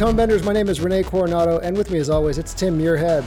Tone 0.00 0.16
Benders. 0.16 0.42
My 0.42 0.54
name 0.54 0.70
is 0.70 0.80
Renee 0.80 1.02
Coronado, 1.02 1.58
and 1.58 1.76
with 1.76 1.90
me, 1.90 1.98
as 1.98 2.08
always, 2.08 2.38
it's 2.38 2.54
Tim 2.54 2.78
Muirhead. 2.78 3.22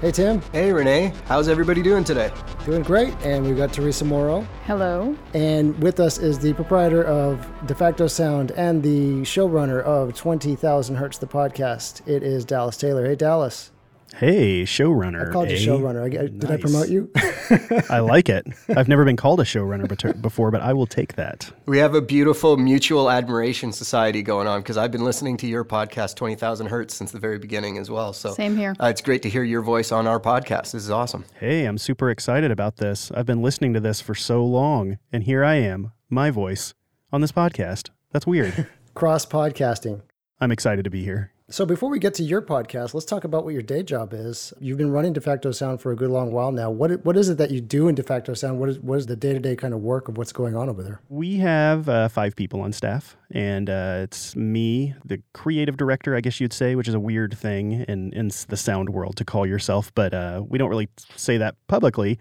Hey, 0.00 0.10
Tim. 0.10 0.40
Hey, 0.52 0.72
Renee. 0.72 1.12
How's 1.26 1.48
everybody 1.48 1.82
doing 1.82 2.02
today? 2.02 2.32
Doing 2.64 2.82
great. 2.82 3.12
And 3.22 3.44
we've 3.44 3.58
got 3.58 3.74
Teresa 3.74 4.06
Morrow. 4.06 4.40
Hello. 4.64 5.14
And 5.34 5.78
with 5.82 6.00
us 6.00 6.16
is 6.16 6.38
the 6.38 6.54
proprietor 6.54 7.04
of 7.04 7.46
Defacto 7.66 8.10
Sound 8.10 8.52
and 8.52 8.82
the 8.82 9.20
showrunner 9.20 9.82
of 9.82 10.14
20,000 10.14 10.96
Hertz, 10.96 11.18
the 11.18 11.26
podcast. 11.26 12.00
It 12.08 12.22
is 12.22 12.46
Dallas 12.46 12.78
Taylor. 12.78 13.04
Hey, 13.04 13.16
Dallas. 13.16 13.70
Hey, 14.16 14.62
showrunner. 14.62 15.28
I 15.28 15.32
called 15.32 15.50
you 15.50 15.56
eh? 15.56 15.60
showrunner. 15.60 16.02
I, 16.02 16.22
I- 16.24 16.26
did 16.28 16.50
I 16.50 16.56
promote 16.56 16.88
you? 16.88 17.10
I 17.90 17.98
like 17.98 18.28
it. 18.28 18.46
I've 18.76 18.86
never 18.86 19.04
been 19.04 19.16
called 19.16 19.40
a 19.40 19.44
showrunner 19.44 20.22
before, 20.22 20.50
but 20.52 20.60
I 20.60 20.72
will 20.72 20.86
take 20.86 21.14
that. 21.16 21.50
We 21.66 21.78
have 21.78 21.94
a 21.94 22.00
beautiful 22.00 22.56
mutual 22.56 23.10
admiration 23.10 23.72
society 23.72 24.22
going 24.22 24.46
on 24.46 24.60
because 24.60 24.76
I've 24.76 24.92
been 24.92 25.04
listening 25.04 25.36
to 25.38 25.48
your 25.48 25.64
podcast, 25.64 26.14
20,000 26.14 26.68
Hertz, 26.68 26.94
since 26.94 27.10
the 27.10 27.18
very 27.18 27.38
beginning 27.38 27.76
as 27.76 27.90
well. 27.90 28.12
So 28.12 28.32
Same 28.32 28.56
here. 28.56 28.76
Uh, 28.80 28.86
it's 28.86 29.02
great 29.02 29.22
to 29.22 29.28
hear 29.28 29.42
your 29.42 29.62
voice 29.62 29.90
on 29.90 30.06
our 30.06 30.20
podcast. 30.20 30.72
This 30.72 30.84
is 30.84 30.90
awesome. 30.90 31.24
Hey, 31.40 31.64
I'm 31.64 31.78
super 31.78 32.08
excited 32.08 32.50
about 32.52 32.76
this. 32.76 33.10
I've 33.12 33.26
been 33.26 33.42
listening 33.42 33.74
to 33.74 33.80
this 33.80 34.00
for 34.00 34.14
so 34.14 34.44
long, 34.44 34.98
and 35.12 35.24
here 35.24 35.44
I 35.44 35.56
am, 35.56 35.90
my 36.08 36.30
voice, 36.30 36.72
on 37.12 37.20
this 37.20 37.32
podcast. 37.32 37.90
That's 38.12 38.26
weird. 38.26 38.68
Cross 38.94 39.26
podcasting. 39.26 40.02
I'm 40.40 40.52
excited 40.52 40.84
to 40.84 40.90
be 40.90 41.02
here. 41.02 41.32
So 41.50 41.66
before 41.66 41.90
we 41.90 41.98
get 41.98 42.14
to 42.14 42.22
your 42.22 42.40
podcast, 42.40 42.94
let's 42.94 43.04
talk 43.04 43.24
about 43.24 43.44
what 43.44 43.52
your 43.52 43.62
day 43.62 43.82
job 43.82 44.14
is. 44.14 44.54
You've 44.60 44.78
been 44.78 44.90
running 44.90 45.12
Defacto 45.12 45.54
Sound 45.54 45.78
for 45.78 45.92
a 45.92 45.96
good 45.96 46.08
long 46.08 46.32
while 46.32 46.50
now. 46.50 46.70
What 46.70 47.04
what 47.04 47.18
is 47.18 47.28
it 47.28 47.36
that 47.36 47.50
you 47.50 47.60
do 47.60 47.86
in 47.86 47.94
Defacto 47.94 48.34
Sound? 48.34 48.58
What 48.58 48.70
is 48.70 48.78
what 48.78 48.98
is 48.98 49.04
the 49.04 49.14
day 49.14 49.34
to 49.34 49.38
day 49.38 49.54
kind 49.54 49.74
of 49.74 49.80
work 49.80 50.08
of 50.08 50.16
what's 50.16 50.32
going 50.32 50.56
on 50.56 50.70
over 50.70 50.82
there? 50.82 51.02
We 51.10 51.36
have 51.36 51.86
uh, 51.86 52.08
five 52.08 52.34
people 52.34 52.62
on 52.62 52.72
staff, 52.72 53.18
and 53.30 53.68
uh, 53.68 54.00
it's 54.04 54.34
me, 54.34 54.94
the 55.04 55.20
creative 55.34 55.76
director, 55.76 56.16
I 56.16 56.22
guess 56.22 56.40
you'd 56.40 56.54
say, 56.54 56.76
which 56.76 56.88
is 56.88 56.94
a 56.94 57.00
weird 57.00 57.36
thing 57.36 57.84
in, 57.88 58.10
in 58.14 58.30
the 58.48 58.56
sound 58.56 58.88
world 58.88 59.16
to 59.16 59.24
call 59.26 59.44
yourself, 59.44 59.92
but 59.94 60.14
uh, 60.14 60.42
we 60.48 60.56
don't 60.56 60.70
really 60.70 60.88
say 61.14 61.36
that 61.36 61.56
publicly. 61.66 62.18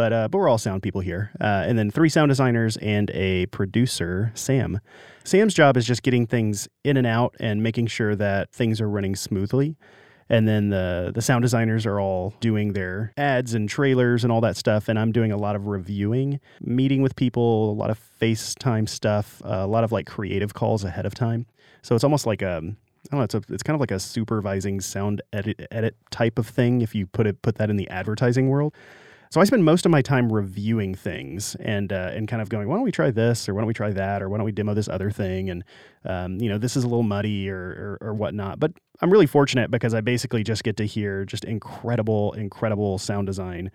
But, 0.00 0.14
uh, 0.14 0.28
but 0.28 0.38
we're 0.38 0.48
all 0.48 0.56
sound 0.56 0.82
people 0.82 1.02
here. 1.02 1.30
Uh, 1.38 1.66
and 1.68 1.78
then 1.78 1.90
three 1.90 2.08
sound 2.08 2.30
designers 2.30 2.78
and 2.78 3.10
a 3.10 3.44
producer, 3.48 4.32
Sam. 4.34 4.80
Sam's 5.24 5.52
job 5.52 5.76
is 5.76 5.84
just 5.84 6.02
getting 6.02 6.26
things 6.26 6.68
in 6.84 6.96
and 6.96 7.06
out 7.06 7.36
and 7.38 7.62
making 7.62 7.88
sure 7.88 8.16
that 8.16 8.50
things 8.50 8.80
are 8.80 8.88
running 8.88 9.14
smoothly. 9.14 9.76
And 10.30 10.48
then 10.48 10.70
the 10.70 11.12
the 11.14 11.20
sound 11.20 11.42
designers 11.42 11.84
are 11.84 12.00
all 12.00 12.32
doing 12.40 12.72
their 12.72 13.12
ads 13.18 13.52
and 13.52 13.68
trailers 13.68 14.24
and 14.24 14.32
all 14.32 14.40
that 14.40 14.56
stuff. 14.56 14.88
And 14.88 14.98
I'm 14.98 15.12
doing 15.12 15.32
a 15.32 15.36
lot 15.36 15.54
of 15.54 15.66
reviewing, 15.66 16.40
meeting 16.62 17.02
with 17.02 17.14
people, 17.14 17.70
a 17.70 17.74
lot 17.74 17.90
of 17.90 18.00
FaceTime 18.22 18.88
stuff, 18.88 19.42
a 19.44 19.66
lot 19.66 19.84
of 19.84 19.92
like 19.92 20.06
creative 20.06 20.54
calls 20.54 20.82
ahead 20.82 21.04
of 21.04 21.14
time. 21.14 21.44
So 21.82 21.94
it's 21.94 22.04
almost 22.04 22.24
like 22.24 22.40
a 22.40 22.62
I 23.12 23.16
don't 23.16 23.18
know. 23.18 23.24
It's 23.24 23.34
a, 23.34 23.42
it's 23.50 23.62
kind 23.62 23.74
of 23.74 23.80
like 23.80 23.90
a 23.90 24.00
supervising 24.00 24.80
sound 24.80 25.20
edit 25.30 25.66
edit 25.70 25.94
type 26.10 26.38
of 26.38 26.46
thing. 26.46 26.80
If 26.80 26.94
you 26.94 27.06
put 27.06 27.26
it 27.26 27.42
put 27.42 27.56
that 27.56 27.68
in 27.68 27.76
the 27.76 27.90
advertising 27.90 28.48
world. 28.48 28.74
So 29.32 29.40
I 29.40 29.44
spend 29.44 29.64
most 29.64 29.86
of 29.86 29.92
my 29.92 30.02
time 30.02 30.32
reviewing 30.32 30.92
things 30.92 31.54
and 31.60 31.92
uh, 31.92 32.10
and 32.12 32.26
kind 32.26 32.42
of 32.42 32.48
going, 32.48 32.66
why 32.66 32.74
don't 32.74 32.82
we 32.82 32.90
try 32.90 33.12
this 33.12 33.48
or 33.48 33.54
why 33.54 33.60
don't 33.60 33.68
we 33.68 33.74
try 33.74 33.92
that 33.92 34.22
or 34.22 34.28
why 34.28 34.38
don't 34.38 34.44
we 34.44 34.50
demo 34.50 34.74
this 34.74 34.88
other 34.88 35.12
thing 35.12 35.50
and 35.50 35.62
um, 36.04 36.40
you 36.40 36.48
know 36.48 36.58
this 36.58 36.76
is 36.76 36.82
a 36.82 36.88
little 36.88 37.04
muddy 37.04 37.48
or, 37.48 37.98
or 38.00 38.08
or 38.08 38.14
whatnot. 38.14 38.58
But 38.58 38.72
I'm 39.00 39.08
really 39.08 39.28
fortunate 39.28 39.70
because 39.70 39.94
I 39.94 40.00
basically 40.00 40.42
just 40.42 40.64
get 40.64 40.76
to 40.78 40.84
hear 40.84 41.24
just 41.24 41.44
incredible 41.44 42.32
incredible 42.32 42.98
sound 42.98 43.28
design 43.28 43.70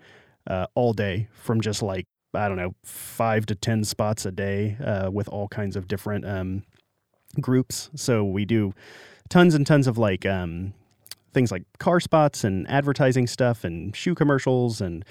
uh, 0.46 0.66
all 0.74 0.92
day 0.92 1.28
from 1.32 1.62
just 1.62 1.82
like 1.82 2.06
I 2.34 2.48
don't 2.48 2.58
know 2.58 2.74
five 2.84 3.46
to 3.46 3.54
ten 3.54 3.82
spots 3.82 4.26
a 4.26 4.32
day 4.32 4.76
uh, 4.84 5.10
with 5.10 5.26
all 5.30 5.48
kinds 5.48 5.74
of 5.74 5.88
different 5.88 6.26
um, 6.26 6.64
groups. 7.40 7.88
So 7.94 8.24
we 8.24 8.44
do 8.44 8.74
tons 9.30 9.54
and 9.54 9.66
tons 9.66 9.86
of 9.86 9.96
like 9.96 10.26
um, 10.26 10.74
things 11.32 11.50
like 11.50 11.62
car 11.78 11.98
spots 11.98 12.44
and 12.44 12.68
advertising 12.68 13.26
stuff 13.26 13.64
and 13.64 13.96
shoe 13.96 14.14
commercials 14.14 14.82
and 14.82 15.02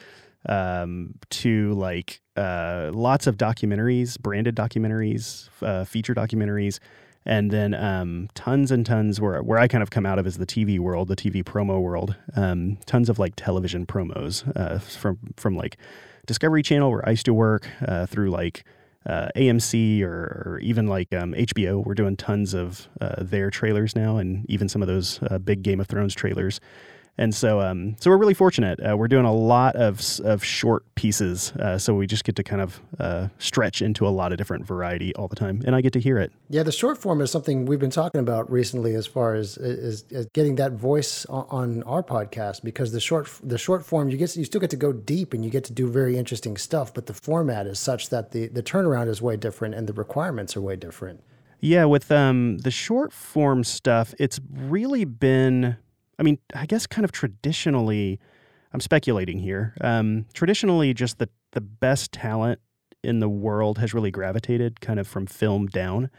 um, 0.47 1.15
to 1.29 1.73
like 1.73 2.21
uh, 2.35 2.91
lots 2.93 3.27
of 3.27 3.37
documentaries, 3.37 4.19
branded 4.19 4.55
documentaries, 4.55 5.49
uh, 5.61 5.85
feature 5.85 6.13
documentaries, 6.13 6.79
and 7.25 7.49
then 7.51 7.73
um, 7.73 8.29
tons 8.35 8.71
and 8.71 8.85
tons 8.85 9.19
where 9.19 9.41
where 9.41 9.57
I 9.57 9.67
kind 9.67 9.81
of 9.81 9.89
come 9.89 10.05
out 10.05 10.19
of 10.19 10.27
is 10.27 10.37
the 10.37 10.45
TV 10.45 10.79
world, 10.79 11.07
the 11.07 11.15
TV 11.15 11.43
promo 11.43 11.81
world. 11.81 12.15
Um, 12.35 12.77
tons 12.85 13.09
of 13.09 13.19
like 13.19 13.33
television 13.35 13.85
promos 13.85 14.43
uh, 14.55 14.79
from 14.79 15.17
from 15.35 15.55
like 15.55 15.77
Discovery 16.25 16.63
Channel 16.63 16.91
where 16.91 17.07
I 17.07 17.11
used 17.11 17.25
to 17.25 17.33
work 17.33 17.67
uh, 17.87 18.05
through 18.05 18.29
like 18.29 18.63
uh, 19.05 19.29
AMC 19.35 20.01
or, 20.01 20.43
or 20.45 20.59
even 20.63 20.87
like 20.87 21.13
um, 21.13 21.33
HBO. 21.33 21.83
We're 21.83 21.93
doing 21.93 22.17
tons 22.17 22.53
of 22.53 22.87
uh, 22.99 23.15
their 23.23 23.49
trailers 23.49 23.95
now, 23.95 24.17
and 24.17 24.45
even 24.49 24.67
some 24.67 24.81
of 24.81 24.87
those 24.87 25.19
big 25.43 25.61
Game 25.63 25.79
of 25.79 25.87
Thrones 25.87 26.15
trailers. 26.15 26.59
And 27.17 27.33
so, 27.33 27.61
um, 27.61 27.95
so 27.99 28.09
we're 28.09 28.17
really 28.17 28.33
fortunate. 28.33 28.79
Uh, 28.79 28.97
we're 28.97 29.07
doing 29.07 29.25
a 29.25 29.33
lot 29.33 29.75
of 29.77 30.19
of 30.25 30.43
short 30.43 30.83
pieces, 30.95 31.53
uh, 31.53 31.77
so 31.77 31.93
we 31.93 32.07
just 32.07 32.25
get 32.25 32.35
to 32.35 32.43
kind 32.43 32.61
of 32.61 32.81
uh, 32.99 33.29
stretch 33.39 33.81
into 33.81 34.05
a 34.05 34.09
lot 34.09 34.33
of 34.33 34.37
different 34.37 34.65
variety 34.65 35.15
all 35.15 35.29
the 35.29 35.35
time, 35.35 35.61
and 35.65 35.75
I 35.75 35.81
get 35.81 35.93
to 35.93 35.99
hear 35.99 36.17
it. 36.17 36.33
Yeah, 36.49 36.63
the 36.63 36.73
short 36.73 36.97
form 36.97 37.21
is 37.21 37.31
something 37.31 37.65
we've 37.65 37.79
been 37.79 37.89
talking 37.89 38.19
about 38.19 38.51
recently, 38.51 38.95
as 38.95 39.07
far 39.07 39.33
as 39.33 39.57
is, 39.57 40.03
is 40.09 40.27
getting 40.33 40.55
that 40.55 40.73
voice 40.73 41.25
on, 41.27 41.45
on 41.49 41.83
our 41.83 42.03
podcast. 42.03 42.63
Because 42.63 42.91
the 42.91 42.99
short 42.99 43.29
the 43.41 43.57
short 43.57 43.85
form, 43.85 44.09
you 44.09 44.17
get 44.17 44.35
you 44.35 44.43
still 44.43 44.61
get 44.61 44.71
to 44.71 44.77
go 44.77 44.91
deep 44.91 45.33
and 45.33 45.45
you 45.45 45.49
get 45.49 45.63
to 45.65 45.73
do 45.73 45.87
very 45.87 46.17
interesting 46.17 46.57
stuff, 46.57 46.93
but 46.93 47.05
the 47.05 47.13
format 47.13 47.65
is 47.65 47.79
such 47.79 48.09
that 48.09 48.31
the 48.31 48.47
the 48.47 48.63
turnaround 48.63 49.07
is 49.07 49.21
way 49.21 49.37
different 49.37 49.73
and 49.73 49.87
the 49.87 49.93
requirements 49.93 50.57
are 50.57 50.61
way 50.61 50.75
different. 50.75 51.21
Yeah, 51.61 51.85
with 51.85 52.11
um, 52.11 52.59
the 52.59 52.69
short 52.69 53.11
form 53.11 53.63
stuff, 53.63 54.13
it's 54.19 54.39
really 54.53 55.03
been, 55.03 55.77
I 56.19 56.23
mean, 56.23 56.37
I 56.53 56.65
guess 56.65 56.87
kind 56.87 57.05
of 57.05 57.11
traditionally, 57.11 58.19
I'm 58.73 58.79
speculating 58.79 59.39
here. 59.39 59.73
Um, 59.81 60.25
traditionally, 60.33 60.93
just 60.93 61.17
the, 61.17 61.29
the 61.51 61.61
best 61.61 62.11
talent 62.11 62.59
in 63.03 63.19
the 63.19 63.29
world 63.29 63.77
has 63.77 63.93
really 63.93 64.11
gravitated 64.11 64.81
kind 64.81 64.99
of 64.99 65.07
from 65.07 65.27
film 65.27 65.67
down. 65.67 66.09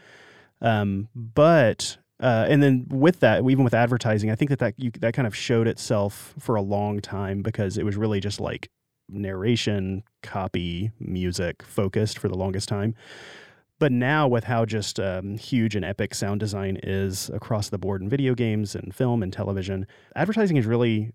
Um, 0.61 1.09
but, 1.15 1.97
uh, 2.19 2.45
and 2.49 2.63
then 2.63 2.87
with 2.89 3.19
that, 3.19 3.43
even 3.43 3.63
with 3.63 3.73
advertising, 3.73 4.31
I 4.31 4.35
think 4.35 4.49
that 4.49 4.59
that, 4.59 4.73
you, 4.77 4.91
that 4.99 5.13
kind 5.13 5.27
of 5.27 5.35
showed 5.35 5.67
itself 5.67 6.33
for 6.39 6.55
a 6.55 6.61
long 6.61 6.99
time 6.99 7.41
because 7.41 7.77
it 7.77 7.83
was 7.83 7.95
really 7.95 8.19
just 8.19 8.39
like 8.39 8.69
narration, 9.09 10.03
copy, 10.23 10.91
music 10.99 11.63
focused 11.63 12.17
for 12.17 12.27
the 12.27 12.37
longest 12.37 12.67
time. 12.69 12.95
But 13.79 13.91
now, 13.91 14.27
with 14.27 14.43
how 14.43 14.65
just 14.65 14.99
um, 14.99 15.37
huge 15.37 15.75
and 15.75 15.85
epic 15.85 16.15
sound 16.15 16.39
design 16.39 16.79
is 16.81 17.29
across 17.31 17.69
the 17.69 17.77
board 17.77 18.01
in 18.01 18.09
video 18.09 18.33
games 18.33 18.75
and 18.75 18.93
film 18.93 19.21
and 19.21 19.31
television, 19.31 19.85
advertising 20.15 20.57
is 20.57 20.65
really 20.65 21.11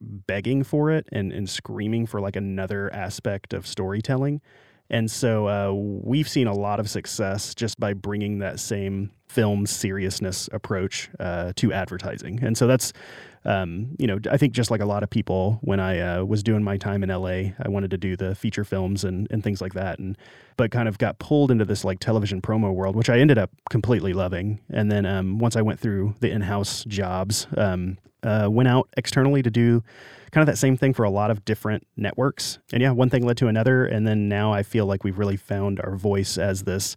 begging 0.00 0.64
for 0.64 0.90
it 0.90 1.06
and, 1.12 1.30
and 1.30 1.48
screaming 1.48 2.06
for 2.06 2.20
like 2.20 2.36
another 2.36 2.92
aspect 2.94 3.52
of 3.52 3.66
storytelling. 3.66 4.40
And 4.88 5.10
so 5.10 5.46
uh, 5.46 5.72
we've 5.72 6.28
seen 6.28 6.46
a 6.46 6.54
lot 6.54 6.80
of 6.80 6.90
success 6.90 7.54
just 7.54 7.78
by 7.78 7.92
bringing 7.92 8.38
that 8.38 8.58
same 8.58 9.12
film 9.28 9.66
seriousness 9.66 10.48
approach 10.52 11.10
uh, 11.20 11.52
to 11.56 11.72
advertising. 11.72 12.42
And 12.42 12.56
so 12.56 12.66
that's, 12.66 12.92
um, 13.44 13.96
you 13.98 14.06
know, 14.06 14.18
I 14.30 14.36
think 14.36 14.52
just 14.52 14.70
like 14.70 14.80
a 14.80 14.86
lot 14.86 15.02
of 15.02 15.08
people, 15.08 15.58
when 15.62 15.80
I 15.80 15.98
uh, 16.00 16.24
was 16.24 16.42
doing 16.42 16.62
my 16.62 16.76
time 16.76 17.02
in 17.02 17.08
LA, 17.08 17.52
I 17.58 17.68
wanted 17.68 17.90
to 17.92 17.98
do 17.98 18.16
the 18.16 18.34
feature 18.34 18.64
films 18.64 19.04
and, 19.04 19.26
and 19.30 19.42
things 19.42 19.60
like 19.60 19.72
that. 19.74 19.98
And 19.98 20.18
but 20.56 20.70
kind 20.70 20.88
of 20.88 20.98
got 20.98 21.18
pulled 21.18 21.50
into 21.50 21.64
this 21.64 21.84
like 21.84 22.00
television 22.00 22.42
promo 22.42 22.74
world, 22.74 22.96
which 22.96 23.08
I 23.08 23.18
ended 23.18 23.38
up 23.38 23.50
completely 23.70 24.12
loving. 24.12 24.60
And 24.68 24.92
then 24.92 25.06
um, 25.06 25.38
once 25.38 25.56
I 25.56 25.62
went 25.62 25.80
through 25.80 26.14
the 26.20 26.30
in-house 26.30 26.84
jobs, 26.84 27.46
um, 27.56 27.96
uh, 28.22 28.48
went 28.50 28.68
out 28.68 28.88
externally 28.98 29.42
to 29.42 29.50
do 29.50 29.82
kind 30.32 30.42
of 30.42 30.52
that 30.52 30.58
same 30.58 30.76
thing 30.76 30.92
for 30.92 31.04
a 31.04 31.10
lot 31.10 31.30
of 31.30 31.44
different 31.46 31.86
networks. 31.96 32.58
And 32.74 32.82
yeah, 32.82 32.90
one 32.90 33.08
thing 33.08 33.24
led 33.24 33.38
to 33.38 33.48
another. 33.48 33.86
And 33.86 34.06
then 34.06 34.28
now 34.28 34.52
I 34.52 34.62
feel 34.62 34.84
like 34.84 35.02
we've 35.02 35.18
really 35.18 35.38
found 35.38 35.80
our 35.80 35.96
voice 35.96 36.36
as 36.36 36.64
this 36.64 36.94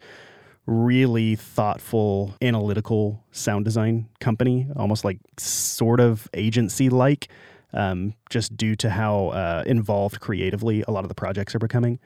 really 0.65 1.36
thoughtful, 1.36 2.36
analytical 2.42 3.24
sound 3.31 3.65
design 3.65 4.07
company, 4.19 4.68
almost 4.75 5.04
like 5.04 5.19
sort 5.38 6.00
of 6.00 6.30
agency 6.33 6.89
like, 6.89 7.27
um, 7.74 8.13
just 8.30 8.56
due 8.56 8.75
to 8.77 8.89
how 8.89 9.27
uh, 9.30 9.63
involved 9.65 10.19
creatively 10.19 10.83
a 10.88 10.92
lot 10.92 11.04
of 11.04 11.10
the 11.10 11.15
projects 11.15 11.54
are 11.56 11.60
becoming. 11.60 12.00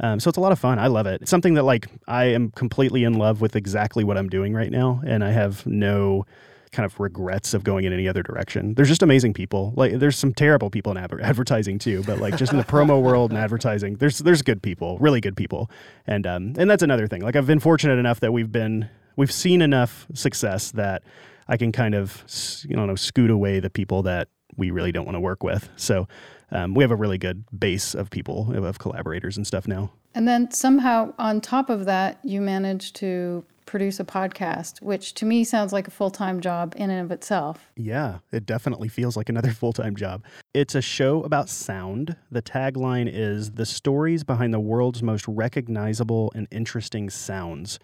Um, 0.00 0.18
so 0.20 0.28
it's 0.28 0.38
a 0.38 0.40
lot 0.40 0.52
of 0.52 0.58
fun. 0.58 0.78
I 0.78 0.88
love 0.88 1.06
it. 1.06 1.22
It's 1.22 1.30
something 1.30 1.54
that 1.54 1.62
like 1.62 1.86
I 2.08 2.24
am 2.24 2.50
completely 2.50 3.04
in 3.04 3.14
love 3.14 3.40
with 3.40 3.56
exactly 3.56 4.04
what 4.04 4.18
I'm 4.18 4.28
doing 4.28 4.52
right 4.52 4.70
now, 4.70 5.00
and 5.06 5.24
I 5.24 5.30
have 5.30 5.64
no 5.66 6.26
kind 6.74 6.84
of 6.84 6.98
regrets 7.00 7.54
of 7.54 7.64
going 7.64 7.84
in 7.84 7.92
any 7.92 8.08
other 8.08 8.22
direction. 8.22 8.74
There's 8.74 8.88
just 8.88 9.02
amazing 9.02 9.32
people. 9.32 9.72
Like 9.76 9.98
there's 9.98 10.18
some 10.18 10.34
terrible 10.34 10.70
people 10.70 10.92
in 10.92 10.98
adver- 10.98 11.20
advertising 11.22 11.78
too, 11.78 12.02
but 12.02 12.18
like 12.18 12.36
just 12.36 12.52
in 12.52 12.58
the 12.58 12.64
promo 12.64 13.00
world 13.00 13.30
and 13.30 13.38
advertising, 13.38 13.96
there's 13.96 14.18
there's 14.18 14.42
good 14.42 14.62
people, 14.62 14.98
really 14.98 15.20
good 15.20 15.36
people, 15.36 15.70
and 16.06 16.26
um 16.26 16.54
and 16.58 16.68
that's 16.68 16.82
another 16.82 17.06
thing. 17.06 17.22
Like 17.22 17.36
I've 17.36 17.46
been 17.46 17.60
fortunate 17.60 17.98
enough 17.98 18.20
that 18.20 18.32
we've 18.32 18.52
been 18.52 18.88
we've 19.16 19.32
seen 19.32 19.62
enough 19.62 20.06
success 20.12 20.72
that 20.72 21.02
I 21.48 21.56
can 21.56 21.72
kind 21.72 21.94
of 21.94 22.24
you 22.68 22.76
know 22.76 22.94
scoot 22.96 23.30
away 23.30 23.60
the 23.60 23.70
people 23.70 24.02
that 24.02 24.28
we 24.56 24.70
really 24.70 24.92
don't 24.92 25.04
want 25.04 25.16
to 25.16 25.20
work 25.20 25.42
with. 25.42 25.68
So 25.76 26.06
um, 26.50 26.74
we 26.74 26.84
have 26.84 26.90
a 26.90 26.96
really 26.96 27.18
good 27.18 27.44
base 27.58 27.94
of 27.94 28.10
people, 28.10 28.54
of 28.64 28.78
collaborators 28.78 29.36
and 29.36 29.46
stuff 29.46 29.66
now. 29.66 29.90
And 30.14 30.28
then 30.28 30.50
somehow 30.52 31.12
on 31.18 31.40
top 31.40 31.70
of 31.70 31.86
that, 31.86 32.20
you 32.22 32.40
managed 32.40 32.94
to 32.96 33.44
produce 33.66 34.00
a 34.00 34.04
podcast, 34.04 34.80
which 34.82 35.14
to 35.14 35.24
me 35.24 35.44
sounds 35.44 35.72
like 35.72 35.88
a 35.88 35.90
full 35.90 36.10
time 36.10 36.40
job 36.40 36.74
in 36.76 36.90
and 36.90 37.00
of 37.00 37.10
itself. 37.10 37.70
Yeah, 37.76 38.18
it 38.32 38.46
definitely 38.46 38.88
feels 38.88 39.16
like 39.16 39.28
another 39.28 39.50
full 39.52 39.72
time 39.72 39.96
job. 39.96 40.22
It's 40.52 40.74
a 40.74 40.82
show 40.82 41.22
about 41.22 41.48
sound. 41.48 42.16
The 42.30 42.42
tagline 42.42 43.10
is 43.12 43.52
The 43.52 43.66
Stories 43.66 44.24
Behind 44.24 44.52
the 44.52 44.60
World's 44.60 45.02
Most 45.02 45.26
Recognizable 45.28 46.32
and 46.34 46.46
Interesting 46.50 47.10
Sounds. 47.10 47.78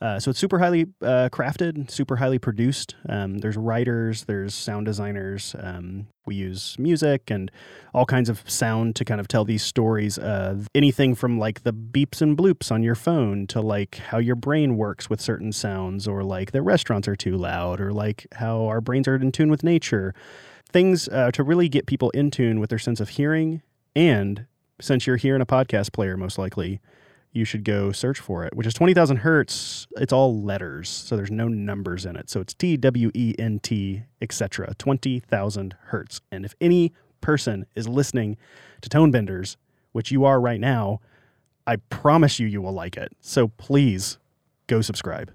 Uh, 0.00 0.18
so 0.18 0.30
it's 0.30 0.38
super 0.38 0.58
highly 0.58 0.86
uh, 1.02 1.28
crafted, 1.30 1.90
super 1.90 2.16
highly 2.16 2.38
produced. 2.38 2.94
Um, 3.08 3.38
there's 3.38 3.56
writers, 3.56 4.24
there's 4.24 4.54
sound 4.54 4.86
designers. 4.86 5.54
Um, 5.60 6.06
we 6.24 6.36
use 6.36 6.76
music 6.78 7.30
and 7.30 7.50
all 7.92 8.06
kinds 8.06 8.30
of 8.30 8.48
sound 8.48 8.96
to 8.96 9.04
kind 9.04 9.20
of 9.20 9.28
tell 9.28 9.44
these 9.44 9.62
stories. 9.62 10.18
Anything 10.74 11.14
from 11.14 11.38
like 11.38 11.64
the 11.64 11.72
beeps 11.72 12.22
and 12.22 12.36
bloops 12.36 12.72
on 12.72 12.82
your 12.82 12.94
phone 12.94 13.46
to 13.48 13.60
like 13.60 13.96
how 13.96 14.16
your 14.16 14.36
brain 14.36 14.78
works 14.78 15.10
with 15.10 15.20
certain 15.20 15.52
sounds, 15.52 16.08
or 16.08 16.22
like 16.22 16.52
the 16.52 16.62
restaurants 16.62 17.06
are 17.06 17.16
too 17.16 17.36
loud, 17.36 17.78
or 17.78 17.92
like 17.92 18.26
how 18.36 18.64
our 18.66 18.80
brains 18.80 19.06
are 19.06 19.16
in 19.16 19.32
tune 19.32 19.50
with 19.50 19.62
nature. 19.62 20.14
Things 20.72 21.08
uh, 21.08 21.30
to 21.32 21.42
really 21.42 21.68
get 21.68 21.86
people 21.86 22.10
in 22.10 22.30
tune 22.30 22.58
with 22.58 22.70
their 22.70 22.78
sense 22.78 23.00
of 23.00 23.10
hearing. 23.10 23.60
And 23.94 24.46
since 24.80 25.06
you're 25.06 25.16
here 25.16 25.34
in 25.34 25.42
a 25.42 25.46
podcast 25.46 25.92
player, 25.92 26.16
most 26.16 26.38
likely, 26.38 26.80
you 27.32 27.44
should 27.44 27.64
go 27.64 27.92
search 27.92 28.18
for 28.18 28.44
it, 28.44 28.54
which 28.56 28.66
is 28.66 28.74
20,000 28.74 29.18
hertz. 29.18 29.86
It's 29.96 30.12
all 30.12 30.42
letters, 30.42 30.88
so 30.88 31.16
there's 31.16 31.30
no 31.30 31.48
numbers 31.48 32.04
in 32.04 32.16
it. 32.16 32.28
So 32.28 32.40
it's 32.40 32.54
T 32.54 32.76
W 32.76 33.10
E 33.14 33.34
N 33.38 33.60
T, 33.60 34.02
etc. 34.20 34.74
20,000 34.78 35.74
hertz. 35.86 36.20
And 36.32 36.44
if 36.44 36.54
any 36.60 36.92
person 37.20 37.66
is 37.74 37.86
listening 37.86 38.36
to 38.80 38.88
Tone 38.88 39.10
Benders, 39.10 39.56
which 39.92 40.10
you 40.10 40.24
are 40.24 40.40
right 40.40 40.60
now, 40.60 41.00
I 41.66 41.76
promise 41.76 42.40
you, 42.40 42.46
you 42.46 42.60
will 42.60 42.72
like 42.72 42.96
it. 42.96 43.12
So 43.20 43.48
please 43.48 44.18
go 44.66 44.80
subscribe. 44.80 45.32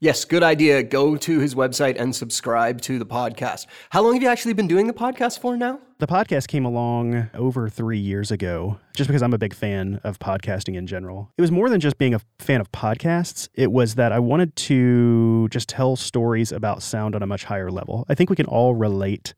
Yes, 0.00 0.24
good 0.24 0.42
idea. 0.42 0.82
Go 0.82 1.16
to 1.16 1.38
his 1.40 1.54
website 1.54 1.98
and 1.98 2.14
subscribe 2.14 2.80
to 2.82 2.98
the 2.98 3.06
podcast. 3.06 3.66
How 3.90 4.02
long 4.02 4.14
have 4.14 4.22
you 4.22 4.28
actually 4.28 4.52
been 4.52 4.68
doing 4.68 4.88
the 4.88 4.92
podcast 4.92 5.40
for 5.40 5.56
now? 5.56 5.80
The 5.98 6.06
podcast 6.06 6.48
came 6.48 6.66
along 6.66 7.30
over 7.32 7.70
three 7.70 7.96
years 7.96 8.30
ago, 8.30 8.78
just 8.94 9.08
because 9.08 9.22
I'm 9.22 9.32
a 9.32 9.38
big 9.38 9.54
fan 9.54 9.98
of 10.04 10.18
podcasting 10.18 10.74
in 10.74 10.86
general. 10.86 11.32
It 11.38 11.40
was 11.40 11.50
more 11.50 11.70
than 11.70 11.80
just 11.80 11.96
being 11.96 12.12
a 12.12 12.20
fan 12.38 12.60
of 12.60 12.70
podcasts, 12.70 13.48
it 13.54 13.72
was 13.72 13.94
that 13.94 14.12
I 14.12 14.18
wanted 14.18 14.54
to 14.56 15.48
just 15.48 15.70
tell 15.70 15.96
stories 15.96 16.52
about 16.52 16.82
sound 16.82 17.14
on 17.14 17.22
a 17.22 17.26
much 17.26 17.44
higher 17.44 17.70
level. 17.70 18.04
I 18.10 18.14
think 18.14 18.28
we 18.28 18.36
can 18.36 18.44
all 18.44 18.74
relate 18.74 19.32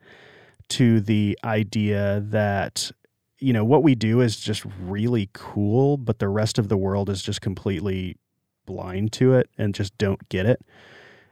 to 0.70 1.00
the 1.00 1.38
idea 1.44 2.25
that 2.26 2.90
you 3.38 3.52
know 3.52 3.64
what 3.64 3.84
we 3.84 3.94
do 3.94 4.20
is 4.20 4.37
just 4.37 4.64
really 4.81 5.31
cool 5.32 5.96
but 5.96 6.19
the 6.19 6.28
rest 6.28 6.58
of 6.58 6.69
the 6.69 6.76
world 6.76 7.08
is 7.08 7.22
just 7.22 7.40
completely 7.40 8.16
blind 8.66 9.12
to 9.12 9.34
it 9.34 9.49
and 9.56 9.76
just 9.76 9.96
don't 9.96 10.28
get 10.28 10.44
it. 10.44 10.60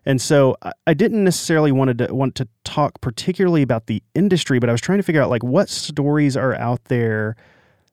And 0.06 0.22
so 0.22 0.56
I 0.86 0.94
didn't 0.94 1.24
necessarily 1.24 1.72
wanted 1.72 1.98
to 1.98 2.14
want 2.14 2.36
to 2.36 2.46
talk 2.62 3.00
particularly 3.00 3.62
about 3.62 3.86
the 3.86 4.02
industry, 4.14 4.60
but 4.60 4.68
I 4.68 4.72
was 4.72 4.80
trying 4.80 4.98
to 4.98 5.02
figure 5.02 5.20
out 5.20 5.30
like 5.30 5.42
what 5.42 5.68
stories 5.68 6.36
are 6.36 6.54
out 6.54 6.84
there 6.84 7.34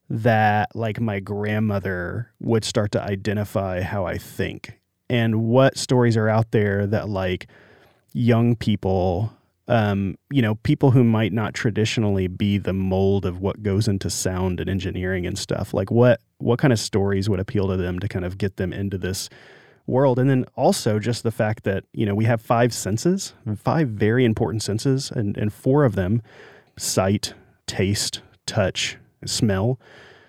that 0.10 0.76
like 0.76 1.02
my 1.02 1.20
grandmother 1.20 2.32
would 2.40 2.64
start 2.64 2.92
to 2.92 3.02
identify 3.02 3.82
how 3.82 4.06
I 4.06 4.20
think 4.20 4.80
and 5.10 5.46
what 5.46 5.76
stories 5.76 6.16
are 6.16 6.30
out 6.30 6.52
there 6.52 6.86
that 6.86 7.10
like 7.10 7.48
young 8.14 8.56
people 8.56 9.34
um, 9.70 10.18
you 10.30 10.42
know, 10.42 10.56
people 10.56 10.92
who 10.92 11.06
might 11.06 11.32
not 11.32 11.54
traditionally 11.54 12.28
be 12.28 12.58
the 12.58 12.74
mold 12.74 13.26
of 13.26 13.40
what 13.40 13.64
goes 13.64 13.88
into 13.88 14.10
sound 14.10 14.60
and 14.60 14.70
engineering 14.70 15.26
and 15.26 15.38
stuff. 15.38 15.74
Like 15.74 15.90
what 15.90 16.20
what 16.40 16.60
kind 16.60 16.74
of 16.74 16.80
stories 16.80 17.30
would 17.30 17.40
appeal 17.40 17.70
to 17.70 17.78
them 17.78 18.00
to 18.00 18.10
kind 18.10 18.26
of 18.26 18.38
get 18.38 18.58
them 18.58 18.74
into 18.74 18.98
this 18.98 19.30
world? 19.86 20.20
And 20.20 20.30
then 20.30 20.46
also 20.56 21.00
just 21.00 21.24
the 21.24 21.32
fact 21.32 21.64
that, 21.64 21.84
you 21.94 22.06
know, 22.06 22.16
we 22.16 22.26
have 22.26 22.42
five 22.42 22.74
senses, 22.74 23.34
five 23.58 23.90
very 23.90 24.26
important 24.26 24.64
senses, 24.64 25.12
and, 25.12 25.38
and 25.38 25.52
four 25.52 25.86
of 25.86 25.96
them 25.96 26.22
sight, 26.78 27.34
taste, 27.68 28.22
touch, 28.46 28.98
smell. 29.26 29.80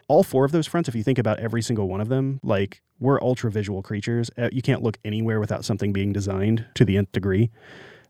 All 0.08 0.22
four 0.22 0.44
of 0.44 0.52
those 0.52 0.66
fronts, 0.66 0.88
if 0.88 0.94
you 0.94 1.02
think 1.02 1.18
about 1.18 1.40
every 1.40 1.62
single 1.62 1.88
one 1.88 2.00
of 2.00 2.08
them, 2.08 2.40
like 2.42 2.82
we're 3.00 3.20
ultra 3.22 3.50
visual 3.50 3.82
creatures. 3.82 4.30
Uh, 4.36 4.50
you 4.52 4.60
can't 4.60 4.82
look 4.82 4.98
anywhere 5.04 5.40
without 5.40 5.64
something 5.64 5.92
being 5.92 6.12
designed 6.12 6.66
to 6.74 6.84
the 6.84 6.96
nth 6.96 7.12
degree 7.12 7.50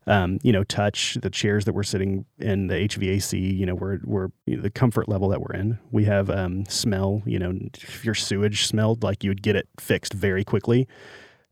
um, 0.07 0.39
you 0.43 0.53
know, 0.53 0.65
touch 0.65 1.15
the 1.23 1.31
chairs 1.31 1.65
that 1.65 1.73
we're 1.73 1.83
sitting 1.83 2.27
in, 2.39 2.67
the 2.67 2.75
HVAC, 2.75 3.57
you 3.57 3.65
know, 3.65 3.75
we're, 3.75 4.01
we're 4.05 4.29
you 4.47 4.57
know, 4.57 4.63
the 4.63 4.71
comfort 4.71 5.09
level 5.09 5.29
that 5.31 5.41
we're 5.41 5.55
in. 5.55 5.79
We 5.91 6.05
have 6.05 6.29
um, 6.31 6.67
smell, 6.67 7.23
you 7.25 7.39
know, 7.39 7.57
if 7.75 8.05
your 8.05 8.15
sewage 8.15 8.67
smelled, 8.67 9.03
like 9.03 9.25
you 9.25 9.31
would 9.31 9.43
get 9.43 9.57
it 9.57 9.69
fixed 9.79 10.13
very 10.13 10.45
quickly. 10.45 10.87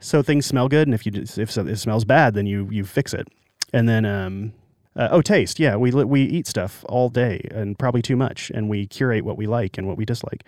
So 0.02 0.22
things 0.22 0.46
smell 0.46 0.68
good, 0.68 0.88
and 0.88 0.94
if 0.94 1.06
you 1.06 1.12
if 1.14 1.56
it 1.56 1.78
smells 1.78 2.04
bad, 2.04 2.34
then 2.34 2.46
you 2.46 2.68
you 2.70 2.84
fix 2.84 3.14
it. 3.14 3.28
And 3.72 3.88
then 3.88 4.04
um, 4.04 4.52
uh, 4.96 5.08
oh, 5.10 5.22
taste. 5.22 5.58
Yeah, 5.58 5.76
we 5.76 5.90
we 5.90 6.22
eat 6.22 6.46
stuff 6.46 6.84
all 6.88 7.08
day 7.08 7.46
and 7.50 7.78
probably 7.78 8.02
too 8.02 8.16
much, 8.16 8.50
and 8.54 8.68
we 8.68 8.86
curate 8.86 9.24
what 9.24 9.36
we 9.36 9.46
like 9.46 9.78
and 9.78 9.86
what 9.86 9.96
we 9.96 10.04
dislike. 10.04 10.44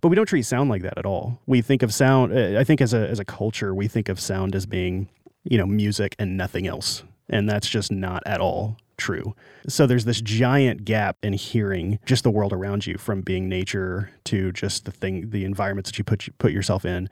But 0.00 0.08
we 0.08 0.16
don't 0.16 0.26
treat 0.26 0.42
sound 0.42 0.68
like 0.68 0.82
that 0.82 0.98
at 0.98 1.06
all. 1.06 1.40
We 1.46 1.62
think 1.62 1.82
of 1.82 1.94
sound. 1.94 2.36
Uh, 2.36 2.58
I 2.58 2.64
think 2.64 2.80
as 2.80 2.92
a 2.92 3.08
as 3.08 3.18
a 3.18 3.24
culture, 3.24 3.74
we 3.74 3.88
think 3.88 4.08
of 4.08 4.20
sound 4.20 4.54
as 4.54 4.66
being 4.66 5.08
you 5.44 5.56
know 5.56 5.66
music 5.66 6.14
and 6.18 6.36
nothing 6.36 6.66
else. 6.66 7.02
And 7.28 7.48
that's 7.48 7.68
just 7.68 7.90
not 7.90 8.22
at 8.26 8.40
all 8.40 8.76
true. 8.96 9.34
So 9.68 9.86
there's 9.86 10.04
this 10.04 10.20
giant 10.20 10.84
gap 10.84 11.16
in 11.22 11.32
hearing 11.32 11.98
just 12.06 12.22
the 12.22 12.30
world 12.30 12.52
around 12.52 12.86
you 12.86 12.98
from 12.98 13.20
being 13.20 13.48
nature 13.48 14.10
to 14.24 14.52
just 14.52 14.84
the 14.84 14.92
thing, 14.92 15.30
the 15.30 15.44
environments 15.44 15.90
that 15.90 15.98
you 15.98 16.04
put, 16.04 16.28
put 16.38 16.52
yourself 16.52 16.84
in 16.84 17.08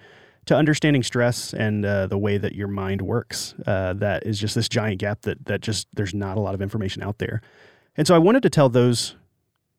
to 0.47 0.57
understanding 0.57 1.03
stress 1.03 1.53
and 1.55 1.85
uh, 1.85 2.07
the 2.07 2.19
way 2.19 2.39
that 2.39 2.55
your 2.55 2.69
mind 2.69 3.03
works. 3.03 3.55
Uh, 3.67 3.95
that 3.95 4.27
is 4.27 4.39
just 4.39 4.55
this 4.55 4.69
giant 4.69 4.99
gap 4.99 5.23
that, 5.23 5.47
that 5.47 5.61
just, 5.61 5.89
there's 5.95 6.15
not 6.15 6.37
a 6.37 6.41
lot 6.41 6.55
of 6.55 6.63
information 6.63 7.03
out 7.03 7.19
there. 7.19 7.41
And 7.97 8.07
so 8.07 8.15
I 8.15 8.19
wanted 8.19 8.43
to 8.43 8.51
tell 8.51 8.69
those, 8.69 9.17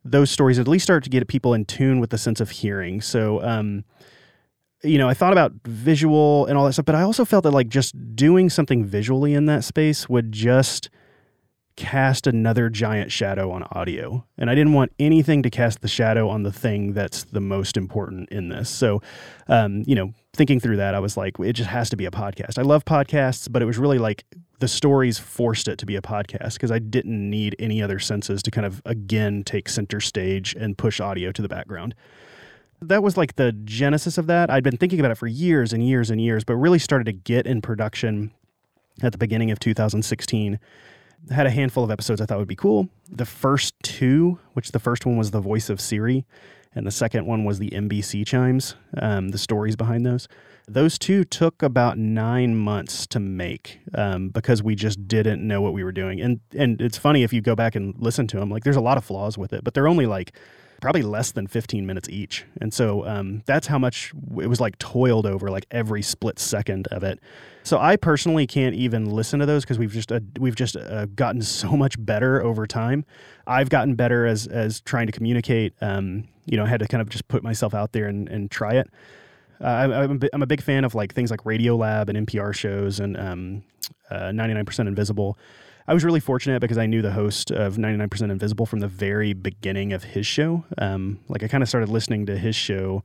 those 0.04 0.32
stories, 0.32 0.60
at 0.60 0.68
least 0.68 0.84
start 0.84 1.04
to 1.04 1.10
get 1.10 1.28
people 1.28 1.54
in 1.54 1.66
tune 1.66 2.00
with 2.00 2.10
the 2.10 2.18
sense 2.18 2.40
of 2.40 2.50
hearing. 2.50 3.02
So, 3.02 3.44
um, 3.44 3.84
you 4.84 4.98
know, 4.98 5.10
I 5.10 5.14
thought 5.14 5.34
about 5.34 5.52
visual 5.66 6.46
and 6.46 6.58
all 6.58 6.66
that 6.66 6.74
stuff, 6.74 6.86
but 6.86 6.96
I 6.96 7.02
also 7.02 7.26
felt 7.26 7.44
that 7.44 7.52
like 7.52 7.70
just 7.70 8.16
doing 8.16 8.50
something 8.50 8.86
visually 8.86 9.34
in 9.34 9.46
that 9.48 9.64
space 9.64 10.08
would 10.08 10.32
just 10.32 10.90
cast 11.76 12.28
another 12.28 12.70
giant 12.70 13.12
shadow 13.12 13.52
on 13.52 13.64
audio. 13.72 14.26
And 14.38 14.50
I 14.50 14.56
didn't 14.56 14.74
want 14.74 14.94
anything 15.00 15.44
to 15.44 15.50
cast 15.50 15.82
the 15.82 15.88
shadow 15.88 16.30
on 16.30 16.44
the 16.44 16.52
thing 16.52 16.94
that's 16.94 17.24
the 17.26 17.42
most 17.42 17.76
important 17.76 18.30
in 18.30 18.50
this. 18.50 18.70
So, 18.70 19.02
um, 19.48 19.84
you 19.86 19.96
know, 19.96 20.14
thinking 20.34 20.60
through 20.60 20.78
that, 20.78 20.96
I 20.96 21.00
was 21.00 21.18
like, 21.18 21.40
it 21.40 21.54
just 21.54 21.70
has 21.70 21.90
to 21.90 21.98
be 21.98 22.06
a 22.06 22.12
podcast. 22.12 22.58
I 22.58 22.62
love 22.62 22.86
podcasts, 22.86 23.52
but 23.52 23.62
it 23.62 23.66
was 23.66 23.78
really 23.78 23.98
like 23.98 24.24
the 24.60 24.68
stories 24.68 25.20
forced 25.20 25.68
it 25.68 25.78
to 25.80 25.86
be 25.86 25.98
a 25.98 26.02
podcast 26.02 26.54
because 26.54 26.72
I 26.72 26.80
didn't 26.80 27.30
need 27.30 27.56
any 27.60 27.82
other 27.82 28.00
senses 28.00 28.42
to 28.44 28.52
kind 28.52 28.66
of 28.66 28.82
again 28.86 29.44
take 29.44 29.68
center 29.68 30.00
stage 30.00 30.56
and 30.58 30.78
push 30.78 31.02
audio 31.02 31.32
to 31.34 31.42
the 31.42 31.50
background 31.50 31.94
that 32.82 33.04
was 33.04 33.18
like 33.18 33.36
the 33.36 33.52
genesis 33.52 34.18
of 34.18 34.28
that. 34.28 34.50
I'd 34.50 34.64
been 34.64 34.78
thinking 34.78 35.00
about 35.00 35.12
it 35.12 35.18
for 35.18 35.28
years 35.28 35.74
and 35.74 35.88
years 35.88 36.10
and 36.10 36.22
years, 36.22 36.44
but 36.44 36.56
really 36.56 36.80
started 36.80 37.06
to 37.06 37.14
get 37.14 37.48
in 37.48 37.62
production 37.62 38.32
at 39.02 39.12
the 39.12 39.18
beginning 39.18 39.52
of 39.52 39.60
2016. 39.60 40.60
Had 41.32 41.48
a 41.48 41.52
handful 41.52 41.84
of 41.84 41.92
episodes 41.92 42.22
I 42.22 42.26
thought 42.26 42.38
would 42.38 42.48
be 42.48 42.56
cool. 42.56 42.90
The 43.10 43.26
first 43.26 43.76
two, 43.84 44.40
which 44.54 44.72
the 44.72 44.80
first 44.80 45.06
one 45.06 45.18
was 45.18 45.32
the 45.32 45.42
voice 45.42 45.70
of 45.70 45.82
Siri, 45.82 46.26
and 46.76 46.86
the 46.86 46.92
second 46.92 47.26
one 47.26 47.46
was 47.46 47.58
the 47.58 47.70
NBC 47.70 48.26
chimes, 48.28 48.76
um, 48.98 49.30
the 49.30 49.38
stories 49.38 49.76
behind 49.76 50.06
those. 50.06 50.28
Those 50.68 50.98
two 51.00 51.24
took 51.24 51.64
about 51.64 51.98
nine 51.98 52.56
months 52.56 53.08
to 53.08 53.20
make 53.20 53.80
um, 53.94 54.30
because 54.30 54.62
we 54.62 54.76
just 54.76 55.08
didn't 55.08 55.46
know 55.48 55.62
what 55.62 55.74
we 55.74 55.84
were 55.84 55.92
doing. 55.92 56.20
And 56.20 56.40
and 56.58 56.82
it's 56.82 56.98
funny 56.98 57.24
if 57.24 57.32
you 57.32 57.42
go 57.42 57.56
back 57.56 57.76
and 57.76 57.96
listen 57.98 58.28
to 58.28 58.40
them, 58.40 58.50
like 58.50 58.64
there's 58.64 58.76
a 58.76 58.82
lot 58.82 58.98
of 58.98 59.06
flaws 59.06 59.38
with 59.38 59.54
it, 59.54 59.64
but 59.64 59.74
they're 59.74 59.88
only 59.88 60.06
like 60.06 60.36
probably 60.82 61.02
less 61.02 61.32
than 61.32 61.48
15 61.48 61.86
minutes 61.86 62.10
each. 62.10 62.46
And 62.62 62.74
so 62.74 63.06
um, 63.06 63.42
that's 63.46 63.68
how 63.68 63.80
much 63.80 64.14
it 64.40 64.48
was 64.48 64.60
like 64.60 64.78
toiled 64.78 65.26
over, 65.26 65.50
like 65.50 65.66
every 65.72 66.02
split 66.02 66.40
second 66.40 66.88
of 66.88 67.04
it. 67.04 67.20
So 67.64 67.80
I 67.80 67.96
personally 67.96 68.46
can't 68.46 68.76
even 68.76 69.10
listen 69.10 69.40
to 69.40 69.46
those 69.46 69.64
because 69.64 69.80
we've 69.80 69.92
just 69.92 70.12
uh, 70.12 70.20
we've 70.40 70.56
just 70.56 70.76
uh, 70.76 71.06
gotten 71.08 71.42
so 71.42 71.76
much 71.76 71.96
better 72.04 72.44
over 72.44 72.68
time. 72.68 73.06
I've 73.48 73.70
gotten 73.70 73.96
better 73.96 74.26
as 74.26 74.48
as 74.48 74.82
trying 74.82 75.08
to 75.08 75.12
communicate. 75.12 75.74
Um, 75.82 76.28
you 76.46 76.58
know, 76.58 76.66
I 76.66 76.68
had 76.68 76.80
to 76.82 76.88
kind 76.88 77.02
of 77.02 77.10
just 77.10 77.28
put 77.28 77.44
myself 77.44 77.74
out 77.74 77.92
there 77.92 78.08
and, 78.08 78.30
and 78.30 78.52
try 78.52 78.76
it. 78.76 78.88
Uh, 79.60 79.68
I'm, 79.68 80.22
I'm, 80.34 80.42
a 80.42 80.46
big 80.46 80.62
fan 80.62 80.84
of 80.84 80.96
like 80.96 81.14
things 81.14 81.32
like 81.32 81.44
Radiolab 81.44 82.10
and 82.10 82.28
NPR 82.28 82.54
shows 82.54 83.00
and 83.00 83.18
um, 83.18 83.64
99% 84.12 84.80
uh, 84.80 84.88
Invisible. 84.88 85.38
I 85.88 85.94
was 85.94 86.04
really 86.04 86.20
fortunate 86.20 86.62
because 86.62 86.78
I 86.78 86.88
knew 86.88 87.02
the 87.02 87.12
host 87.12 87.52
of 87.52 87.76
99% 87.76 88.32
Invisible 88.32 88.66
from 88.66 88.80
the 88.80 88.88
very 88.88 89.34
beginning 89.34 89.94
of 89.94 90.04
his 90.04 90.26
show. 90.26 90.64
Um, 90.78 91.20
like 91.28 91.44
I 91.44 91.48
kind 91.48 91.62
of 91.62 91.70
started 91.70 91.90
listening 91.90 92.26
to 92.26 92.38
his 92.38 92.56
show 92.56 93.04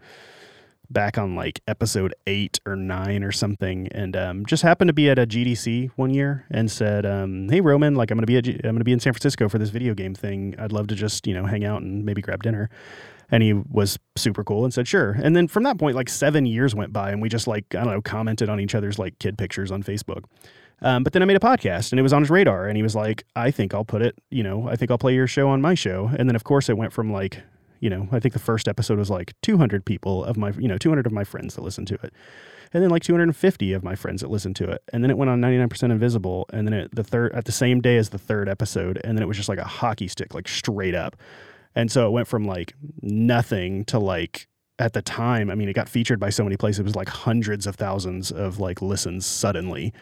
back 0.89 1.19
on 1.19 1.37
like 1.37 1.61
episode 1.69 2.15
eight 2.27 2.59
or 2.67 2.77
nine 2.77 3.23
or 3.23 3.33
something, 3.33 3.89
and 3.89 4.17
um, 4.17 4.47
just 4.47 4.63
happened 4.63 4.89
to 4.89 4.95
be 4.95 5.11
at 5.11 5.19
a 5.19 5.27
GDC 5.27 5.91
one 5.97 6.11
year 6.11 6.47
and 6.51 6.71
said, 6.71 7.05
um, 7.07 7.49
"Hey 7.49 7.61
Roman, 7.61 7.95
like 7.95 8.11
I'm 8.11 8.17
gonna 8.17 8.27
be 8.27 8.39
at 8.39 8.45
G- 8.45 8.61
I'm 8.65 8.75
gonna 8.75 8.85
be 8.85 8.93
in 8.93 9.01
San 9.01 9.13
Francisco 9.13 9.49
for 9.49 9.59
this 9.59 9.71
video 9.71 9.95
game 9.95 10.15
thing. 10.15 10.55
I'd 10.59 10.73
love 10.73 10.89
to 10.89 10.95
just 10.95 11.27
you 11.27 11.35
know 11.35 11.47
hang 11.47 11.65
out 11.65 11.83
and 11.83 12.05
maybe 12.05 12.23
grab 12.23 12.43
dinner." 12.43 12.71
And 13.33 13.45
he 13.45 13.53
was 13.53 13.97
super 14.17 14.43
cool 14.43 14.65
and 14.65 14.75
said, 14.75 14.89
sure. 14.89 15.13
And 15.13 15.37
then 15.37 15.47
from 15.47 15.63
that 15.63 15.79
point, 15.79 15.95
like 15.95 16.09
seven 16.09 16.47
years 16.47 16.75
went 16.75 16.93
by 16.93 17.13
and 17.13 17.23
we 17.23 17.29
just 17.29 17.47
like, 17.47 17.65
I 17.77 17.85
don't 17.85 17.95
know, 17.95 18.03
commented 18.03 18.49
on 18.49 18.59
each 18.59 18.75
other's 18.75 18.99
like 18.99 19.21
kid 19.21 19.39
pictures 19.39 19.71
on 19.71 19.85
Facebook. 19.85 20.25
Um, 20.83 21.05
but 21.05 21.13
then 21.13 21.23
I 21.23 21.27
made 21.27 21.37
a 21.37 21.41
podcast 21.41 21.93
and 21.93 21.99
it 21.99 22.03
was 22.03 22.13
on 22.13 22.23
his 22.23 22.31
radar 22.31 22.67
and 22.67 22.77
he 22.77 22.83
was 22.83 22.95
like, 22.95 23.25
I 23.37 23.51
think 23.51 23.75
I'll 23.75 23.85
put 23.85 24.03
it, 24.03 24.19
you 24.31 24.43
know, 24.43 24.69
I 24.69 24.77
think 24.77 24.91
I'll 24.91 24.99
play 24.99 25.15
your 25.15 25.27
show 25.27 25.49
on 25.49 25.61
my 25.61 25.75
show. 25.75 26.11
And 26.17 26.29
then 26.29 26.37
of 26.37 26.45
course 26.45 26.69
it 26.69 26.77
went 26.77 26.93
from 26.93 27.13
like, 27.13 27.43
you 27.81 27.91
know, 27.91 28.09
I 28.13 28.21
think 28.21 28.35
the 28.35 28.41
first 28.41 28.69
episode 28.69 28.99
was 28.99 29.11
like 29.11 29.35
200 29.43 29.85
people 29.85 30.25
of 30.25 30.37
my, 30.37 30.51
you 30.53 30.69
know, 30.69 30.79
200 30.79 31.07
of 31.07 31.13
my 31.13 31.25
friends 31.25 31.55
that 31.55 31.63
listened 31.63 31.89
to 31.89 31.95
it. 31.95 32.13
And 32.73 32.83
then 32.83 32.91
like 32.91 33.03
250 33.03 33.73
of 33.73 33.83
my 33.83 33.97
friends 33.97 34.21
that 34.21 34.31
listened 34.31 34.57
to 34.57 34.71
it. 34.71 34.83
And 34.93 35.03
then 35.03 35.11
it 35.11 35.19
went 35.19 35.31
on 35.31 35.41
99% 35.41 35.83
invisible. 35.91 36.47
And 36.53 36.67
then 36.67 36.75
it, 36.75 36.95
the 36.95 37.03
third, 37.03 37.33
at 37.33 37.45
the 37.45 37.53
same 37.53 37.81
day 37.81 37.97
as 37.97 38.11
the 38.11 38.19
third 38.19 38.49
episode. 38.49 39.01
And 39.03 39.19
then 39.19 39.23
it 39.23 39.27
was 39.27 39.37
just 39.37 39.49
like 39.49 39.59
a 39.59 39.65
hockey 39.65 40.09
stick, 40.09 40.35
like 40.35 40.47
straight 40.47 40.95
up. 40.95 41.17
And 41.75 41.91
so 41.91 42.07
it 42.07 42.11
went 42.11 42.29
from 42.29 42.45
like 42.45 42.75
nothing 43.03 43.85
to 43.87 43.99
like 43.99 44.47
at 44.79 44.93
the 44.93 45.03
time, 45.03 45.51
I 45.51 45.55
mean, 45.55 45.69
it 45.69 45.75
got 45.75 45.89
featured 45.89 46.19
by 46.19 46.31
so 46.31 46.43
many 46.43 46.57
places. 46.57 46.81
It 46.81 46.85
was 46.85 46.97
like 46.97 47.09
hundreds 47.09 47.67
of 47.67 47.77
thousands 47.77 48.31
of 48.31 48.59
like 48.59 48.81
listens 48.81 49.27
suddenly. 49.27 49.93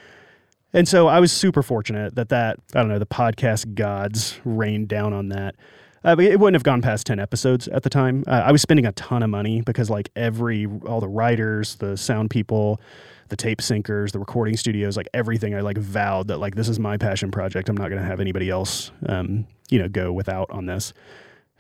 And 0.73 0.87
so 0.87 1.09
I 1.09 1.21
was 1.21 1.33
super 1.33 1.63
fortunate 1.63 2.15
that 2.17 2.29
that, 2.29 2.59
I 2.75 2.81
don't 2.81 2.89
know, 2.89 2.99
the 2.99 3.07
podcast 3.07 3.75
gods 3.75 4.41
rained 4.45 4.89
down 4.89 5.13
on 5.13 5.29
that. 5.31 5.57
Uh, 6.05 6.17
it 6.19 6.39
wouldn't 6.39 6.55
have 6.55 6.63
gone 6.63 6.81
past 6.81 7.07
10 7.07 7.19
episodes 7.19 7.69
at 7.69 7.83
the 7.83 7.91
time. 7.91 8.23
Uh, 8.27 8.43
I 8.47 8.53
was 8.53 8.63
spending 8.63 8.87
a 8.87 8.93
ton 8.93 9.23
of 9.23 9.31
money 9.31 9.63
because 9.63 9.91
like 9.91 10.11
every, 10.15 10.67
all 10.87 11.01
the 11.01 11.09
writers, 11.09 11.77
the 11.77 11.97
sound 11.97 12.31
people, 12.31 12.81
the 13.29 13.37
tape 13.37 13.61
syncers, 13.61 14.13
the 14.13 14.19
recording 14.19 14.57
studios, 14.57 14.97
like 14.97 15.09
everything, 15.13 15.55
I 15.55 15.61
like 15.61 15.79
vowed 15.79 16.29
that 16.29 16.39
like 16.39 16.55
this 16.55 16.69
is 16.69 16.79
my 16.79 16.97
passion 16.97 17.31
project. 17.31 17.69
I'm 17.69 17.77
not 17.77 17.89
going 17.89 18.01
to 18.01 18.07
have 18.07 18.21
anybody 18.21 18.49
else, 18.49 18.91
um, 19.07 19.47
you 19.71 19.79
know, 19.79 19.89
go 19.89 20.13
without 20.13 20.51
on 20.51 20.67
this. 20.67 20.93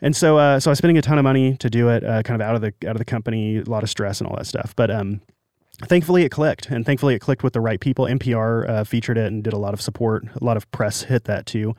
And 0.00 0.14
so, 0.14 0.38
uh, 0.38 0.60
so 0.60 0.70
I 0.70 0.72
was 0.72 0.78
spending 0.78 0.98
a 0.98 1.02
ton 1.02 1.18
of 1.18 1.24
money 1.24 1.56
to 1.56 1.68
do 1.68 1.88
it, 1.88 2.04
uh, 2.04 2.22
kind 2.22 2.40
of 2.40 2.46
out 2.46 2.54
of 2.54 2.60
the 2.60 2.72
out 2.88 2.94
of 2.94 2.98
the 2.98 3.04
company, 3.04 3.56
a 3.56 3.64
lot 3.64 3.82
of 3.82 3.90
stress 3.90 4.20
and 4.20 4.30
all 4.30 4.36
that 4.36 4.46
stuff. 4.46 4.74
But 4.76 4.90
um, 4.92 5.20
thankfully, 5.86 6.24
it 6.24 6.30
clicked, 6.30 6.70
and 6.70 6.84
thankfully, 6.84 7.14
it 7.14 7.20
clicked 7.20 7.42
with 7.42 7.52
the 7.52 7.60
right 7.60 7.80
people. 7.80 8.06
NPR 8.06 8.68
uh, 8.68 8.84
featured 8.84 9.18
it 9.18 9.26
and 9.26 9.42
did 9.42 9.52
a 9.52 9.58
lot 9.58 9.74
of 9.74 9.80
support. 9.80 10.24
A 10.40 10.44
lot 10.44 10.56
of 10.56 10.70
press 10.70 11.02
hit 11.02 11.24
that 11.24 11.46
too. 11.46 11.74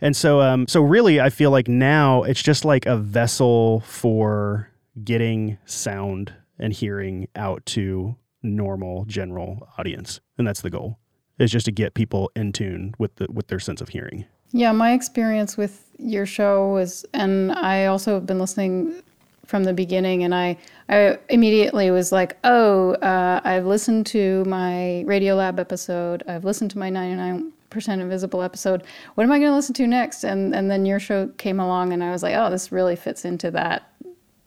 And 0.00 0.16
so, 0.16 0.40
um, 0.40 0.68
so 0.68 0.80
really, 0.80 1.20
I 1.20 1.30
feel 1.30 1.50
like 1.50 1.68
now 1.68 2.22
it's 2.22 2.42
just 2.42 2.64
like 2.64 2.86
a 2.86 2.96
vessel 2.96 3.80
for 3.80 4.70
getting 5.04 5.58
sound 5.64 6.32
and 6.58 6.72
hearing 6.72 7.28
out 7.34 7.64
to 7.66 8.16
normal 8.42 9.04
general 9.06 9.68
audience, 9.78 10.20
and 10.36 10.46
that's 10.46 10.60
the 10.60 10.70
goal. 10.70 10.98
Is 11.38 11.52
just 11.52 11.66
to 11.66 11.72
get 11.72 11.94
people 11.94 12.32
in 12.34 12.52
tune 12.52 12.94
with 12.98 13.14
the 13.16 13.28
with 13.30 13.46
their 13.46 13.60
sense 13.60 13.80
of 13.80 13.90
hearing. 13.90 14.24
Yeah, 14.50 14.72
my 14.72 14.92
experience 14.92 15.56
with 15.56 15.84
your 15.98 16.26
show 16.26 16.68
was, 16.70 17.04
and 17.12 17.52
I 17.52 17.86
also 17.86 18.14
have 18.14 18.26
been 18.26 18.38
listening 18.38 19.02
from 19.48 19.64
the 19.64 19.72
beginning, 19.72 20.24
and 20.24 20.34
I, 20.34 20.58
I 20.90 21.18
immediately 21.30 21.90
was 21.90 22.12
like, 22.12 22.36
oh, 22.44 22.92
uh, 22.96 23.40
I've 23.44 23.64
listened 23.64 24.04
to 24.08 24.44
my 24.44 25.04
Radiolab 25.06 25.58
episode, 25.58 26.22
I've 26.28 26.44
listened 26.44 26.70
to 26.72 26.78
my 26.78 26.90
99% 26.90 27.52
Invisible 27.88 28.42
episode. 28.42 28.82
What 29.14 29.24
am 29.24 29.32
I 29.32 29.38
going 29.38 29.50
to 29.50 29.56
listen 29.56 29.74
to 29.76 29.86
next? 29.86 30.22
And 30.22 30.54
and 30.54 30.70
then 30.70 30.84
your 30.84 31.00
show 31.00 31.28
came 31.38 31.60
along, 31.60 31.94
and 31.94 32.04
I 32.04 32.10
was 32.10 32.22
like, 32.22 32.34
oh, 32.36 32.50
this 32.50 32.70
really 32.70 32.94
fits 32.94 33.24
into 33.24 33.50
that 33.52 33.90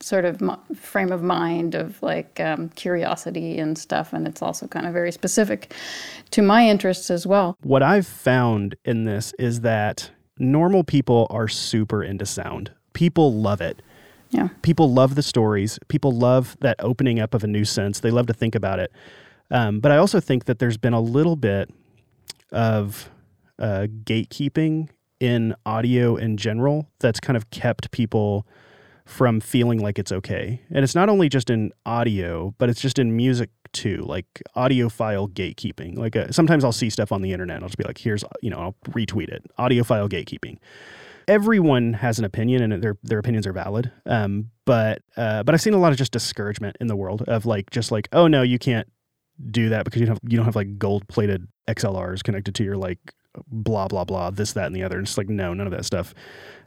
sort 0.04 0.26
of 0.26 0.42
frame 0.76 1.12
of 1.12 1.24
mind 1.24 1.74
of 1.74 2.02
like 2.04 2.40
um, 2.40 2.70
curiosity 2.70 3.58
and 3.60 3.78
stuff 3.78 4.14
and 4.14 4.28
it's 4.28 4.42
also 4.42 4.68
kind 4.68 4.86
of 4.86 4.94
very 4.94 5.12
specific 5.12 5.74
to 6.32 6.42
my 6.42 6.68
interests 6.68 7.12
as 7.12 7.28
well 7.28 7.56
what 7.62 7.84
i've 7.84 8.08
found 8.08 8.76
in 8.84 9.06
this 9.06 9.32
is 9.38 9.62
that 9.62 10.10
normal 10.40 10.84
people 10.84 11.28
are 11.30 11.48
super 11.48 12.04
into 12.04 12.26
sound 12.26 12.72
people 12.94 13.32
love 13.32 13.62
it 13.62 13.84
yeah 14.32 14.50
people 14.62 14.92
love 14.92 15.16
the 15.16 15.24
stories 15.24 15.80
people 15.88 16.12
love 16.12 16.58
that 16.60 16.76
opening 16.80 17.20
up 17.20 17.34
of 17.34 17.44
a 17.44 17.48
new 17.48 17.64
sense 17.64 18.00
they 18.00 18.12
love 18.12 18.28
to 18.28 18.34
think 18.34 18.56
about 18.56 18.80
it 18.80 18.92
um, 19.52 19.80
but 19.80 19.92
i 19.92 19.98
also 19.98 20.20
think 20.20 20.46
that 20.46 20.60
there's 20.60 20.78
been 20.78 20.94
a 20.94 21.02
little 21.02 21.36
bit 21.36 21.70
of 22.52 23.10
uh, 23.60 23.88
gatekeeping 24.04 24.90
in 25.20 25.56
audio 25.66 26.16
in 26.16 26.36
general 26.36 26.90
that's 27.00 27.20
kind 27.20 27.38
of 27.38 27.50
kept 27.52 27.92
people 27.92 28.46
from 29.06 29.40
feeling 29.40 29.80
like 29.80 30.00
it's 30.00 30.12
okay. 30.12 30.62
And 30.72 30.84
it's 30.84 30.96
not 30.96 31.10
only 31.10 31.30
just 31.30 31.50
in 31.50 31.72
audio, 31.86 32.56
but 32.58 32.70
it's 32.70 32.82
just 32.82 32.98
in 32.98 33.16
music 33.16 33.50
too, 33.74 33.98
like 33.98 34.26
audiophile 34.56 35.30
gatekeeping. 35.30 35.98
Like 35.98 36.16
uh, 36.16 36.32
sometimes 36.32 36.64
I'll 36.64 36.72
see 36.72 36.90
stuff 36.90 37.12
on 37.12 37.22
the 37.22 37.34
internet 37.34 37.58
and 37.58 37.64
I'll 37.64 37.70
just 37.70 37.78
be 37.78 37.84
like, 37.84 37.98
here's, 37.98 38.24
you 38.42 38.50
know, 38.50 38.58
I'll 38.58 38.76
retweet 38.90 39.30
it. 39.30 39.44
Audiophile 39.60 40.10
gatekeeping. 40.10 40.58
Everyone 41.28 41.94
has 41.94 42.20
an 42.20 42.26
opinion 42.26 42.72
and 42.72 42.84
their 42.84 42.98
their 43.04 43.20
opinions 43.20 43.48
are 43.48 43.54
valid. 43.54 43.92
Um, 44.06 44.52
but 44.66 45.02
uh, 45.18 45.44
but 45.44 45.54
I've 45.56 45.62
seen 45.62 45.74
a 45.74 45.80
lot 45.80 45.92
of 45.92 45.98
just 45.98 46.12
discouragement 46.12 46.78
in 46.80 46.88
the 46.88 46.96
world 46.96 47.24
of 47.24 47.46
like 47.46 47.70
just 47.72 47.92
like, 47.92 48.08
oh 48.12 48.28
no, 48.28 48.42
you 48.42 48.60
can't 48.60 48.88
do 49.50 49.70
that 49.70 49.86
because 49.86 50.00
you 50.00 50.06
don't 50.06 50.16
have 50.16 50.32
you 50.32 50.38
don't 50.38 50.46
have 50.46 50.56
like 50.56 50.78
gold 50.78 51.08
plated 51.08 51.48
XLRs 51.68 52.24
connected 52.24 52.56
to 52.56 52.64
your 52.64 52.78
like 52.78 53.00
blah 53.48 53.88
blah 53.88 54.04
blah 54.04 54.30
this 54.30 54.54
that 54.54 54.68
and 54.68 54.76
the 54.76 54.84
other. 54.84 54.98
And 54.98 55.08
it's 55.08 55.18
like 55.18 55.30
no 55.30 55.54
none 55.54 55.68
of 55.68 55.72
that 55.72 55.86
stuff 55.86 56.14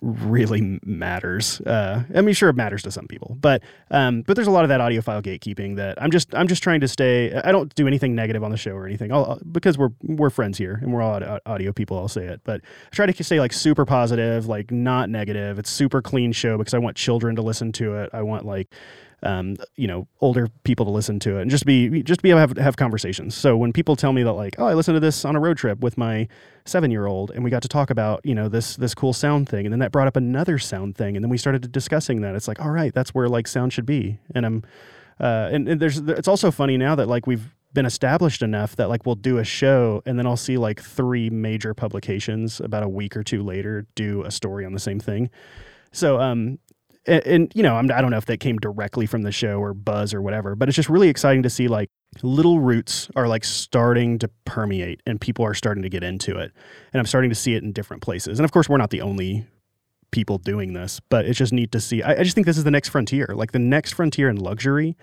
really 0.00 0.78
matters. 0.84 1.60
Uh, 1.62 2.04
i 2.14 2.20
mean 2.20 2.34
sure 2.34 2.48
it 2.48 2.56
matters 2.56 2.82
to 2.82 2.90
some 2.90 3.06
people 3.06 3.36
but 3.40 3.62
um, 3.90 4.22
but 4.22 4.34
there's 4.34 4.46
a 4.46 4.50
lot 4.50 4.64
of 4.64 4.68
that 4.68 4.80
audiophile 4.80 5.22
gatekeeping 5.22 5.76
that 5.76 6.00
i'm 6.02 6.10
just 6.10 6.34
i'm 6.34 6.46
just 6.46 6.62
trying 6.62 6.80
to 6.80 6.88
stay 6.88 7.32
i 7.44 7.52
don't 7.52 7.74
do 7.74 7.86
anything 7.86 8.14
negative 8.14 8.42
on 8.44 8.50
the 8.50 8.56
show 8.56 8.72
or 8.72 8.86
anything. 8.86 9.12
I'll, 9.12 9.38
because 9.50 9.78
we're 9.78 9.90
we're 10.02 10.30
friends 10.30 10.58
here 10.58 10.78
and 10.82 10.92
we're 10.92 11.00
all 11.00 11.20
audio 11.46 11.72
people 11.72 11.98
i'll 11.98 12.08
say 12.08 12.26
it. 12.26 12.40
But 12.44 12.60
I 12.62 12.94
try 12.94 13.06
to 13.06 13.24
stay 13.24 13.40
like 13.40 13.52
super 13.52 13.84
positive 13.84 14.46
like 14.46 14.70
not 14.70 15.08
negative. 15.08 15.58
It's 15.58 15.70
super 15.70 16.02
clean 16.02 16.32
show 16.32 16.58
because 16.58 16.74
i 16.74 16.78
want 16.78 16.96
children 16.96 17.36
to 17.36 17.42
listen 17.42 17.72
to 17.72 17.94
it. 17.94 18.10
I 18.12 18.22
want 18.22 18.44
like 18.44 18.72
um, 19.24 19.56
you 19.76 19.86
know, 19.86 20.06
older 20.20 20.48
people 20.64 20.84
to 20.86 20.92
listen 20.92 21.18
to 21.20 21.38
it 21.38 21.42
and 21.42 21.50
just 21.50 21.66
be 21.66 22.02
just 22.02 22.22
be 22.22 22.30
able 22.30 22.38
to 22.38 22.40
have, 22.40 22.56
have 22.56 22.76
conversations. 22.76 23.34
So 23.34 23.56
when 23.56 23.72
people 23.72 23.96
tell 23.96 24.12
me 24.12 24.22
that 24.22 24.32
like, 24.32 24.56
oh, 24.58 24.66
I 24.66 24.74
listened 24.74 24.96
to 24.96 25.00
this 25.00 25.24
on 25.24 25.36
a 25.36 25.40
road 25.40 25.56
trip 25.56 25.80
with 25.80 25.96
my 25.98 26.28
seven 26.64 26.90
year 26.90 27.06
old 27.06 27.30
and 27.30 27.42
we 27.42 27.50
got 27.50 27.62
to 27.62 27.68
talk 27.68 27.90
about 27.90 28.24
you 28.24 28.34
know 28.34 28.48
this 28.48 28.76
this 28.76 28.94
cool 28.94 29.12
sound 29.12 29.48
thing, 29.48 29.66
and 29.66 29.72
then 29.72 29.80
that 29.80 29.92
brought 29.92 30.06
up 30.06 30.16
another 30.16 30.58
sound 30.58 30.96
thing, 30.96 31.16
and 31.16 31.24
then 31.24 31.30
we 31.30 31.38
started 31.38 31.70
discussing 31.72 32.20
that. 32.20 32.34
It's 32.34 32.48
like, 32.48 32.60
all 32.60 32.70
right, 32.70 32.94
that's 32.94 33.14
where 33.14 33.28
like 33.28 33.48
sound 33.48 33.72
should 33.72 33.86
be. 33.86 34.18
And 34.34 34.46
I'm 34.46 34.62
uh, 35.20 35.48
and, 35.52 35.68
and 35.68 35.80
there's 35.80 35.98
it's 35.98 36.28
also 36.28 36.50
funny 36.50 36.76
now 36.76 36.94
that 36.94 37.08
like 37.08 37.26
we've 37.26 37.54
been 37.72 37.86
established 37.86 38.40
enough 38.42 38.76
that 38.76 38.88
like 38.88 39.04
we'll 39.04 39.16
do 39.16 39.38
a 39.38 39.44
show 39.44 40.00
and 40.06 40.18
then 40.18 40.26
I'll 40.26 40.36
see 40.36 40.56
like 40.56 40.80
three 40.80 41.28
major 41.28 41.74
publications 41.74 42.60
about 42.60 42.84
a 42.84 42.88
week 42.88 43.16
or 43.16 43.24
two 43.24 43.42
later 43.42 43.86
do 43.96 44.22
a 44.22 44.30
story 44.30 44.64
on 44.64 44.72
the 44.72 44.80
same 44.80 45.00
thing. 45.00 45.28
So 45.92 46.20
um 46.20 46.58
and, 47.06 47.26
and, 47.26 47.52
you 47.54 47.62
know, 47.62 47.76
I'm, 47.76 47.90
I 47.90 48.00
don't 48.00 48.10
know 48.10 48.16
if 48.16 48.26
that 48.26 48.40
came 48.40 48.56
directly 48.58 49.06
from 49.06 49.22
the 49.22 49.32
show 49.32 49.58
or 49.60 49.74
buzz 49.74 50.14
or 50.14 50.22
whatever, 50.22 50.54
but 50.54 50.68
it's 50.68 50.76
just 50.76 50.88
really 50.88 51.08
exciting 51.08 51.42
to 51.42 51.50
see 51.50 51.68
like 51.68 51.90
little 52.22 52.60
roots 52.60 53.08
are 53.16 53.28
like 53.28 53.44
starting 53.44 54.18
to 54.20 54.28
permeate 54.44 55.02
and 55.06 55.20
people 55.20 55.44
are 55.44 55.54
starting 55.54 55.82
to 55.82 55.88
get 55.88 56.02
into 56.02 56.38
it. 56.38 56.52
And 56.92 57.00
I'm 57.00 57.06
starting 57.06 57.30
to 57.30 57.34
see 57.36 57.54
it 57.54 57.62
in 57.62 57.72
different 57.72 58.02
places. 58.02 58.38
And 58.38 58.44
of 58.44 58.52
course, 58.52 58.68
we're 58.68 58.78
not 58.78 58.90
the 58.90 59.00
only 59.02 59.46
people 60.12 60.38
doing 60.38 60.72
this, 60.74 61.00
but 61.08 61.24
it's 61.26 61.38
just 61.38 61.52
neat 61.52 61.72
to 61.72 61.80
see. 61.80 62.02
I, 62.02 62.12
I 62.20 62.22
just 62.22 62.34
think 62.34 62.46
this 62.46 62.56
is 62.58 62.64
the 62.64 62.70
next 62.70 62.88
frontier. 62.90 63.26
Like 63.34 63.52
the 63.52 63.58
next 63.58 63.92
frontier 63.94 64.28
in 64.28 64.36
luxury 64.36 64.96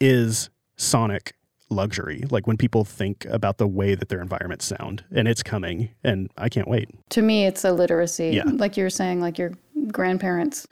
is 0.00 0.50
sonic 0.76 1.34
luxury 1.70 2.22
like 2.30 2.46
when 2.46 2.58
people 2.58 2.84
think 2.84 3.24
about 3.30 3.56
the 3.56 3.66
way 3.66 3.94
that 3.94 4.10
their 4.10 4.20
environments 4.20 4.66
sound 4.66 5.02
and 5.10 5.26
it's 5.26 5.42
coming 5.42 5.88
and 6.04 6.28
i 6.36 6.46
can't 6.46 6.68
wait 6.68 6.86
to 7.08 7.22
me 7.22 7.46
it's 7.46 7.64
a 7.64 7.72
literacy 7.72 8.28
Yeah. 8.28 8.42
like 8.44 8.76
you're 8.76 8.90
saying 8.90 9.22
like 9.22 9.38
your 9.38 9.52
grandparents 9.90 10.66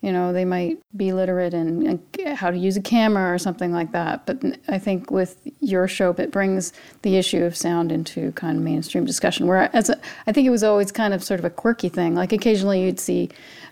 you 0.00 0.12
know 0.12 0.32
they 0.32 0.44
might 0.44 0.78
be 0.96 1.12
literate 1.12 1.52
in, 1.52 2.00
how 2.34 2.50
to 2.50 2.56
use 2.56 2.76
a 2.76 2.80
camera 2.80 3.32
or 3.32 3.38
something 3.38 3.72
like 3.72 3.92
that. 3.92 4.26
But 4.26 4.42
i 4.68 4.78
think 4.78 5.10
with 5.10 5.36
your 5.60 5.86
show 5.88 6.10
it 6.10 6.30
brings 6.30 6.72
the 7.02 7.16
issue 7.16 7.44
of 7.44 7.56
sound 7.56 7.92
into 7.92 8.32
kind 8.32 8.56
of 8.56 8.62
mainstream 8.62 9.04
discussion 9.04 9.46
whereas 9.46 9.90
i 10.26 10.32
think 10.32 10.46
it 10.46 10.50
was 10.50 10.64
always 10.64 10.90
kind 10.92 11.14
of 11.14 11.22
sort 11.22 11.40
of 11.40 11.44
a 11.44 11.50
quirky 11.50 11.88
thing. 11.88 12.14
Like 12.14 12.32
occasionally 12.32 12.82
you'd 12.82 13.00
see 13.00 13.30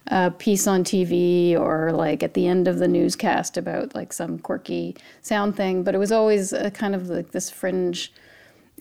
a 0.08 0.30
piece 0.30 0.66
on 0.66 0.84
tv 0.84 1.58
or 1.58 1.92
like 1.92 2.22
at 2.22 2.34
the 2.34 2.46
end 2.46 2.68
of 2.68 2.78
the 2.78 2.88
newscast 2.88 3.56
about 3.56 3.94
like 3.94 4.12
some 4.12 4.38
quirky 4.38 4.96
sound 5.22 5.56
thing. 5.56 5.82
But 5.82 5.94
it 5.94 5.98
was 5.98 6.12
always 6.12 6.52
a 6.52 6.70
kind 6.70 6.94
of 6.94 7.08
like 7.08 7.32
this 7.32 7.50
fringe 7.50 8.12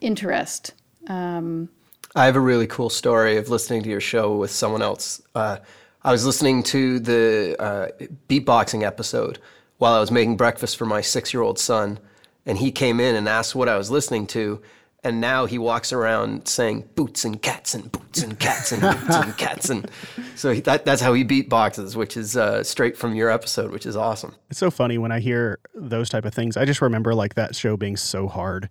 interest. 0.01 0.73
Um, 1.07 1.69
I 2.15 2.25
have 2.25 2.35
a 2.35 2.41
really 2.41 2.67
cool 2.67 2.89
story 2.89 3.37
of 3.37 3.49
listening 3.49 3.83
to 3.83 3.89
your 3.89 4.01
show 4.01 4.35
with 4.35 4.51
someone 4.51 4.81
else. 4.81 5.21
Uh, 5.35 5.57
I 6.03 6.11
was 6.11 6.25
listening 6.25 6.63
to 6.63 6.99
the 6.99 7.55
uh, 7.59 7.87
beatboxing 8.29 8.83
episode 8.83 9.39
while 9.77 9.93
I 9.93 9.99
was 9.99 10.11
making 10.11 10.37
breakfast 10.37 10.77
for 10.77 10.85
my 10.85 11.01
six 11.01 11.33
year 11.33 11.41
old 11.43 11.59
son, 11.59 11.99
and 12.45 12.57
he 12.57 12.71
came 12.71 12.99
in 12.99 13.15
and 13.15 13.27
asked 13.27 13.55
what 13.55 13.67
I 13.69 13.77
was 13.77 13.89
listening 13.91 14.27
to. 14.27 14.61
And 15.03 15.21
now 15.21 15.45
he 15.45 15.57
walks 15.57 15.93
around 15.93 16.47
saying 16.47 16.89
boots 16.95 17.23
and 17.23 17.41
cats 17.41 17.75
and 17.75 17.89
boots 17.91 18.23
and 18.23 18.37
cats 18.39 18.71
and 18.71 18.81
boots 18.81 19.15
and 19.15 19.37
cats 19.37 19.69
and 19.69 19.89
So 20.35 20.51
he- 20.53 20.61
that, 20.61 20.85
that's 20.85 21.01
how 21.01 21.13
he 21.13 21.23
beatboxes, 21.23 21.95
which 21.95 22.17
is 22.17 22.35
uh, 22.35 22.63
straight 22.63 22.97
from 22.97 23.13
your 23.15 23.29
episode, 23.29 23.71
which 23.71 23.85
is 23.85 23.95
awesome. 23.95 24.35
It's 24.49 24.59
so 24.59 24.71
funny 24.71 24.97
when 24.97 25.11
I 25.11 25.19
hear 25.19 25.59
those 25.75 26.09
type 26.09 26.25
of 26.25 26.33
things. 26.33 26.57
I 26.57 26.65
just 26.65 26.81
remember 26.81 27.13
like 27.13 27.35
that 27.35 27.55
show 27.55 27.77
being 27.77 27.95
so 27.95 28.27
hard, 28.27 28.69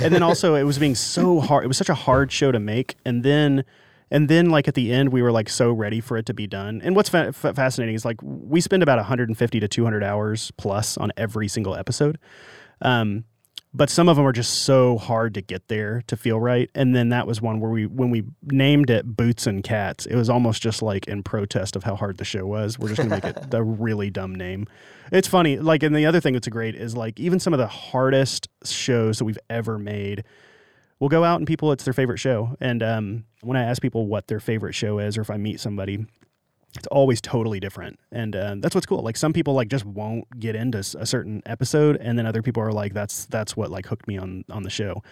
and 0.00 0.12
then 0.12 0.22
also 0.22 0.54
it 0.54 0.64
was 0.64 0.78
being 0.78 0.94
so 0.94 1.38
hard. 1.38 1.64
It 1.64 1.68
was 1.68 1.76
such 1.76 1.90
a 1.90 1.94
hard 1.94 2.32
show 2.32 2.50
to 2.50 2.58
make, 2.58 2.96
and 3.04 3.22
then 3.22 3.64
and 4.10 4.28
then 4.28 4.50
like 4.50 4.68
at 4.68 4.74
the 4.74 4.92
end 4.92 5.10
we 5.10 5.22
were 5.22 5.32
like 5.32 5.48
so 5.48 5.72
ready 5.72 6.00
for 6.00 6.16
it 6.16 6.26
to 6.26 6.34
be 6.34 6.46
done. 6.46 6.80
And 6.82 6.96
what's 6.96 7.08
fa- 7.08 7.32
fa- 7.32 7.54
fascinating 7.54 7.94
is 7.94 8.04
like 8.04 8.16
we 8.22 8.60
spend 8.60 8.82
about 8.82 8.98
150 8.98 9.60
to 9.60 9.68
200 9.68 10.02
hours 10.02 10.50
plus 10.56 10.96
on 10.96 11.12
every 11.16 11.48
single 11.48 11.74
episode. 11.74 12.18
Um, 12.80 13.24
but 13.74 13.90
some 13.90 14.08
of 14.08 14.16
them 14.16 14.26
are 14.26 14.32
just 14.32 14.62
so 14.62 14.96
hard 14.96 15.34
to 15.34 15.42
get 15.42 15.68
there 15.68 16.02
to 16.06 16.16
feel 16.16 16.40
right. 16.40 16.70
And 16.74 16.94
then 16.94 17.10
that 17.10 17.26
was 17.26 17.42
one 17.42 17.60
where 17.60 17.70
we, 17.70 17.84
when 17.86 18.10
we 18.10 18.24
named 18.42 18.88
it 18.88 19.04
Boots 19.04 19.46
and 19.46 19.62
Cats, 19.62 20.06
it 20.06 20.16
was 20.16 20.30
almost 20.30 20.62
just 20.62 20.80
like 20.80 21.06
in 21.06 21.22
protest 21.22 21.76
of 21.76 21.84
how 21.84 21.94
hard 21.94 22.16
the 22.16 22.24
show 22.24 22.46
was. 22.46 22.78
We're 22.78 22.88
just 22.88 22.98
gonna 22.98 23.10
make 23.10 23.24
it 23.24 23.36
a 23.52 23.62
really 23.62 24.10
dumb 24.10 24.34
name. 24.34 24.66
It's 25.12 25.28
funny. 25.28 25.58
Like, 25.58 25.82
and 25.82 25.94
the 25.94 26.06
other 26.06 26.20
thing 26.20 26.32
that's 26.32 26.48
great 26.48 26.74
is 26.74 26.96
like 26.96 27.20
even 27.20 27.40
some 27.40 27.52
of 27.52 27.58
the 27.58 27.66
hardest 27.66 28.48
shows 28.64 29.18
that 29.18 29.26
we've 29.26 29.38
ever 29.50 29.78
made 29.78 30.24
will 31.00 31.08
go 31.08 31.24
out 31.24 31.38
and 31.38 31.46
people 31.46 31.72
it's 31.72 31.84
their 31.84 31.94
favorite 31.94 32.18
show. 32.18 32.56
And 32.60 32.82
um, 32.82 33.24
when 33.42 33.56
I 33.56 33.64
ask 33.64 33.80
people 33.80 34.06
what 34.06 34.26
their 34.26 34.40
favorite 34.40 34.74
show 34.74 34.98
is, 34.98 35.16
or 35.16 35.20
if 35.20 35.30
I 35.30 35.36
meet 35.36 35.60
somebody, 35.60 36.06
it's 36.76 36.86
always 36.88 37.20
totally 37.20 37.60
different. 37.60 37.98
And 38.12 38.36
uh, 38.36 38.56
that's 38.58 38.74
what's 38.74 38.86
cool. 38.86 39.02
Like 39.02 39.16
some 39.16 39.32
people 39.32 39.54
like 39.54 39.68
just 39.68 39.84
won't 39.84 40.26
get 40.38 40.54
into 40.54 40.78
a 40.78 41.06
certain 41.06 41.42
episode 41.46 41.96
and 41.96 42.18
then 42.18 42.26
other 42.26 42.42
people 42.42 42.62
are 42.62 42.72
like 42.72 42.94
that's 42.94 43.24
that's 43.26 43.56
what 43.56 43.70
like 43.70 43.86
hooked 43.86 44.06
me 44.06 44.18
on 44.18 44.44
on 44.50 44.62
the 44.62 44.70
show. 44.70 45.02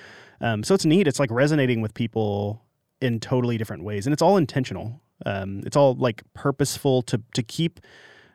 Um, 0.40 0.62
so 0.62 0.74
it's 0.74 0.84
neat. 0.84 1.08
It's 1.08 1.18
like 1.18 1.30
resonating 1.30 1.80
with 1.80 1.94
people 1.94 2.62
in 3.00 3.20
totally 3.20 3.56
different 3.58 3.84
ways 3.84 4.06
and 4.06 4.12
it's 4.12 4.22
all 4.22 4.36
intentional. 4.36 5.00
Um, 5.24 5.62
it's 5.64 5.76
all 5.76 5.94
like 5.94 6.22
purposeful 6.34 7.02
to 7.02 7.22
to 7.34 7.42
keep 7.42 7.80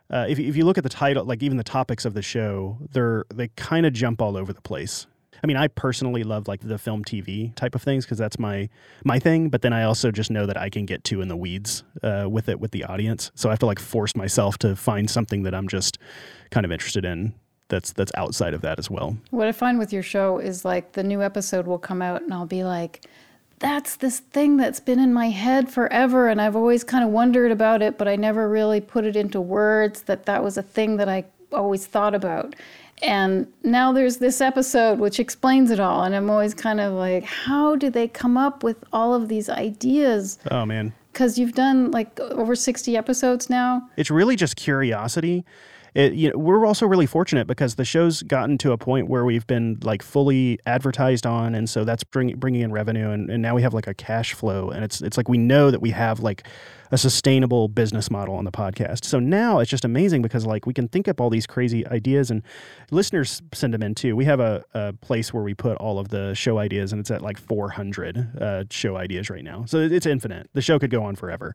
uh, 0.10 0.26
if, 0.28 0.40
if 0.40 0.58
you 0.58 0.66
look 0.66 0.78
at 0.78 0.84
the 0.84 0.90
title 0.90 1.24
like 1.24 1.44
even 1.44 1.58
the 1.58 1.64
topics 1.64 2.06
of 2.06 2.14
the 2.16 2.22
show 2.22 2.78
they're 2.92 3.24
they 3.34 3.48
kind 3.50 3.86
of 3.86 3.94
jump 3.94 4.22
all 4.22 4.36
over 4.36 4.52
the 4.52 4.62
place 4.62 5.06
I 5.44 5.48
mean, 5.48 5.58
I 5.58 5.68
personally 5.68 6.24
love 6.24 6.48
like 6.48 6.62
the 6.62 6.78
film 6.78 7.04
TV 7.04 7.54
type 7.56 7.76
of 7.76 7.82
things 7.82 8.06
because 8.06 8.18
that's 8.18 8.38
my 8.38 8.70
my 9.04 9.20
thing. 9.20 9.50
But 9.50 9.62
then 9.62 9.74
I 9.74 9.84
also 9.84 10.12
just 10.12 10.30
know 10.32 10.46
that 10.46 10.58
I 10.58 10.70
can 10.70 10.86
get 10.86 11.04
too 11.04 11.22
in 11.22 11.28
the 11.28 11.38
weeds 11.38 11.84
uh, 12.04 12.28
with 12.30 12.50
it 12.50 12.60
with 12.60 12.72
the 12.72 12.84
audience. 12.84 13.32
So 13.36 13.50
I 13.50 13.52
have 13.52 13.60
to 13.60 13.66
like 13.66 13.80
force 13.80 14.16
myself 14.16 14.58
to 14.60 14.76
find 14.76 15.10
something 15.10 15.44
that 15.44 15.56
I'm 15.56 15.68
just 15.68 15.98
kind 16.52 16.66
of 16.66 16.72
interested 16.72 17.06
in. 17.06 17.34
That's 17.70 17.94
that's 17.94 18.12
outside 18.16 18.54
of 18.54 18.62
that 18.62 18.80
as 18.80 18.90
well. 18.90 19.18
What 19.32 19.48
I 19.48 19.52
find 19.52 19.80
with 19.80 19.94
your 19.94 20.04
show 20.04 20.38
is 20.38 20.66
like 20.66 20.92
the 20.92 21.04
new 21.04 21.22
episode 21.22 21.66
will 21.66 21.80
come 21.80 22.02
out 22.02 22.22
and 22.22 22.34
I'll 22.34 22.46
be 22.46 22.64
like, 22.64 23.06
that's 23.60 23.96
this 23.96 24.20
thing 24.20 24.58
that's 24.58 24.80
been 24.80 25.00
in 25.00 25.14
my 25.14 25.30
head 25.30 25.72
forever 25.72 26.28
and 26.28 26.42
I've 26.42 26.56
always 26.56 26.84
kind 26.84 27.04
of 27.04 27.12
wondered 27.12 27.52
about 27.52 27.82
it, 27.82 27.98
but 27.98 28.08
I 28.08 28.16
never 28.16 28.50
really 28.50 28.82
put 28.82 29.06
it 29.06 29.16
into 29.16 29.40
words 29.40 30.04
that 30.04 30.26
that 30.26 30.44
was 30.44 30.58
a 30.58 30.64
thing 30.64 30.98
that 30.98 31.08
I 31.08 31.26
always 31.54 31.86
thought 31.86 32.16
about. 32.16 32.56
And 33.04 33.48
now 33.64 33.92
there's 33.92 34.18
this 34.18 34.42
episode 34.42 35.00
which 35.00 35.20
explains 35.20 35.72
it 35.72 35.80
all. 35.80 36.04
And 36.04 36.16
I'm 36.16 36.30
always 36.30 36.54
kind 36.54 36.80
of 36.80 36.94
like, 36.94 37.24
how 37.24 37.76
do 37.76 37.90
they 37.90 38.08
come 38.08 38.38
up 38.38 38.64
with 38.64 38.78
all 38.94 39.14
of 39.14 39.28
these 39.28 39.50
ideas? 39.50 40.38
Oh 40.52 40.66
man, 40.66 40.94
Because 41.12 41.38
you've 41.40 41.54
done 41.54 41.92
like 41.92 42.20
over 42.20 42.56
60 42.56 42.96
episodes 42.96 43.50
now. 43.50 43.90
it's 43.98 44.12
really 44.12 44.36
just 44.36 44.56
curiosity. 44.56 45.44
It, 45.94 46.14
you 46.14 46.32
know, 46.32 46.38
we're 46.38 46.66
also 46.66 46.86
really 46.86 47.06
fortunate 47.06 47.48
because 47.48 47.76
the 47.76 47.84
show's 47.84 48.24
gotten 48.24 48.58
to 48.60 48.72
a 48.72 48.78
point 48.78 49.10
where 49.10 49.26
we've 49.26 49.46
been 49.46 49.78
like 49.84 50.02
fully 50.02 50.58
advertised 50.66 51.26
on, 51.26 51.54
and 51.54 51.70
so 51.70 51.84
that's 51.84 52.04
bring, 52.06 52.34
bringing 52.38 52.62
in 52.62 52.72
revenue, 52.72 53.10
and, 53.10 53.30
and 53.30 53.42
now 53.42 53.56
we 53.56 53.62
have 53.62 53.74
like 53.74 53.88
a 53.88 53.94
cash 53.94 54.34
flow, 54.34 54.70
and 54.70 54.86
it's 54.86 55.02
it's 55.02 55.18
like 55.18 55.28
we 55.28 55.38
know 55.38 55.70
that 55.70 55.82
we 55.82 55.92
have 55.92 56.22
like 56.22 56.48
a 56.92 56.98
sustainable 56.98 57.68
business 57.68 58.10
model 58.10 58.36
on 58.36 58.46
the 58.46 58.52
podcast. 58.52 59.04
So 59.04 59.20
now 59.20 59.60
it's 59.60 59.70
just 59.70 59.84
amazing 59.84 60.22
because 60.22 60.46
like 60.46 60.66
we 60.66 60.74
can 60.74 60.88
think 60.88 61.08
up 61.10 61.20
all 61.20 61.30
these 61.30 61.46
crazy 61.46 61.86
ideas, 61.88 62.32
and 62.32 62.42
listeners 62.90 63.42
send 63.54 63.74
them 63.74 63.84
in 63.84 63.94
too. 63.94 64.16
We 64.16 64.24
have 64.26 64.40
a, 64.40 64.64
a 64.74 64.94
place 64.94 65.34
where 65.34 65.44
we 65.44 65.54
put 65.54 65.76
all 65.78 66.00
of 66.00 66.08
the 66.08 66.34
show 66.36 66.58
ideas, 66.58 66.94
and 66.94 67.02
it's 67.02 67.12
at 67.12 67.22
like 67.22 67.38
400 67.38 68.42
uh, 68.42 68.64
show 68.70 68.96
ideas 68.96 69.30
right 69.30 69.44
now, 69.44 69.66
so 69.66 69.80
it's 69.80 70.06
infinite. 70.06 70.50
The 70.54 70.62
show 70.62 70.80
could 70.80 70.90
go 70.90 71.04
on 71.04 71.18
forever 71.18 71.54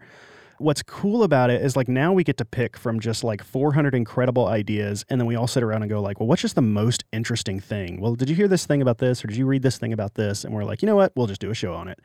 what's 0.59 0.83
cool 0.83 1.23
about 1.23 1.51
it 1.51 1.63
is 1.63 1.77
like 1.77 1.89
now 1.89 2.13
we 2.13 2.25
get 2.25 2.37
to 2.39 2.45
pick 2.45 2.77
from 2.77 3.01
just 3.01 3.25
like 3.25 3.43
400 3.43 3.95
incredible 3.95 4.47
ideas 4.47 5.05
and 5.09 5.21
then 5.21 5.27
we 5.27 5.37
all 5.37 5.47
sit 5.47 5.63
around 5.63 5.83
and 5.83 5.91
go 5.91 6.01
like 6.01 6.21
well 6.21 6.27
what's 6.27 6.43
just 6.43 6.55
the 6.55 6.63
most 6.63 7.05
interesting 7.13 7.61
thing? 7.61 8.01
Well 8.01 8.15
did 8.15 8.29
you 8.29 8.35
hear 8.35 8.49
this 8.49 8.67
thing 8.67 8.83
about 8.83 8.99
this 8.99 9.25
or 9.25 9.29
did 9.29 9.37
you 9.37 9.47
read 9.47 9.63
this 9.63 9.79
thing 9.79 9.93
about 9.93 10.15
this? 10.15 10.45
And 10.45 10.55
we're 10.55 10.65
like 10.65 10.83
you 10.83 10.87
know 10.87 10.97
what? 10.97 11.13
We'll 11.15 11.27
just 11.27 11.41
do 11.41 11.51
a 11.51 11.55
show 11.55 11.75
on 11.75 11.89
it. 11.89 12.01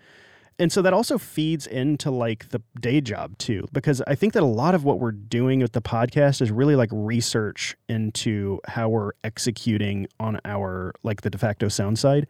And 0.60 0.72
so 0.72 0.82
that 0.84 0.94
also 0.94 1.18
feeds 1.18 1.66
into 1.66 2.12
like 2.12 2.50
the 2.50 2.62
day 2.80 3.02
job 3.02 3.38
too 3.38 3.68
because 3.72 4.02
i 4.06 4.14
think 4.14 4.34
that 4.34 4.44
a 4.44 4.46
lot 4.46 4.76
of 4.76 4.84
what 4.84 5.00
we're 5.00 5.12
doing 5.12 5.60
with 5.60 5.72
the 5.72 5.82
podcast 5.82 6.42
is 6.42 6.52
really 6.52 6.76
like 6.76 6.90
research 6.92 7.76
into 7.90 8.60
how 8.68 8.90
we're 8.90 9.12
executing 9.24 10.08
on 10.20 10.40
our 10.46 10.94
like 11.04 11.22
the 11.22 11.30
de 11.30 11.38
facto 11.38 11.68
sound 11.68 11.98
side 11.98 12.28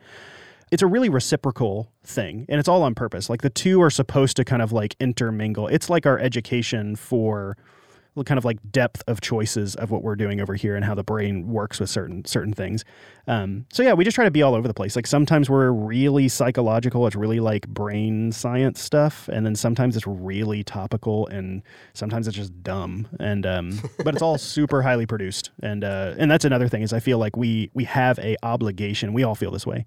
it's 0.72 0.82
a 0.82 0.88
really 0.88 1.10
reciprocal 1.10 1.92
thing 2.04 2.46
and 2.48 2.60
it's 2.60 2.70
all 2.70 2.84
on 2.84 2.96
purpose. 2.96 3.30
Like 3.30 3.42
the 3.42 3.50
two 3.50 3.82
are 3.82 3.90
supposed 3.90 4.38
to 4.38 4.46
kind 4.46 4.62
of 4.62 4.72
like 4.72 4.96
intermingle. 5.00 5.68
It's 5.68 5.90
like 5.90 6.06
our 6.06 6.18
education 6.18 6.96
for 6.96 7.58
kind 8.26 8.38
of 8.38 8.44
like 8.44 8.58
depth 8.72 9.02
of 9.08 9.22
choices 9.22 9.74
of 9.76 9.90
what 9.90 10.04
we're 10.04 10.18
doing 10.18 10.42
over 10.42 10.54
here 10.54 10.76
and 10.76 10.84
how 10.84 10.94
the 10.94 11.04
brain 11.04 11.48
works 11.48 11.80
with 11.80 11.90
certain 11.90 12.24
certain 12.26 12.54
things. 12.54 12.84
Um, 13.28 13.66
so 13.72 13.84
yeah 13.84 13.94
we 13.94 14.04
just 14.04 14.16
try 14.16 14.26
to 14.26 14.32
be 14.32 14.42
all 14.42 14.56
over 14.56 14.68
the 14.68 14.74
place. 14.74 14.96
Like 14.96 15.08
sometimes 15.08 15.50
we're 15.50 15.72
really 15.72 16.30
psychological. 16.30 17.06
It's 17.06 17.16
really 17.16 17.40
like 17.42 17.68
brain 17.68 18.32
science 18.32 18.82
stuff 18.82 19.30
and 19.32 19.46
then 19.46 19.56
sometimes 19.56 19.98
it's 19.98 20.08
really 20.08 20.64
topical 20.64 21.28
and 21.28 21.64
sometimes 21.94 22.28
it's 22.28 22.38
just 22.38 22.64
dumb. 22.64 23.10
And 23.20 23.46
um, 23.46 23.82
but 24.04 24.14
it's 24.14 24.22
all 24.24 24.38
super 24.38 24.82
highly 24.82 25.06
produced. 25.06 25.52
And 25.62 25.84
uh, 25.84 26.16
and 26.18 26.32
that's 26.32 26.46
another 26.46 26.70
thing 26.70 26.82
is 26.82 26.94
i 26.94 27.00
feel 27.00 27.18
like 27.18 27.36
we 27.36 27.72
we 27.74 27.84
have 27.86 28.20
a 28.20 28.38
obligation. 28.44 29.12
We 29.12 29.24
all 29.24 29.36
feel 29.36 29.52
this 29.52 29.68
way 29.68 29.86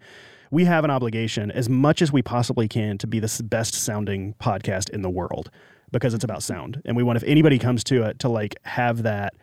we 0.55 0.65
have 0.65 0.85
an 0.85 0.91
obligation 0.91 1.51
as 1.51 1.69
much 1.69 2.01
as 2.01 2.13
we 2.13 2.23
possibly 2.23 2.69
can 2.69 2.97
to 2.97 3.09
be 3.09 3.19
the 3.19 3.43
best 3.43 3.75
sounding 3.75 4.35
podcast 4.41 4.89
in 4.91 5.03
the 5.03 5.11
world 5.11 5.51
because 5.91 6.15
it's 6.15 6.23
about 6.23 6.45
sound. 6.45 6.81
And 6.85 6.97
we 6.97 7.03
want 7.03 7.17
if 7.17 7.25
anybody 7.25 7.59
comes 7.59 7.83
to 7.85 8.05
it 8.05 8.21
to 8.21 8.29
like 8.29 8.55
have 8.63 9.03
that 9.03 9.35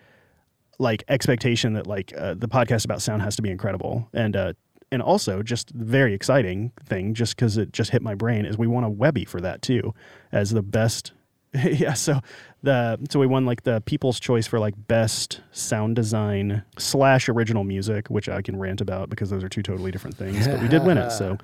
like 0.79 1.03
expectation 1.09 1.73
that 1.73 1.85
like 1.85 2.13
uh, 2.17 2.35
the 2.35 2.47
podcast 2.47 2.85
about 2.85 3.01
sound 3.01 3.23
has 3.23 3.35
to 3.35 3.41
be 3.41 3.49
incredible. 3.51 4.07
And 4.13 4.35
uh 4.37 4.53
and 4.93 5.01
also 5.01 5.43
just 5.43 5.69
very 5.71 6.13
exciting 6.13 6.71
thing 6.85 7.13
just 7.13 7.35
because 7.35 7.57
it 7.57 7.73
just 7.73 7.91
hit 7.91 8.01
my 8.01 8.15
brain 8.15 8.45
is 8.45 8.57
we 8.57 8.67
want 8.67 8.85
a 8.85 8.89
webby 8.89 9.25
for 9.25 9.41
that 9.41 9.61
too 9.61 9.93
as 10.31 10.51
the 10.51 10.61
best 10.61 11.11
yeah 11.65 11.93
so 11.93 12.19
the 12.63 12.97
so 13.09 13.19
we 13.19 13.27
won 13.27 13.45
like 13.45 13.63
the 13.63 13.81
people's 13.81 14.19
choice 14.19 14.47
for 14.47 14.59
like 14.59 14.73
best 14.87 15.41
sound 15.51 15.95
design 15.95 16.63
slash 16.77 17.27
original 17.27 17.63
music 17.65 18.07
which 18.09 18.29
i 18.29 18.41
can 18.41 18.57
rant 18.57 18.79
about 18.79 19.09
because 19.09 19.29
those 19.29 19.43
are 19.43 19.49
two 19.49 19.61
totally 19.61 19.91
different 19.91 20.15
things 20.15 20.47
but 20.47 20.61
we 20.61 20.67
did 20.67 20.83
win 20.83 20.97
it 20.97 21.11
so. 21.11 21.37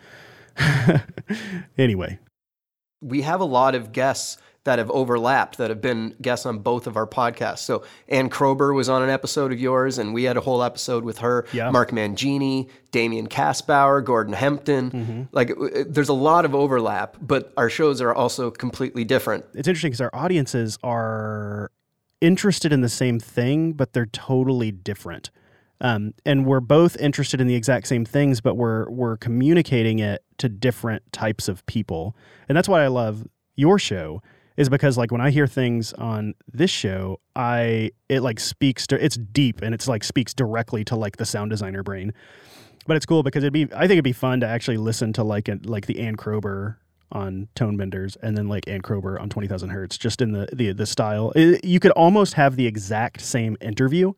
Anyway. 1.77 2.19
We 3.01 3.21
have 3.21 3.41
a 3.41 3.45
lot 3.45 3.75
of 3.75 3.91
guests 3.91 4.37
that 4.67 4.79
have 4.79 4.91
overlapped 4.91 5.57
that 5.59 5.69
have 5.69 5.79
been 5.79 6.13
guests 6.21 6.45
on 6.45 6.59
both 6.59 6.87
of 6.87 6.97
our 6.97 7.07
podcasts. 7.07 7.59
So 7.59 7.85
Ann 8.09 8.29
Kroeber 8.29 8.75
was 8.75 8.89
on 8.89 9.01
an 9.01 9.09
episode 9.09 9.53
of 9.53 9.59
yours, 9.61 9.97
and 9.97 10.13
we 10.13 10.25
had 10.25 10.35
a 10.35 10.41
whole 10.41 10.61
episode 10.61 11.05
with 11.05 11.19
her. 11.19 11.45
Yeah. 11.53 11.71
Mark 11.71 11.91
Mangini, 11.91 12.69
Damian 12.91 13.29
Kastbauer, 13.29 14.03
Gordon 14.03 14.33
Hempton. 14.33 15.29
Like, 15.31 15.51
uh, 15.51 15.85
there's 15.87 16.09
a 16.09 16.13
lot 16.13 16.43
of 16.43 16.53
overlap, 16.53 17.15
but 17.21 17.53
our 17.55 17.69
shows 17.69 18.01
are 18.01 18.13
also 18.13 18.51
completely 18.51 19.05
different. 19.05 19.45
it's 19.53 19.69
interesting 19.69 19.91
because 19.91 20.01
our 20.01 20.13
audiences 20.13 20.77
are 20.83 21.71
interested 22.19 22.73
in 22.73 22.81
the 22.81 22.89
same 22.89 23.21
thing, 23.21 23.71
but 23.71 23.93
they're 23.93 24.05
totally 24.07 24.71
different. 24.73 25.31
Um, 25.79 26.13
and 26.25 26.45
we're 26.45 26.59
both 26.59 26.97
interested 26.97 27.39
in 27.39 27.47
the 27.47 27.55
exact 27.55 27.87
same 27.87 28.03
things, 28.03 28.41
but 28.41 28.55
we're 28.55 28.89
we're 28.89 29.15
communicating 29.15 29.99
it 29.99 30.25
to 30.39 30.49
different 30.49 31.09
types 31.13 31.47
of 31.47 31.65
people. 31.67 32.17
And 32.49 32.57
that's 32.57 32.67
why 32.67 32.83
I 32.83 32.87
love 32.87 33.25
your 33.55 33.79
show 33.79 34.21
is 34.57 34.69
because 34.69 34.97
like 34.97 35.11
when 35.11 35.21
I 35.21 35.29
hear 35.29 35.47
things 35.47 35.93
on 35.93 36.33
this 36.51 36.71
show, 36.71 37.19
I 37.35 37.91
it 38.09 38.21
like 38.21 38.39
speaks 38.39 38.85
to 38.87 39.03
it's 39.03 39.15
deep 39.15 39.61
and 39.61 39.73
it's 39.73 39.87
like 39.87 40.03
speaks 40.03 40.33
directly 40.33 40.83
to 40.85 40.95
like 40.95 41.17
the 41.17 41.25
sound 41.25 41.51
designer 41.51 41.83
brain. 41.83 42.13
But 42.87 42.97
it's 42.97 43.05
cool 43.05 43.21
because 43.23 43.43
it'd 43.43 43.53
be 43.53 43.67
I 43.73 43.81
think 43.81 43.91
it'd 43.93 44.03
be 44.03 44.13
fun 44.13 44.39
to 44.41 44.47
actually 44.47 44.77
listen 44.77 45.13
to 45.13 45.23
like 45.23 45.47
a, 45.47 45.59
like 45.63 45.85
the 45.85 45.99
Ann 45.99 46.15
Kroeber 46.17 46.77
on 47.11 47.47
Tone 47.55 47.77
Benders 47.77 48.17
and 48.21 48.35
then 48.37 48.49
like 48.49 48.67
Ann 48.67 48.81
Kroeber 48.81 49.19
on 49.21 49.29
20,000 49.29 49.69
Hertz, 49.69 49.97
just 49.97 50.21
in 50.21 50.33
the, 50.33 50.49
the, 50.51 50.73
the 50.73 50.85
style. 50.85 51.31
It- 51.35 51.63
you 51.63 51.79
could 51.79 51.91
almost 51.91 52.33
have 52.33 52.57
the 52.57 52.65
exact 52.67 53.21
same 53.21 53.55
interview. 53.61 54.11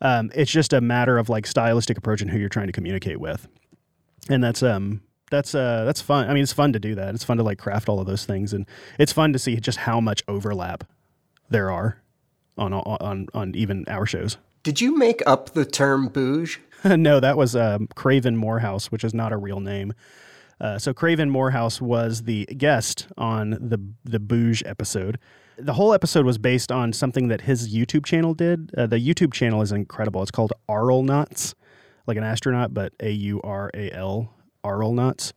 Um, 0.00 0.30
it's 0.34 0.50
just 0.50 0.72
a 0.72 0.80
matter 0.80 1.18
of 1.18 1.28
like 1.28 1.48
stylistic 1.48 1.98
approach 1.98 2.20
and 2.22 2.30
who 2.30 2.38
you're 2.38 2.48
trying 2.48 2.68
to 2.68 2.72
communicate 2.72 3.18
with. 3.18 3.48
And 4.28 4.44
that's, 4.44 4.62
um, 4.62 5.00
that's, 5.30 5.54
uh, 5.54 5.84
that's 5.84 6.00
fun. 6.00 6.28
I 6.28 6.34
mean, 6.34 6.42
it's 6.42 6.52
fun 6.52 6.72
to 6.72 6.78
do 6.78 6.94
that. 6.94 7.14
It's 7.14 7.24
fun 7.24 7.36
to 7.38 7.42
like 7.42 7.58
craft 7.58 7.88
all 7.88 8.00
of 8.00 8.06
those 8.06 8.24
things. 8.24 8.52
And 8.52 8.66
it's 8.98 9.12
fun 9.12 9.32
to 9.32 9.38
see 9.38 9.56
just 9.56 9.78
how 9.78 10.00
much 10.00 10.22
overlap 10.28 10.84
there 11.50 11.70
are 11.70 12.02
on, 12.56 12.72
on, 12.72 13.28
on 13.34 13.54
even 13.54 13.84
our 13.88 14.06
shows. 14.06 14.36
Did 14.62 14.80
you 14.80 14.96
make 14.96 15.22
up 15.26 15.50
the 15.50 15.64
term 15.64 16.08
bouge? 16.08 16.60
no, 16.84 17.20
that 17.20 17.36
was 17.36 17.56
um, 17.56 17.88
Craven 17.94 18.36
Morehouse, 18.36 18.90
which 18.90 19.04
is 19.04 19.14
not 19.14 19.32
a 19.32 19.36
real 19.36 19.60
name. 19.60 19.94
Uh, 20.60 20.78
so 20.78 20.92
Craven 20.92 21.30
Morehouse 21.30 21.80
was 21.80 22.24
the 22.24 22.44
guest 22.46 23.06
on 23.16 23.50
the 23.50 23.80
the 24.04 24.18
Bouge 24.18 24.62
episode. 24.66 25.18
The 25.56 25.74
whole 25.74 25.92
episode 25.92 26.24
was 26.24 26.38
based 26.38 26.70
on 26.70 26.92
something 26.92 27.28
that 27.28 27.42
his 27.42 27.72
YouTube 27.74 28.04
channel 28.04 28.34
did. 28.34 28.70
Uh, 28.76 28.86
the 28.86 28.98
YouTube 28.98 29.32
channel 29.32 29.62
is 29.62 29.72
incredible. 29.72 30.22
It's 30.22 30.30
called 30.30 30.52
Auralnauts, 30.68 31.54
like 32.06 32.16
an 32.16 32.24
astronaut, 32.24 32.74
but 32.74 32.92
A 33.00 33.10
U 33.10 33.40
R 33.42 33.70
A 33.74 33.90
L, 33.92 34.34
Auralnauts. 34.64 35.32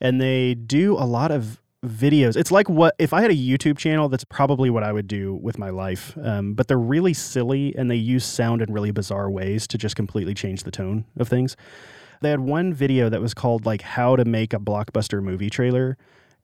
And 0.00 0.20
they 0.20 0.54
do 0.54 0.94
a 0.94 1.06
lot 1.06 1.30
of 1.30 1.60
videos. 1.86 2.36
It's 2.36 2.50
like 2.50 2.68
what 2.68 2.94
if 2.98 3.12
I 3.12 3.22
had 3.22 3.30
a 3.30 3.36
YouTube 3.36 3.78
channel, 3.78 4.08
that's 4.08 4.24
probably 4.24 4.70
what 4.70 4.82
I 4.82 4.92
would 4.92 5.06
do 5.06 5.34
with 5.34 5.58
my 5.58 5.70
life. 5.70 6.16
Um, 6.22 6.54
but 6.54 6.68
they're 6.68 6.78
really 6.78 7.14
silly 7.14 7.74
and 7.76 7.90
they 7.90 7.96
use 7.96 8.24
sound 8.24 8.62
in 8.62 8.72
really 8.72 8.90
bizarre 8.90 9.30
ways 9.30 9.66
to 9.68 9.78
just 9.78 9.96
completely 9.96 10.34
change 10.34 10.64
the 10.64 10.70
tone 10.70 11.04
of 11.16 11.28
things. 11.28 11.56
They 12.22 12.30
had 12.30 12.40
one 12.40 12.72
video 12.72 13.08
that 13.08 13.20
was 13.20 13.34
called 13.34 13.66
like 13.66 13.82
how 13.82 14.16
to 14.16 14.24
make 14.24 14.52
a 14.52 14.58
blockbuster 14.58 15.22
movie 15.22 15.50
trailer. 15.50 15.96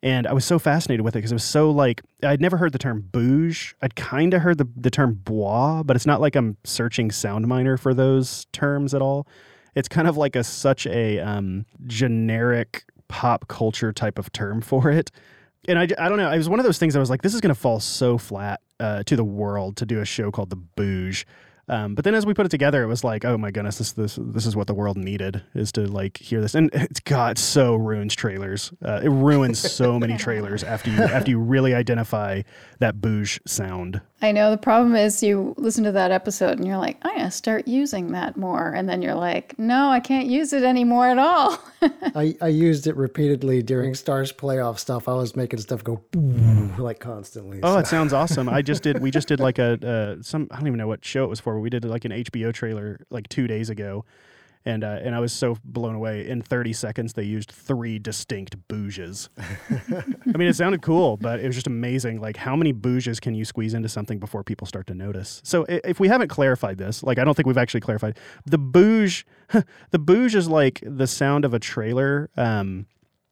And 0.05 0.27
I 0.27 0.33
was 0.33 0.45
so 0.45 0.59
fascinated 0.59 1.05
with 1.05 1.15
it 1.15 1.19
because 1.19 1.33
it 1.33 1.37
was 1.37 1.45
so 1.45 1.71
like 1.71 2.03
I'd 2.23 2.41
never 2.41 2.57
heard 2.57 2.73
the 2.73 2.79
term 2.79 3.09
bouge. 3.13 3.75
I'd 3.81 3.95
kind 3.95 4.35
of 4.35 4.43
heard 4.43 4.59
the, 4.59 4.69
the 4.77 4.91
term 4.91 5.15
bois, 5.25 5.83
but 5.83 5.97
it's 5.97 6.07
not 6.07 6.21
like 6.21 6.37
I'm 6.37 6.57
searching 6.65 7.11
SoundMiner 7.11 7.79
for 7.79 7.95
those 7.95 8.47
terms 8.53 8.95
at 8.95 9.03
all. 9.03 9.27
It's 9.75 9.89
kind 9.89 10.07
of 10.09 10.17
like 10.17 10.37
a 10.37 10.45
such 10.45 10.87
a 10.87 11.19
um, 11.21 11.67
generic 11.87 12.85
pop 13.09 13.49
culture 13.49 13.93
type 13.93 14.19
of 14.19 14.33
term 14.33 14.61
for 14.61 14.91
it. 14.91 15.11
And 15.69 15.79
I, 15.79 15.83
I 15.83 16.09
don't 16.09 16.19
know. 16.19 16.31
It 16.31 16.39
was 16.39 16.49
one 16.49 16.59
of 16.59 16.65
those 16.65 16.79
things 16.79 16.97
I 16.97 16.99
was 16.99 17.11
like, 17.11 17.23
this 17.23 17.35
is 17.35 17.41
going 17.41 17.55
to 17.55 17.61
fall 17.61 17.79
so 17.79 18.19
flat 18.19 18.61
uh, 18.81 19.03
to 19.05 19.17
the 19.17 19.25
world 19.25 19.77
to 19.77 19.87
do 19.87 20.01
a 20.01 20.05
show 20.05 20.31
called 20.31 20.51
The 20.51 20.57
Bouge. 20.57 21.25
Um, 21.69 21.95
but 21.95 22.05
then 22.05 22.15
as 22.15 22.27
we 22.27 22.35
put 22.35 22.45
it 22.45 22.49
together, 22.49 22.83
it 22.83 22.89
was 22.89 23.05
like, 23.05 23.25
oh 23.25 23.39
my 23.39 23.51
goodness, 23.53 23.79
this 23.79 23.93
this 23.93 24.19
this 24.21 24.47
is 24.47 24.57
what 24.57 24.67
the 24.67 24.75
world 24.75 24.97
needed 24.97 25.43
is 25.55 25.71
to 25.73 25.83
like 25.87 26.19
hear 26.19 26.41
this, 26.41 26.57
and 26.57 26.71
it's 26.75 27.01
God 27.01 27.39
so 27.39 27.77
ruins 27.77 28.15
trailers. 28.15 28.73
Uh, 28.85 29.01
it 29.03 29.09
ruins 29.09 29.59
so 29.59 29.99
many 29.99 30.17
trailers 30.17 30.65
after 30.65 30.91
you 30.91 31.01
after 31.01 31.31
you 31.31 31.39
really 31.39 31.73
identify 31.73 32.43
that 32.81 33.01
bouge 33.01 33.41
sound. 33.47 34.01
I 34.23 34.31
know 34.31 34.53
the 34.53 34.57
problem 34.57 34.95
is 34.95 35.21
you 35.21 35.53
listen 35.59 35.83
to 35.83 35.93
that 35.93 36.13
episode 36.13 36.59
and 36.59 36.67
you're 36.67 36.77
like, 36.79 36.97
I'm 37.03 37.17
going 37.17 37.25
to 37.25 37.31
start 37.33 37.67
using 37.67 38.13
that 38.13 38.37
more. 38.37 38.71
And 38.71 38.89
then 38.89 39.03
you're 39.03 39.17
like, 39.17 39.59
no, 39.59 39.89
I 39.89 39.99
can't 39.99 40.29
use 40.29 40.53
it 40.53 40.63
anymore 40.63 41.09
at 41.09 41.19
all. 41.19 41.59
I, 42.15 42.37
I 42.41 42.47
used 42.47 42.87
it 42.87 42.95
repeatedly 42.97 43.63
during 43.63 43.95
Stars 43.97 44.33
playoff 44.33 44.79
stuff. 44.79 45.09
I 45.09 45.15
was 45.15 45.35
making 45.35 45.59
stuff 45.59 45.83
go 45.83 46.01
like 46.79 47.01
constantly. 47.01 47.59
Oh, 47.65 47.75
so- 47.75 47.79
it 47.81 47.87
sounds 47.89 48.13
awesome. 48.23 48.49
I 48.49 48.63
just 48.63 48.85
did. 48.85 49.03
We 49.03 49.11
just 49.11 49.27
did 49.27 49.41
like 49.41 49.59
a 49.59 50.17
uh, 50.19 50.23
some. 50.23 50.47
I 50.53 50.59
don't 50.59 50.69
even 50.69 50.79
know 50.79 50.87
what 50.87 51.05
show 51.05 51.25
it 51.25 51.29
was 51.29 51.41
for. 51.41 51.55
But 51.55 51.61
we 51.61 51.71
did 51.71 51.85
like 51.85 52.05
an 52.05 52.13
HBO 52.13 52.53
trailer 52.55 53.05
like 53.11 53.29
two 53.29 53.49
days 53.49 53.71
ago, 53.71 54.05
and 54.65 54.85
uh, 54.85 54.99
and 55.03 55.15
I 55.15 55.21
was 55.21 55.33
so 55.33 55.57
blown 55.65 55.95
away. 55.95 56.29
In 56.29 56.43
30 56.43 56.73
seconds, 56.73 57.13
they 57.13 57.25
used 57.25 57.51
three 57.51 57.99
distinct 57.99 58.57
bouges. 58.69 59.29
I 59.39 60.39
mean, 60.39 60.49
it 60.49 60.57
sounded 60.57 60.83
cool, 60.83 61.17
but 61.17 61.41
it 61.41 61.47
was 61.47 61.57
just 61.57 61.67
amazing. 61.67 62.21
Like, 62.21 62.37
how 62.37 62.57
many 62.57 62.73
bouges 62.73 63.21
can 63.21 63.35
you 63.35 63.45
squeeze 63.45 63.75
into 63.75 63.89
something 63.89 64.19
before 64.19 64.45
people 64.45 64.67
start 64.67 64.87
to 64.89 64.95
notice? 64.95 65.41
So, 65.45 65.65
if 65.69 65.99
we 66.01 66.09
haven't 66.09 66.29
clarified 66.29 66.79
this, 66.79 67.03
like, 67.03 67.19
I 67.19 67.25
don't 67.25 67.35
think 67.35 67.47
we've 67.47 67.59
actually 67.59 67.81
clarified 67.81 68.19
the 68.47 68.59
bouge. 68.59 69.27
the 69.91 69.99
bouge 69.99 70.35
is 70.35 70.49
like 70.49 70.83
the 70.87 71.07
sound 71.07 71.45
of 71.45 71.55
a 71.55 71.59
trailer. 71.59 72.31
Um, 72.37 72.87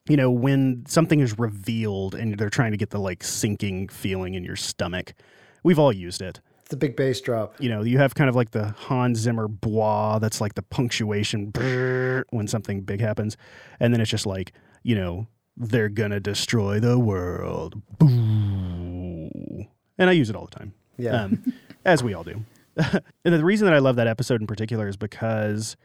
you 0.09 0.16
know, 0.16 0.31
when 0.31 0.85
something 0.87 1.21
is 1.21 1.38
revealed 1.38 2.14
and 2.14 2.37
they're 2.37 2.51
trying 2.51 2.73
to 2.73 2.77
get 2.77 2.90
the 2.90 2.99
like 2.99 3.23
sinking 3.23 3.88
feeling 3.88 4.35
in 4.35 4.45
your 4.45 4.57
stomach. 4.57 5.14
We've 5.62 5.79
all 5.79 5.93
used 5.93 6.23
it. 6.23 6.40
The 6.71 6.77
big 6.77 6.97
bass 6.97 7.21
drop. 7.21 7.55
You 7.61 7.69
know, 7.69 7.83
you 7.83 7.99
have 7.99 8.15
kind 8.15 8.31
of 8.31 8.37
like 8.37 8.53
the 8.53 8.71
Hans 8.71 9.19
Zimmer 9.19 9.49
bois 9.49 10.19
that's 10.19 10.41
like 10.41 10.55
the 10.55 10.63
punctuation 10.63 11.53
brrr, 11.53 12.25
when 12.31 12.49
something 12.49 12.81
big 12.81 13.01
happens. 13.01 13.37
And 13.79 13.93
then 13.93 14.01
it's 14.01 14.11
just 14.11 14.27
like, 14.27 14.53
you 14.83 14.95
know, 14.95 15.27
they're 15.57 15.89
going 15.89 16.13
to 16.13 16.21
destroy 16.21 16.81
the 16.81 16.99
world. 16.99 17.81
Boo. 17.99 19.67
And 19.99 20.09
I 20.09 20.13
use 20.13 20.31
it 20.31 20.37
all 20.37 20.47
the 20.47 20.59
time. 20.59 20.73
Yeah. 20.97 21.25
Um, 21.25 21.53
as 21.85 22.03
we 22.03 22.15
all 22.15 22.25
do. 22.25 22.45
and 22.77 23.35
the 23.35 23.45
reason 23.45 23.67
that 23.67 23.75
I 23.75 23.79
love 23.79 23.97
that 23.97 24.07
episode 24.07 24.41
in 24.41 24.47
particular 24.47 24.89
is 24.89 24.97
because 24.97 25.77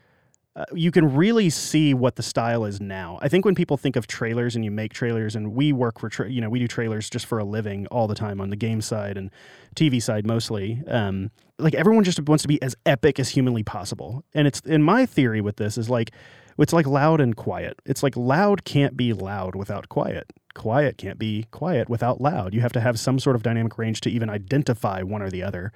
uh, 0.56 0.64
you 0.74 0.90
can 0.90 1.14
really 1.14 1.50
see 1.50 1.94
what 1.94 2.16
the 2.16 2.24
style 2.24 2.64
is 2.64 2.80
now. 2.80 3.20
I 3.22 3.28
think 3.28 3.44
when 3.44 3.56
people 3.56 3.76
think 3.76 3.98
of 3.98 4.08
trailers 4.08 4.56
and 4.56 4.64
you 4.64 4.72
make 4.72 4.94
trailers, 4.94 5.36
and 5.36 5.54
we 5.54 5.74
work 5.74 6.00
for, 6.00 6.08
tra- 6.08 6.30
you 6.30 6.40
know, 6.40 6.50
we 6.50 6.60
do 6.60 6.68
trailers 6.68 7.10
just 7.10 7.26
for 7.26 7.40
a 7.40 7.44
living 7.44 7.88
all 7.88 8.08
the 8.08 8.16
time 8.16 8.40
on 8.40 8.50
the 8.50 8.56
game 8.56 8.82
side 8.82 9.18
and 9.18 9.32
TV 9.76 10.02
side 10.02 10.26
mostly. 10.26 10.82
Um, 10.88 11.32
like 11.60 11.76
everyone 11.76 12.06
just 12.06 12.22
wants 12.22 12.44
to 12.44 12.48
be 12.48 12.62
as 12.62 12.76
epic 12.86 13.20
as 13.20 13.30
humanly 13.30 13.64
possible. 13.64 14.24
And 14.34 14.48
it's, 14.48 14.62
in 14.62 14.82
my 14.82 15.06
theory 15.06 15.42
with 15.42 15.58
this 15.58 15.78
is 15.78 15.90
like, 15.90 16.12
it's 16.58 16.74
like 16.74 16.88
loud 16.88 17.20
and 17.20 17.36
quiet. 17.36 17.78
It's 17.86 18.02
like 18.02 18.16
loud 18.16 18.64
can't 18.64 18.96
be 18.96 19.12
loud 19.12 19.56
without 19.56 19.90
quiet. 19.90 20.32
Quiet 20.56 20.98
can't 20.98 21.20
be 21.20 21.46
quiet 21.52 21.90
without 21.90 22.22
loud. 22.22 22.54
You 22.54 22.62
have 22.62 22.74
to 22.74 22.80
have 22.80 23.00
some 23.00 23.20
sort 23.20 23.36
of 23.36 23.44
dynamic 23.44 23.78
range 23.78 24.02
to 24.02 24.10
even 24.10 24.30
identify 24.30 25.04
one 25.04 25.22
or 25.22 25.30
the 25.30 25.44
other. 25.44 25.72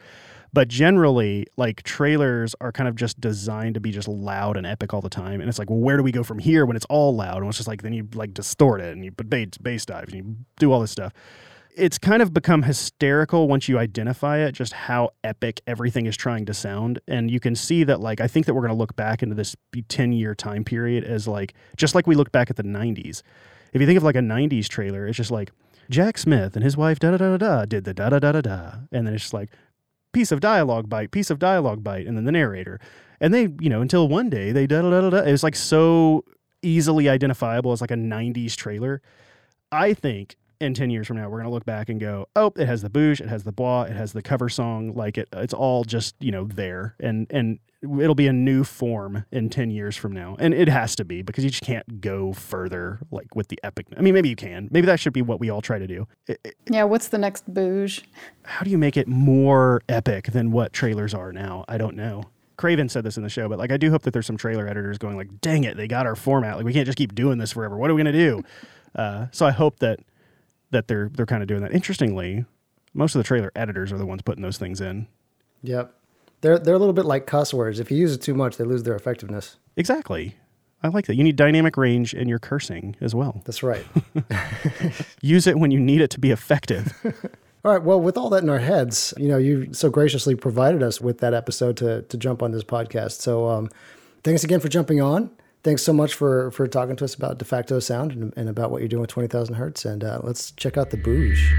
But 0.51 0.67
generally, 0.67 1.45
like 1.57 1.83
trailers 1.83 2.55
are 2.59 2.71
kind 2.71 2.87
of 2.87 2.95
just 2.95 3.21
designed 3.21 3.75
to 3.75 3.79
be 3.79 3.91
just 3.91 4.07
loud 4.07 4.57
and 4.57 4.65
epic 4.65 4.93
all 4.93 5.01
the 5.01 5.09
time. 5.09 5.41
And 5.41 5.49
it's 5.49 5.59
like, 5.59 5.69
well, 5.69 5.79
where 5.79 5.97
do 5.97 6.03
we 6.03 6.11
go 6.11 6.23
from 6.23 6.39
here 6.39 6.65
when 6.65 6.75
it's 6.75 6.87
all 6.89 7.15
loud? 7.15 7.37
And 7.37 7.47
it's 7.47 7.57
just 7.57 7.67
like, 7.67 7.83
then 7.83 7.93
you 7.93 8.07
like 8.15 8.33
distort 8.33 8.81
it 8.81 8.93
and 8.93 9.05
you 9.05 9.11
put 9.11 9.29
bass, 9.29 9.57
bass 9.61 9.85
dives 9.85 10.13
and 10.13 10.25
you 10.25 10.35
do 10.57 10.71
all 10.71 10.79
this 10.81 10.91
stuff. 10.91 11.13
It's 11.75 11.97
kind 11.97 12.21
of 12.21 12.33
become 12.33 12.63
hysterical 12.63 13.47
once 13.47 13.69
you 13.69 13.77
identify 13.77 14.39
it, 14.39 14.53
just 14.53 14.73
how 14.73 15.11
epic 15.23 15.61
everything 15.67 16.07
is 16.07 16.17
trying 16.17 16.45
to 16.47 16.53
sound. 16.53 16.99
And 17.07 17.29
you 17.29 17.39
can 17.39 17.55
see 17.55 17.83
that, 17.83 18.01
like, 18.01 18.19
I 18.19 18.27
think 18.27 18.47
that 18.47 18.53
we're 18.53 18.61
going 18.61 18.73
to 18.73 18.77
look 18.77 18.95
back 18.95 19.21
into 19.21 19.35
this 19.35 19.55
10 19.87 20.11
year 20.11 20.33
time 20.33 20.63
period 20.63 21.03
as 21.03 21.27
like, 21.27 21.53
just 21.77 21.95
like 21.95 22.07
we 22.07 22.15
look 22.15 22.31
back 22.31 22.49
at 22.49 22.55
the 22.55 22.63
90s. 22.63 23.21
If 23.73 23.81
you 23.81 23.87
think 23.87 23.97
of 23.97 24.03
like 24.03 24.15
a 24.15 24.19
90s 24.19 24.67
trailer, 24.67 25.07
it's 25.07 25.17
just 25.17 25.31
like, 25.31 25.51
Jack 25.89 26.19
Smith 26.19 26.55
and 26.55 26.63
his 26.63 26.77
wife 26.77 26.99
da 26.99 27.11
da 27.11 27.17
da 27.17 27.35
da 27.35 27.37
da 27.37 27.65
did 27.65 27.83
the 27.83 27.93
da 27.93 28.09
da 28.09 28.19
da 28.19 28.31
da 28.31 28.41
da. 28.41 28.71
And 28.91 29.07
then 29.07 29.13
it's 29.13 29.23
just 29.23 29.33
like, 29.33 29.49
piece 30.11 30.31
of 30.31 30.39
dialogue 30.39 30.89
bite, 30.89 31.11
piece 31.11 31.29
of 31.29 31.39
dialogue 31.39 31.83
bite, 31.83 32.05
and 32.05 32.15
then 32.15 32.25
the 32.25 32.31
narrator. 32.31 32.79
And 33.19 33.33
they, 33.33 33.49
you 33.59 33.69
know, 33.69 33.81
until 33.81 34.07
one 34.07 34.29
day 34.29 34.51
they 34.51 34.67
da 34.67 34.81
da 34.81 34.89
da 34.89 35.09
da. 35.09 35.17
It 35.19 35.31
was 35.31 35.43
like 35.43 35.55
so 35.55 36.23
easily 36.61 37.09
identifiable 37.09 37.71
as 37.71 37.81
like 37.81 37.91
a 37.91 37.95
90s 37.95 38.55
trailer. 38.55 39.01
I 39.71 39.93
think 39.93 40.35
in 40.59 40.73
10 40.73 40.89
years 40.89 41.07
from 41.07 41.17
now, 41.17 41.29
we're 41.29 41.37
going 41.37 41.49
to 41.49 41.53
look 41.53 41.65
back 41.65 41.89
and 41.89 41.99
go, 41.99 42.27
oh, 42.35 42.51
it 42.55 42.65
has 42.67 42.81
the 42.81 42.89
bouge, 42.89 43.21
it 43.21 43.29
has 43.29 43.43
the 43.43 43.51
bois, 43.51 43.83
it 43.83 43.93
has 43.95 44.13
the 44.13 44.21
cover 44.21 44.49
song. 44.49 44.93
Like 44.93 45.17
it, 45.17 45.29
it's 45.33 45.53
all 45.53 45.83
just, 45.83 46.15
you 46.19 46.31
know, 46.31 46.45
there. 46.45 46.95
And, 46.99 47.27
and, 47.29 47.59
It'll 47.81 48.13
be 48.13 48.27
a 48.27 48.33
new 48.33 48.65
form 48.65 49.23
in 49.31 49.49
10 49.49 49.71
years 49.71 49.95
from 49.95 50.11
now. 50.11 50.35
And 50.37 50.53
it 50.53 50.67
has 50.67 50.97
to 50.97 51.05
be 51.05 51.21
because 51.21 51.45
you 51.45 51.49
just 51.49 51.63
can't 51.63 52.01
go 52.01 52.33
further 52.33 52.99
like 53.09 53.33
with 53.37 53.47
the 53.47 53.57
epic. 53.63 53.85
I 53.97 54.01
mean, 54.01 54.13
maybe 54.13 54.27
you 54.27 54.35
can. 54.35 54.67
Maybe 54.69 54.85
that 54.87 54.99
should 54.99 55.13
be 55.13 55.21
what 55.21 55.39
we 55.39 55.49
all 55.49 55.61
try 55.61 55.79
to 55.79 55.87
do. 55.87 56.05
It- 56.27 56.41
it- 56.43 56.55
yeah, 56.69 56.83
what's 56.83 57.07
the 57.07 57.17
next 57.17 57.45
bouge? 57.53 58.03
how 58.43 58.65
do 58.65 58.69
you 58.69 58.77
make 58.77 58.97
it 58.97 59.07
more 59.07 59.81
epic 59.87 60.25
than 60.33 60.51
what 60.51 60.73
trailers 60.73 61.13
are 61.13 61.31
now? 61.31 61.63
I 61.69 61.77
don't 61.77 61.95
know. 61.95 62.23
Craven 62.57 62.89
said 62.89 63.05
this 63.05 63.15
in 63.15 63.23
the 63.23 63.29
show, 63.29 63.47
but 63.47 63.57
like 63.59 63.71
I 63.71 63.77
do 63.77 63.89
hope 63.91 64.01
that 64.01 64.11
there's 64.11 64.25
some 64.25 64.35
trailer 64.35 64.67
editors 64.67 64.97
going 64.97 65.15
like, 65.15 65.39
"Dang 65.39 65.63
it, 65.63 65.77
they 65.77 65.87
got 65.87 66.05
our 66.05 66.17
format. 66.17 66.57
Like 66.57 66.65
we 66.65 66.73
can't 66.73 66.85
just 66.85 66.97
keep 66.97 67.15
doing 67.15 67.37
this 67.37 67.53
forever. 67.53 67.77
What 67.77 67.89
are 67.89 67.93
we 67.93 67.99
gonna 68.01 68.11
do?" 68.11 68.43
Uh, 68.95 69.27
so 69.31 69.45
I 69.45 69.51
hope 69.51 69.77
that 69.79 69.99
that 70.71 70.87
they're 70.87 71.09
they're 71.13 71.25
kind 71.25 71.41
of 71.41 71.47
doing 71.47 71.61
that. 71.61 71.73
Interestingly, 71.73 72.45
most 72.93 73.15
of 73.15 73.19
the 73.19 73.23
trailer 73.23 73.51
editors 73.55 73.91
are 73.91 73.97
the 73.97 74.05
ones 74.05 74.21
putting 74.21 74.43
those 74.43 74.57
things 74.57 74.81
in. 74.81 75.07
Yep. 75.63 75.93
They're 76.41 76.57
they're 76.57 76.75
a 76.75 76.79
little 76.79 76.93
bit 76.93 77.05
like 77.05 77.25
cuss 77.25 77.53
words. 77.53 77.79
If 77.79 77.91
you 77.91 77.97
use 77.97 78.13
it 78.13 78.21
too 78.21 78.33
much, 78.33 78.57
they 78.57 78.63
lose 78.63 78.83
their 78.83 78.95
effectiveness. 78.95 79.57
Exactly. 79.75 80.35
I 80.81 80.87
like 80.87 81.07
that. 81.07 81.15
You 81.15 81.23
need 81.23 81.35
dynamic 81.35 81.75
range 81.75 82.13
in 82.13 82.29
your 82.29 82.39
cursing 82.39 82.95
as 83.01 83.13
well. 83.13 83.41
That's 83.45 83.63
right. 83.63 83.85
Use 85.21 85.45
it 85.45 85.59
when 85.59 85.71
you 85.71 85.79
need 85.79 85.99
it 85.99 86.09
to 86.11 86.19
be 86.19 86.31
effective. 86.31 86.93
All 87.65 87.73
right. 87.73 87.83
Well, 87.83 87.99
with 87.99 88.17
all 88.17 88.29
that 88.29 88.41
in 88.41 88.49
our 88.49 88.59
heads, 88.59 89.13
you 89.17 89.27
know, 89.27 89.37
you 89.37 89.73
so 89.73 89.89
graciously 89.89 90.33
provided 90.35 90.81
us 90.81 91.01
with 91.01 91.17
that 91.17 91.33
episode 91.33 91.75
to 91.77 92.03
to 92.03 92.17
jump 92.17 92.41
on 92.41 92.51
this 92.51 92.63
podcast. 92.63 93.19
So, 93.19 93.49
um, 93.49 93.69
thanks 94.23 94.45
again 94.45 94.61
for 94.61 94.69
jumping 94.69 95.01
on. 95.01 95.29
Thanks 95.63 95.83
so 95.83 95.93
much 95.93 96.13
for 96.13 96.51
for 96.51 96.67
talking 96.67 96.95
to 96.95 97.05
us 97.05 97.15
about 97.15 97.37
de 97.37 97.45
facto 97.45 97.79
sound 97.79 98.13
and, 98.13 98.33
and 98.35 98.49
about 98.49 98.71
what 98.71 98.81
you're 98.81 98.87
doing 98.87 99.01
with 99.01 99.09
twenty 99.09 99.27
thousand 99.27 99.55
hertz. 99.55 99.85
And 99.85 100.03
uh, 100.03 100.19
let's 100.23 100.51
check 100.51 100.77
out 100.77 100.89
the 100.89 100.97
bouge. 100.97 101.53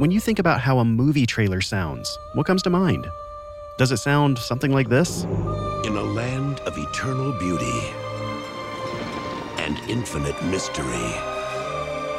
when 0.00 0.10
you 0.10 0.18
think 0.18 0.38
about 0.38 0.62
how 0.62 0.78
a 0.78 0.84
movie 0.84 1.26
trailer 1.26 1.60
sounds, 1.60 2.18
what 2.32 2.46
comes 2.46 2.62
to 2.62 2.70
mind? 2.70 3.06
Does 3.76 3.92
it 3.92 3.98
sound 3.98 4.38
something 4.38 4.72
like 4.72 4.88
this? 4.88 5.24
In 5.84 5.94
a 5.94 6.02
land 6.02 6.60
of 6.60 6.78
eternal 6.78 7.32
beauty 7.32 7.80
and 9.58 9.78
infinite 9.90 10.42
mystery, 10.46 11.12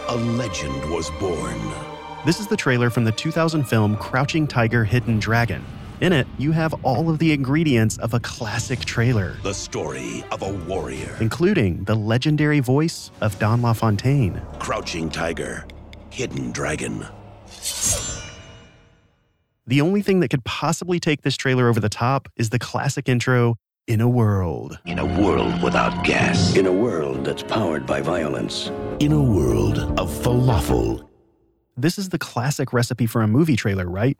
a 0.10 0.16
legend 0.38 0.92
was 0.92 1.10
born. 1.20 1.91
This 2.24 2.40
is 2.40 2.46
the 2.46 2.58
trailer 2.58 2.92
from 2.92 3.04
the 3.04 3.12
2000 3.12 3.64
film 3.64 3.98
Crouching 3.98 4.46
Tiger, 4.46 4.84
Hidden 4.84 5.18
Dragon. 5.20 5.66
In 6.02 6.14
it, 6.14 6.28
you 6.38 6.52
have 6.52 6.74
all 6.84 7.10
of 7.10 7.18
the 7.18 7.32
ingredients 7.32 7.98
of 7.98 8.14
a 8.14 8.20
classic 8.20 8.82
trailer, 8.82 9.38
The 9.42 9.54
story 9.56 10.24
of 10.32 10.44
a 10.44 10.52
warrior, 10.52 11.18
including 11.20 11.84
the 11.86 11.96
legendary 11.96 12.60
voice 12.60 13.10
of 13.22 13.38
Don 13.40 13.64
LaFontaine. 13.64 14.40
crouching 14.60 15.10
tiger, 15.10 15.66
hidden 16.12 16.52
dragon. 16.52 17.08
The 19.66 19.82
only 19.82 20.04
thing 20.04 20.20
that 20.20 20.30
could 20.30 20.44
possibly 20.44 21.00
take 21.00 21.24
this 21.24 21.36
trailer 21.38 21.68
over 21.70 21.80
the 21.80 21.90
top 21.90 22.28
is 22.36 22.52
the 22.52 22.60
classic 22.60 23.10
intro 23.10 23.56
In 23.88 24.00
a 24.00 24.08
world. 24.08 24.78
In 24.86 25.00
a 25.00 25.06
world 25.20 25.64
without 25.64 26.04
gas. 26.04 26.56
In 26.56 26.68
a 26.68 26.72
world 26.72 27.26
that's 27.26 27.42
powered 27.42 27.88
by 27.88 28.02
violence. 28.02 28.70
In 29.00 29.12
a 29.12 29.22
world 29.22 29.80
of 30.00 30.10
falafel. 30.12 31.08
This 31.82 31.98
is 31.98 32.10
the 32.10 32.20
classic 32.20 32.74
recipe 32.74 33.08
for 33.08 33.24
a 33.24 33.28
movie 33.28 33.56
trailer, 33.56 33.90
right? 33.90 34.16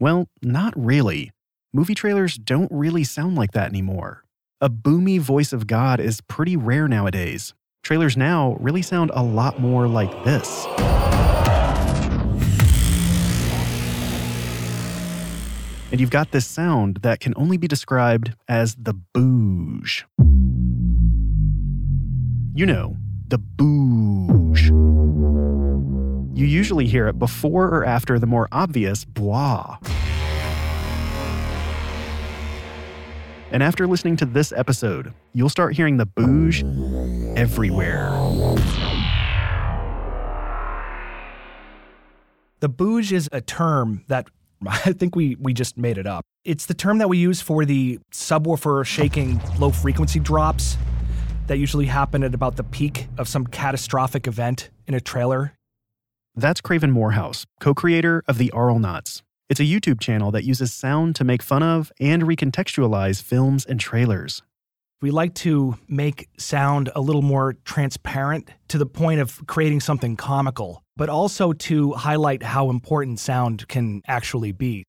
Well, 0.00 0.28
not 0.42 0.74
really. 0.76 1.30
Movie 1.72 1.94
trailers 1.94 2.36
don't 2.36 2.72
really 2.72 3.04
sound 3.04 3.36
like 3.36 3.52
that 3.52 3.68
anymore. 3.68 4.24
A 4.60 4.68
boomy 4.68 5.20
voice 5.20 5.52
of 5.52 5.68
God 5.68 6.00
is 6.00 6.20
pretty 6.22 6.56
rare 6.56 6.88
nowadays. 6.88 7.54
Trailers 7.84 8.16
now 8.16 8.56
really 8.58 8.82
sound 8.82 9.12
a 9.14 9.22
lot 9.22 9.60
more 9.60 9.86
like 9.86 10.10
this. 10.24 10.66
And 15.92 16.00
you've 16.00 16.10
got 16.10 16.32
this 16.32 16.48
sound 16.48 16.96
that 17.02 17.20
can 17.20 17.32
only 17.36 17.58
be 17.58 17.68
described 17.68 18.34
as 18.48 18.74
the 18.74 18.92
booge. 18.92 20.04
You 22.56 22.66
know, 22.66 22.96
the 23.28 23.38
booge. 23.38 24.72
You 26.34 26.46
usually 26.46 26.88
hear 26.88 27.06
it 27.06 27.16
before 27.16 27.68
or 27.68 27.84
after 27.84 28.18
the 28.18 28.26
more 28.26 28.48
obvious 28.50 29.04
blah. 29.04 29.78
And 33.52 33.62
after 33.62 33.86
listening 33.86 34.16
to 34.16 34.26
this 34.26 34.50
episode, 34.50 35.14
you'll 35.32 35.48
start 35.48 35.76
hearing 35.76 35.96
the 35.96 36.06
booge 36.06 36.64
everywhere. 37.38 38.10
The 42.58 42.68
booge 42.68 43.12
is 43.12 43.28
a 43.30 43.40
term 43.40 44.04
that 44.08 44.26
I 44.66 44.92
think 44.92 45.14
we, 45.14 45.36
we 45.38 45.54
just 45.54 45.78
made 45.78 45.98
it 45.98 46.06
up. 46.08 46.24
It's 46.44 46.66
the 46.66 46.74
term 46.74 46.98
that 46.98 47.08
we 47.08 47.18
use 47.18 47.40
for 47.40 47.64
the 47.64 48.00
subwoofer 48.12 48.84
shaking 48.84 49.40
low 49.60 49.70
frequency 49.70 50.18
drops 50.18 50.78
that 51.46 51.58
usually 51.58 51.86
happen 51.86 52.24
at 52.24 52.34
about 52.34 52.56
the 52.56 52.64
peak 52.64 53.06
of 53.18 53.28
some 53.28 53.46
catastrophic 53.46 54.26
event 54.26 54.70
in 54.88 54.94
a 54.94 55.00
trailer. 55.00 55.54
That's 56.36 56.60
Craven 56.60 56.90
Morehouse, 56.90 57.46
co 57.60 57.74
creator 57.74 58.24
of 58.26 58.38
The 58.38 58.50
Auralnauts. 58.52 59.22
It's 59.48 59.60
a 59.60 59.64
YouTube 59.64 60.00
channel 60.00 60.32
that 60.32 60.42
uses 60.42 60.72
sound 60.72 61.14
to 61.16 61.24
make 61.24 61.42
fun 61.42 61.62
of 61.62 61.92
and 62.00 62.24
recontextualize 62.24 63.22
films 63.22 63.64
and 63.64 63.78
trailers. 63.78 64.42
We 65.00 65.12
like 65.12 65.34
to 65.34 65.78
make 65.86 66.28
sound 66.36 66.90
a 66.96 67.00
little 67.00 67.22
more 67.22 67.52
transparent 67.64 68.50
to 68.68 68.78
the 68.78 68.86
point 68.86 69.20
of 69.20 69.46
creating 69.46 69.80
something 69.80 70.16
comical, 70.16 70.82
but 70.96 71.08
also 71.08 71.52
to 71.52 71.92
highlight 71.92 72.42
how 72.42 72.68
important 72.68 73.20
sound 73.20 73.68
can 73.68 74.02
actually 74.08 74.50
be. 74.50 74.82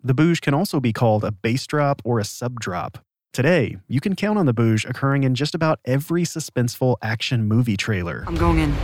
The 0.00 0.14
booge 0.14 0.40
can 0.40 0.54
also 0.54 0.78
be 0.78 0.92
called 0.92 1.24
a 1.24 1.32
bass 1.32 1.66
drop 1.66 2.02
or 2.04 2.20
a 2.20 2.24
sub 2.24 2.60
drop. 2.60 2.98
Today, 3.32 3.78
you 3.88 4.00
can 4.00 4.14
count 4.14 4.38
on 4.38 4.46
the 4.46 4.54
booge 4.54 4.84
occurring 4.84 5.24
in 5.24 5.34
just 5.34 5.56
about 5.56 5.80
every 5.84 6.22
suspenseful 6.22 6.98
action 7.02 7.48
movie 7.48 7.76
trailer. 7.76 8.22
I'm 8.28 8.36
going 8.36 8.60
in. 8.60 8.76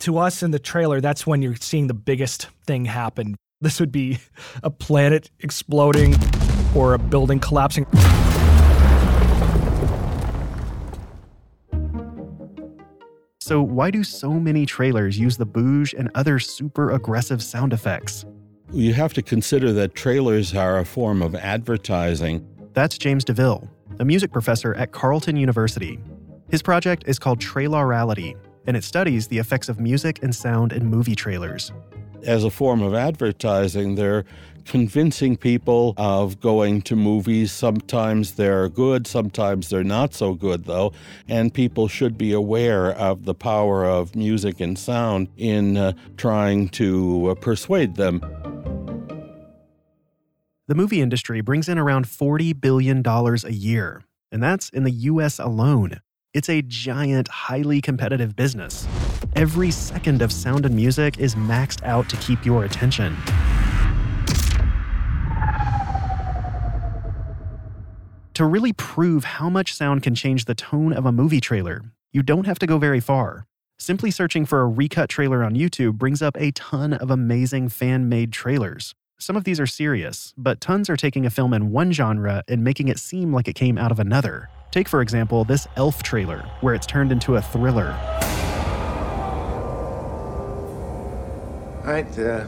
To 0.00 0.16
us 0.16 0.42
in 0.42 0.50
the 0.50 0.58
trailer, 0.58 1.02
that's 1.02 1.26
when 1.26 1.42
you're 1.42 1.56
seeing 1.56 1.86
the 1.86 1.94
biggest 1.94 2.48
thing 2.66 2.86
happen. 2.86 3.36
This 3.60 3.78
would 3.80 3.92
be 3.92 4.18
a 4.62 4.70
planet 4.70 5.30
exploding 5.40 6.14
or 6.74 6.94
a 6.94 6.98
building 6.98 7.38
collapsing. 7.38 7.84
So, 13.42 13.60
why 13.60 13.90
do 13.90 14.02
so 14.02 14.30
many 14.30 14.64
trailers 14.64 15.18
use 15.18 15.36
the 15.36 15.44
booge 15.44 15.92
and 15.92 16.10
other 16.14 16.38
super 16.38 16.92
aggressive 16.92 17.42
sound 17.42 17.74
effects? 17.74 18.24
You 18.72 18.94
have 18.94 19.12
to 19.14 19.22
consider 19.22 19.70
that 19.74 19.94
trailers 19.94 20.54
are 20.54 20.78
a 20.78 20.84
form 20.86 21.20
of 21.20 21.34
advertising. 21.34 22.46
That's 22.72 22.96
James 22.96 23.24
Deaville, 23.24 23.68
a 23.98 24.06
music 24.06 24.32
professor 24.32 24.72
at 24.76 24.92
Carleton 24.92 25.36
University. 25.36 25.98
His 26.48 26.62
project 26.62 27.04
is 27.06 27.18
called 27.18 27.40
Trailaurality, 27.40 28.36
and 28.66 28.76
it 28.76 28.84
studies 28.84 29.28
the 29.28 29.38
effects 29.38 29.68
of 29.68 29.80
music 29.80 30.22
and 30.22 30.34
sound 30.34 30.72
in 30.72 30.86
movie 30.86 31.14
trailers. 31.14 31.72
As 32.24 32.44
a 32.44 32.50
form 32.50 32.82
of 32.82 32.94
advertising, 32.94 33.94
they're 33.94 34.24
convincing 34.64 35.36
people 35.36 35.94
of 35.96 36.40
going 36.40 36.82
to 36.82 36.94
movies. 36.94 37.50
Sometimes 37.50 38.34
they're 38.34 38.68
good, 38.68 39.06
sometimes 39.06 39.68
they're 39.68 39.82
not 39.82 40.14
so 40.14 40.34
good, 40.34 40.64
though. 40.64 40.92
And 41.28 41.52
people 41.52 41.88
should 41.88 42.18
be 42.18 42.32
aware 42.32 42.92
of 42.92 43.24
the 43.24 43.34
power 43.34 43.84
of 43.84 44.14
music 44.14 44.60
and 44.60 44.78
sound 44.78 45.28
in 45.36 45.76
uh, 45.76 45.92
trying 46.16 46.68
to 46.70 47.30
uh, 47.30 47.34
persuade 47.34 47.96
them. 47.96 48.20
The 50.68 50.76
movie 50.76 51.00
industry 51.00 51.40
brings 51.40 51.68
in 51.68 51.78
around 51.78 52.06
$40 52.06 52.60
billion 52.60 53.02
a 53.04 53.50
year, 53.50 54.04
and 54.30 54.40
that's 54.40 54.68
in 54.68 54.84
the 54.84 54.92
US 54.92 55.40
alone. 55.40 56.00
It's 56.32 56.48
a 56.48 56.62
giant, 56.62 57.26
highly 57.26 57.80
competitive 57.80 58.36
business. 58.36 58.86
Every 59.34 59.72
second 59.72 60.22
of 60.22 60.30
sound 60.30 60.64
and 60.64 60.76
music 60.76 61.18
is 61.18 61.34
maxed 61.34 61.82
out 61.82 62.08
to 62.08 62.16
keep 62.18 62.46
your 62.46 62.64
attention. 62.64 63.16
To 68.34 68.44
really 68.44 68.72
prove 68.72 69.24
how 69.24 69.50
much 69.50 69.74
sound 69.74 70.04
can 70.04 70.14
change 70.14 70.44
the 70.44 70.54
tone 70.54 70.92
of 70.92 71.04
a 71.04 71.10
movie 71.10 71.40
trailer, 71.40 71.82
you 72.12 72.22
don't 72.22 72.46
have 72.46 72.60
to 72.60 72.66
go 72.66 72.78
very 72.78 73.00
far. 73.00 73.46
Simply 73.80 74.12
searching 74.12 74.46
for 74.46 74.60
a 74.60 74.68
recut 74.68 75.10
trailer 75.10 75.42
on 75.42 75.56
YouTube 75.56 75.94
brings 75.94 76.22
up 76.22 76.36
a 76.38 76.52
ton 76.52 76.92
of 76.92 77.10
amazing 77.10 77.70
fan 77.70 78.08
made 78.08 78.32
trailers. 78.32 78.94
Some 79.18 79.34
of 79.34 79.42
these 79.42 79.58
are 79.58 79.66
serious, 79.66 80.32
but 80.36 80.60
tons 80.60 80.88
are 80.88 80.96
taking 80.96 81.26
a 81.26 81.30
film 81.30 81.52
in 81.52 81.72
one 81.72 81.90
genre 81.90 82.44
and 82.46 82.62
making 82.62 82.86
it 82.86 83.00
seem 83.00 83.34
like 83.34 83.48
it 83.48 83.56
came 83.56 83.76
out 83.76 83.90
of 83.90 83.98
another. 83.98 84.48
Take, 84.70 84.88
for 84.88 85.02
example, 85.02 85.44
this 85.44 85.66
Elf 85.76 86.02
trailer, 86.02 86.44
where 86.60 86.74
it's 86.74 86.86
turned 86.86 87.10
into 87.10 87.34
a 87.36 87.42
thriller. 87.42 87.92
All 91.80 91.86
right, 91.86 92.18
uh, 92.18 92.46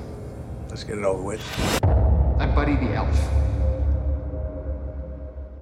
let's 0.68 0.84
get 0.84 0.98
it 0.98 1.04
over 1.04 1.22
with. 1.22 1.84
I'm 2.38 2.54
Buddy 2.54 2.76
the 2.76 2.94
Elf. 2.94 3.28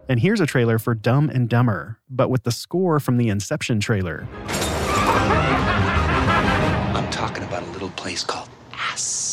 And 0.08 0.20
here's 0.20 0.40
a 0.40 0.46
trailer 0.46 0.78
for 0.78 0.94
Dumb 0.94 1.30
and 1.30 1.48
Dumber, 1.48 1.98
but 2.10 2.28
with 2.30 2.42
the 2.42 2.50
score 2.50 3.00
from 3.00 3.16
the 3.16 3.28
Inception 3.28 3.80
trailer. 3.80 4.26
I'm 6.94 7.10
talking 7.10 7.44
about 7.44 7.62
a 7.62 7.70
little 7.70 7.90
place 7.90 8.24
called 8.24 8.48
Aspen. 8.72 9.29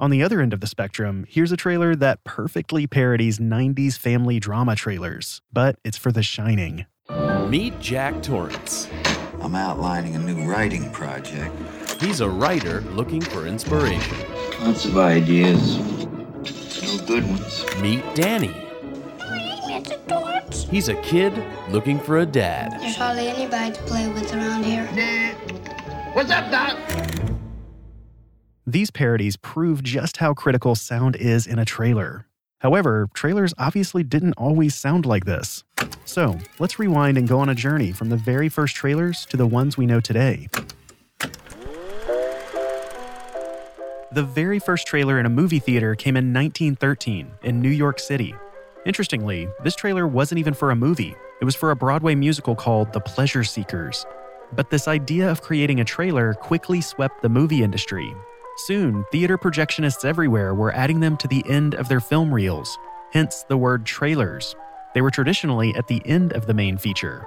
On 0.00 0.10
the 0.10 0.22
other 0.22 0.40
end 0.40 0.52
of 0.52 0.60
the 0.60 0.68
spectrum, 0.68 1.26
here's 1.28 1.50
a 1.50 1.56
trailer 1.56 1.96
that 1.96 2.22
perfectly 2.22 2.86
parodies 2.86 3.40
90s 3.40 3.98
family 3.98 4.38
drama 4.38 4.76
trailers, 4.76 5.42
but 5.52 5.76
it's 5.82 5.98
for 5.98 6.12
The 6.12 6.22
Shining. 6.22 6.86
Meet 7.48 7.80
Jack 7.80 8.22
Torrance. 8.22 8.88
I'm 9.40 9.56
outlining 9.56 10.14
a 10.14 10.20
new 10.20 10.48
writing 10.48 10.88
project. 10.92 11.52
He's 12.00 12.20
a 12.20 12.28
writer 12.28 12.82
looking 12.92 13.20
for 13.20 13.48
inspiration. 13.48 14.16
Lots 14.60 14.84
of 14.84 14.98
ideas, 14.98 15.78
no 15.78 17.04
good 17.04 17.24
ones. 17.26 17.64
Meet 17.80 18.04
Danny. 18.14 18.54
He's 20.70 20.88
a 20.88 21.02
kid 21.02 21.32
looking 21.70 21.98
for 21.98 22.18
a 22.18 22.26
dad. 22.26 22.80
There's 22.80 22.94
hardly 22.94 23.26
anybody 23.26 23.74
to 23.74 23.82
play 23.82 24.06
with 24.12 24.32
around 24.32 24.64
here. 24.64 24.86
What's 26.12 26.30
up, 26.30 26.52
Doc? 26.52 27.27
These 28.68 28.90
parodies 28.90 29.38
prove 29.38 29.82
just 29.82 30.18
how 30.18 30.34
critical 30.34 30.74
sound 30.74 31.16
is 31.16 31.46
in 31.46 31.58
a 31.58 31.64
trailer. 31.64 32.26
However, 32.58 33.08
trailers 33.14 33.54
obviously 33.56 34.02
didn't 34.02 34.34
always 34.34 34.74
sound 34.74 35.06
like 35.06 35.24
this. 35.24 35.64
So, 36.04 36.38
let's 36.58 36.78
rewind 36.78 37.16
and 37.16 37.26
go 37.26 37.40
on 37.40 37.48
a 37.48 37.54
journey 37.54 37.92
from 37.92 38.10
the 38.10 38.18
very 38.18 38.50
first 38.50 38.76
trailers 38.76 39.24
to 39.30 39.38
the 39.38 39.46
ones 39.46 39.78
we 39.78 39.86
know 39.86 40.00
today. 40.00 40.48
The 44.12 44.22
very 44.22 44.58
first 44.58 44.86
trailer 44.86 45.18
in 45.18 45.24
a 45.24 45.30
movie 45.30 45.60
theater 45.60 45.94
came 45.94 46.18
in 46.18 46.34
1913 46.34 47.30
in 47.44 47.62
New 47.62 47.70
York 47.70 47.98
City. 47.98 48.34
Interestingly, 48.84 49.48
this 49.64 49.76
trailer 49.76 50.06
wasn't 50.06 50.40
even 50.40 50.52
for 50.52 50.72
a 50.72 50.76
movie, 50.76 51.16
it 51.40 51.46
was 51.46 51.56
for 51.56 51.70
a 51.70 51.76
Broadway 51.76 52.14
musical 52.14 52.54
called 52.54 52.92
The 52.92 53.00
Pleasure 53.00 53.44
Seekers. 53.44 54.04
But 54.52 54.68
this 54.68 54.86
idea 54.88 55.30
of 55.30 55.40
creating 55.40 55.80
a 55.80 55.86
trailer 55.86 56.34
quickly 56.34 56.82
swept 56.82 57.22
the 57.22 57.30
movie 57.30 57.62
industry. 57.62 58.14
Soon, 58.58 59.04
theater 59.12 59.38
projectionists 59.38 60.04
everywhere 60.04 60.52
were 60.52 60.74
adding 60.74 60.98
them 60.98 61.16
to 61.18 61.28
the 61.28 61.44
end 61.48 61.76
of 61.76 61.88
their 61.88 62.00
film 62.00 62.34
reels, 62.34 62.76
hence 63.12 63.44
the 63.44 63.56
word 63.56 63.86
trailers. 63.86 64.56
They 64.94 65.00
were 65.00 65.12
traditionally 65.12 65.72
at 65.76 65.86
the 65.86 66.02
end 66.04 66.32
of 66.32 66.46
the 66.46 66.54
main 66.54 66.76
feature. 66.76 67.24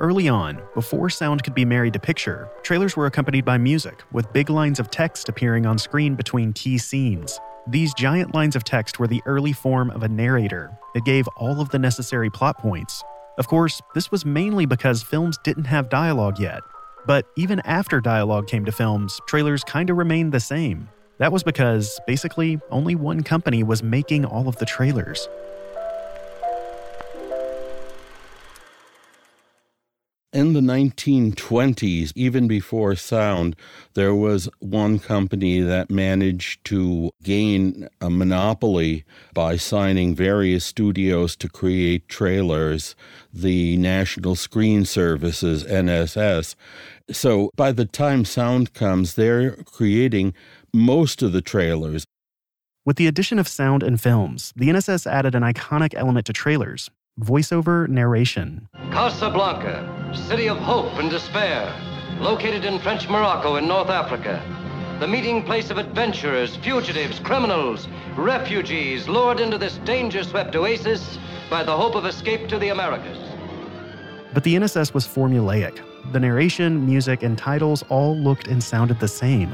Early 0.00 0.28
on, 0.28 0.60
before 0.74 1.10
sound 1.10 1.44
could 1.44 1.54
be 1.54 1.64
married 1.64 1.92
to 1.92 2.00
picture, 2.00 2.48
trailers 2.64 2.96
were 2.96 3.06
accompanied 3.06 3.44
by 3.44 3.56
music, 3.56 4.02
with 4.10 4.32
big 4.32 4.50
lines 4.50 4.80
of 4.80 4.90
text 4.90 5.28
appearing 5.28 5.64
on 5.64 5.78
screen 5.78 6.16
between 6.16 6.52
key 6.52 6.76
scenes. 6.76 7.38
These 7.68 7.94
giant 7.94 8.34
lines 8.34 8.56
of 8.56 8.64
text 8.64 8.98
were 8.98 9.06
the 9.06 9.22
early 9.26 9.52
form 9.52 9.90
of 9.90 10.02
a 10.02 10.08
narrator. 10.08 10.76
It 10.96 11.04
gave 11.04 11.28
all 11.36 11.60
of 11.60 11.68
the 11.70 11.78
necessary 11.78 12.30
plot 12.30 12.58
points. 12.58 13.04
Of 13.38 13.46
course, 13.46 13.80
this 13.94 14.10
was 14.10 14.24
mainly 14.24 14.66
because 14.66 15.04
films 15.04 15.38
didn't 15.44 15.66
have 15.66 15.88
dialogue 15.88 16.40
yet. 16.40 16.62
But 17.06 17.26
even 17.36 17.60
after 17.60 18.00
dialogue 18.00 18.46
came 18.46 18.64
to 18.64 18.72
films, 18.72 19.20
trailers 19.26 19.64
kind 19.64 19.90
of 19.90 19.96
remained 19.96 20.32
the 20.32 20.40
same. 20.40 20.88
That 21.18 21.32
was 21.32 21.42
because, 21.42 21.98
basically, 22.06 22.60
only 22.70 22.94
one 22.94 23.22
company 23.22 23.62
was 23.62 23.82
making 23.82 24.24
all 24.24 24.48
of 24.48 24.56
the 24.56 24.66
trailers. 24.66 25.28
In 30.38 30.52
the 30.52 30.60
1920s, 30.60 32.12
even 32.14 32.46
before 32.46 32.94
sound, 32.94 33.56
there 33.94 34.14
was 34.14 34.48
one 34.60 35.00
company 35.00 35.58
that 35.62 35.90
managed 35.90 36.64
to 36.66 37.10
gain 37.24 37.88
a 38.00 38.08
monopoly 38.08 39.04
by 39.34 39.56
signing 39.56 40.14
various 40.14 40.64
studios 40.64 41.34
to 41.38 41.48
create 41.48 42.08
trailers, 42.08 42.94
the 43.32 43.76
National 43.78 44.36
Screen 44.36 44.84
Services, 44.84 45.64
NSS. 45.64 46.54
So 47.10 47.50
by 47.56 47.72
the 47.72 47.84
time 47.84 48.24
sound 48.24 48.74
comes, 48.74 49.16
they're 49.16 49.56
creating 49.64 50.34
most 50.72 51.20
of 51.20 51.32
the 51.32 51.42
trailers. 51.42 52.04
With 52.86 52.96
the 52.96 53.08
addition 53.08 53.40
of 53.40 53.48
sound 53.48 53.82
and 53.82 54.00
films, 54.00 54.52
the 54.54 54.68
NSS 54.68 55.04
added 55.04 55.34
an 55.34 55.42
iconic 55.42 55.94
element 55.96 56.26
to 56.26 56.32
trailers 56.32 56.90
voiceover 57.18 57.88
narration. 57.88 58.68
Casablanca, 58.90 60.14
city 60.28 60.48
of 60.48 60.58
hope 60.58 60.92
and 60.98 61.10
despair, 61.10 61.72
located 62.20 62.64
in 62.64 62.78
French 62.78 63.08
Morocco 63.08 63.56
in 63.56 63.66
North 63.66 63.88
Africa. 63.88 64.42
The 65.00 65.08
meeting 65.08 65.42
place 65.42 65.70
of 65.70 65.78
adventurers, 65.78 66.56
fugitives, 66.56 67.20
criminals, 67.20 67.88
refugees 68.16 69.08
lured 69.08 69.40
into 69.40 69.58
this 69.58 69.78
danger 69.78 70.24
swept 70.24 70.54
oasis 70.56 71.18
by 71.50 71.62
the 71.62 71.76
hope 71.76 71.94
of 71.94 72.04
escape 72.04 72.48
to 72.48 72.58
the 72.58 72.68
Americas. 72.68 73.18
But 74.34 74.44
the 74.44 74.54
NSS 74.56 74.94
was 74.94 75.06
formulaic. 75.06 75.80
The 76.12 76.20
narration, 76.20 76.84
music, 76.84 77.22
and 77.22 77.36
titles 77.36 77.84
all 77.88 78.16
looked 78.16 78.48
and 78.48 78.62
sounded 78.62 78.98
the 79.00 79.08
same. 79.08 79.50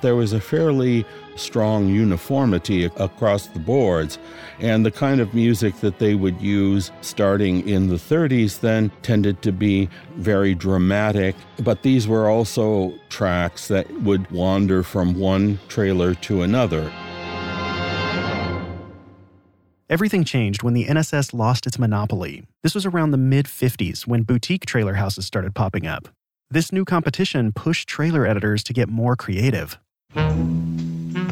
There 0.00 0.14
was 0.14 0.32
a 0.32 0.40
fairly 0.40 1.04
strong 1.38 1.88
uniformity 1.88 2.84
across 2.84 3.46
the 3.46 3.58
boards, 3.58 4.18
and 4.60 4.84
the 4.84 4.90
kind 4.90 5.20
of 5.20 5.34
music 5.34 5.76
that 5.80 5.98
they 5.98 6.14
would 6.14 6.40
use 6.40 6.90
starting 7.00 7.66
in 7.68 7.88
the 7.88 7.96
30s 7.96 8.60
then 8.60 8.90
tended 9.02 9.40
to 9.42 9.52
be 9.52 9.88
very 10.16 10.54
dramatic. 10.54 11.34
But 11.62 11.82
these 11.82 12.06
were 12.06 12.28
also 12.28 12.92
tracks 13.08 13.68
that 13.68 13.90
would 14.02 14.30
wander 14.30 14.82
from 14.82 15.18
one 15.18 15.58
trailer 15.68 16.14
to 16.14 16.42
another. 16.42 16.92
Everything 19.90 20.22
changed 20.22 20.62
when 20.62 20.74
the 20.74 20.84
NSS 20.84 21.32
lost 21.32 21.66
its 21.66 21.78
monopoly. 21.78 22.44
This 22.62 22.74
was 22.74 22.84
around 22.84 23.12
the 23.12 23.16
mid 23.16 23.46
50s 23.46 24.06
when 24.06 24.22
boutique 24.22 24.66
trailer 24.66 24.94
houses 24.94 25.24
started 25.24 25.54
popping 25.54 25.86
up. 25.86 26.08
This 26.50 26.72
new 26.72 26.84
competition 26.84 27.52
pushed 27.52 27.88
trailer 27.88 28.26
editors 28.26 28.62
to 28.64 28.72
get 28.74 28.88
more 28.88 29.16
creative. 29.16 29.78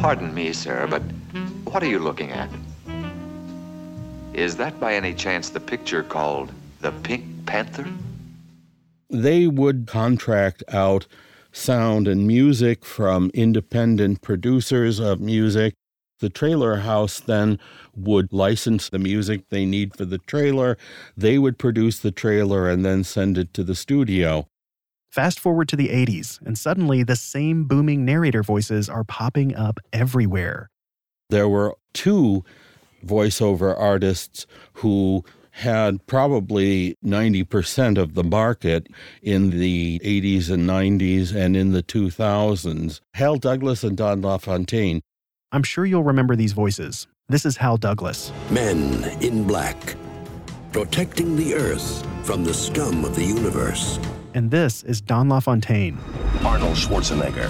Pardon 0.06 0.32
me, 0.32 0.52
sir, 0.52 0.86
but 0.88 1.02
what 1.64 1.82
are 1.82 1.88
you 1.88 1.98
looking 1.98 2.30
at? 2.30 2.48
Is 4.34 4.56
that 4.56 4.78
by 4.78 4.94
any 4.94 5.12
chance 5.12 5.48
the 5.48 5.58
picture 5.58 6.04
called 6.04 6.52
The 6.80 6.92
Pink 6.92 7.24
Panther? 7.44 7.88
They 9.10 9.48
would 9.48 9.88
contract 9.88 10.62
out 10.68 11.08
sound 11.50 12.06
and 12.06 12.24
music 12.24 12.84
from 12.84 13.32
independent 13.34 14.22
producers 14.22 15.00
of 15.00 15.20
music. 15.20 15.74
The 16.20 16.30
trailer 16.30 16.76
house 16.76 17.18
then 17.18 17.58
would 17.96 18.32
license 18.32 18.88
the 18.88 19.00
music 19.00 19.48
they 19.48 19.66
need 19.66 19.96
for 19.96 20.04
the 20.04 20.18
trailer. 20.18 20.78
They 21.16 21.36
would 21.36 21.58
produce 21.58 21.98
the 21.98 22.12
trailer 22.12 22.70
and 22.70 22.84
then 22.84 23.02
send 23.02 23.36
it 23.36 23.52
to 23.54 23.64
the 23.64 23.74
studio. 23.74 24.46
Fast 25.10 25.40
forward 25.40 25.68
to 25.68 25.76
the 25.76 25.88
80s, 25.88 26.40
and 26.44 26.58
suddenly 26.58 27.02
the 27.02 27.16
same 27.16 27.64
booming 27.64 28.04
narrator 28.04 28.42
voices 28.42 28.88
are 28.88 29.04
popping 29.04 29.54
up 29.54 29.78
everywhere. 29.92 30.68
There 31.30 31.48
were 31.48 31.76
two 31.92 32.44
voiceover 33.04 33.74
artists 33.78 34.46
who 34.74 35.24
had 35.56 36.06
probably 36.06 36.96
90% 37.04 37.96
of 37.96 38.14
the 38.14 38.22
market 38.22 38.88
in 39.22 39.50
the 39.50 39.98
80s 40.04 40.50
and 40.50 40.68
90s 40.68 41.34
and 41.34 41.56
in 41.56 41.72
the 41.72 41.82
2000s 41.82 43.00
Hal 43.14 43.36
Douglas 43.36 43.82
and 43.82 43.96
Don 43.96 44.20
LaFontaine. 44.20 45.00
I'm 45.52 45.62
sure 45.62 45.86
you'll 45.86 46.02
remember 46.02 46.36
these 46.36 46.52
voices. 46.52 47.06
This 47.28 47.46
is 47.46 47.56
Hal 47.56 47.78
Douglas. 47.78 48.32
Men 48.50 49.04
in 49.22 49.46
black, 49.46 49.96
protecting 50.72 51.36
the 51.36 51.54
earth 51.54 52.06
from 52.26 52.44
the 52.44 52.52
scum 52.52 53.04
of 53.04 53.16
the 53.16 53.24
universe. 53.24 53.98
And 54.36 54.50
this 54.50 54.82
is 54.82 55.00
Don 55.00 55.30
LaFontaine. 55.30 55.96
Arnold 56.44 56.76
Schwarzenegger. 56.76 57.48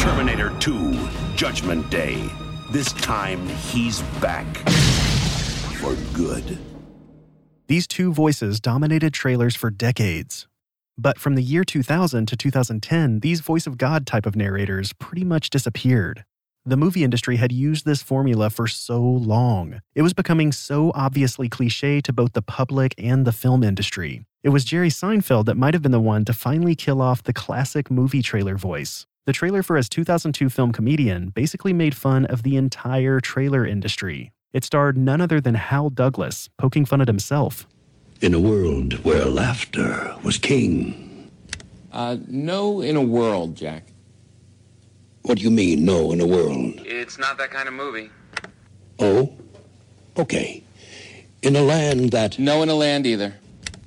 Terminator 0.00 0.52
2, 0.58 1.08
Judgment 1.36 1.88
Day. 1.88 2.28
This 2.72 2.92
time 2.94 3.46
he's 3.46 4.02
back. 4.20 4.44
For 5.78 5.94
good. 6.12 6.58
These 7.68 7.86
two 7.86 8.12
voices 8.12 8.58
dominated 8.58 9.14
trailers 9.14 9.54
for 9.54 9.70
decades. 9.70 10.48
But 10.98 11.16
from 11.16 11.36
the 11.36 11.44
year 11.44 11.62
2000 11.62 12.26
to 12.26 12.36
2010, 12.36 13.20
these 13.20 13.38
voice 13.38 13.68
of 13.68 13.78
God 13.78 14.04
type 14.04 14.26
of 14.26 14.34
narrators 14.34 14.92
pretty 14.94 15.22
much 15.22 15.48
disappeared. 15.48 16.24
The 16.64 16.76
movie 16.76 17.04
industry 17.04 17.36
had 17.36 17.52
used 17.52 17.84
this 17.84 18.02
formula 18.02 18.50
for 18.50 18.66
so 18.66 19.00
long. 19.00 19.80
It 19.94 20.02
was 20.02 20.12
becoming 20.12 20.50
so 20.50 20.90
obviously 20.96 21.48
cliche 21.48 22.00
to 22.00 22.12
both 22.12 22.32
the 22.32 22.42
public 22.42 22.96
and 22.98 23.24
the 23.24 23.30
film 23.30 23.62
industry. 23.62 24.24
It 24.42 24.48
was 24.48 24.64
Jerry 24.64 24.88
Seinfeld 24.88 25.44
that 25.44 25.56
might 25.56 25.72
have 25.72 25.84
been 25.84 25.92
the 25.92 26.00
one 26.00 26.24
to 26.24 26.32
finally 26.32 26.74
kill 26.74 27.00
off 27.00 27.22
the 27.22 27.32
classic 27.32 27.92
movie 27.92 28.22
trailer 28.22 28.56
voice. 28.56 29.06
The 29.24 29.32
trailer 29.32 29.62
for 29.62 29.76
his 29.76 29.88
2002 29.88 30.50
film 30.50 30.72
Comedian 30.72 31.28
basically 31.28 31.72
made 31.72 31.94
fun 31.94 32.24
of 32.24 32.42
the 32.42 32.56
entire 32.56 33.20
trailer 33.20 33.64
industry. 33.64 34.32
It 34.52 34.64
starred 34.64 34.98
none 34.98 35.20
other 35.20 35.40
than 35.40 35.54
Hal 35.54 35.90
Douglas, 35.90 36.48
poking 36.58 36.84
fun 36.86 37.00
at 37.00 37.06
himself. 37.06 37.68
In 38.20 38.34
a 38.34 38.40
world 38.40 38.94
where 39.04 39.26
laughter 39.26 40.16
was 40.24 40.38
king. 40.38 41.30
Uh, 41.92 42.16
no, 42.26 42.80
in 42.80 42.96
a 42.96 43.00
world, 43.00 43.54
Jack. 43.54 43.84
What 45.22 45.38
do 45.38 45.44
you 45.44 45.52
mean, 45.52 45.84
no, 45.84 46.10
in 46.10 46.20
a 46.20 46.26
world? 46.26 46.80
It's 46.84 47.16
not 47.16 47.38
that 47.38 47.52
kind 47.52 47.68
of 47.68 47.74
movie. 47.74 48.10
Oh? 48.98 49.32
Okay. 50.18 50.64
In 51.42 51.54
a 51.54 51.62
land 51.62 52.10
that. 52.10 52.40
No, 52.40 52.60
in 52.64 52.68
a 52.68 52.74
land 52.74 53.06
either. 53.06 53.36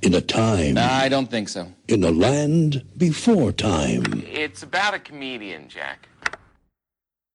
In 0.05 0.13
a 0.13 0.21
time. 0.21 0.75
Nah, 0.75 0.87
I 0.87 1.09
don't 1.09 1.31
think 1.31 1.49
so. 1.49 1.73
In 1.87 2.03
a 2.03 2.11
land 2.11 2.85
before 2.95 3.51
time. 3.51 4.23
It's 4.27 4.61
about 4.61 4.93
a 4.93 4.99
comedian, 4.99 5.67
Jack. 5.67 6.07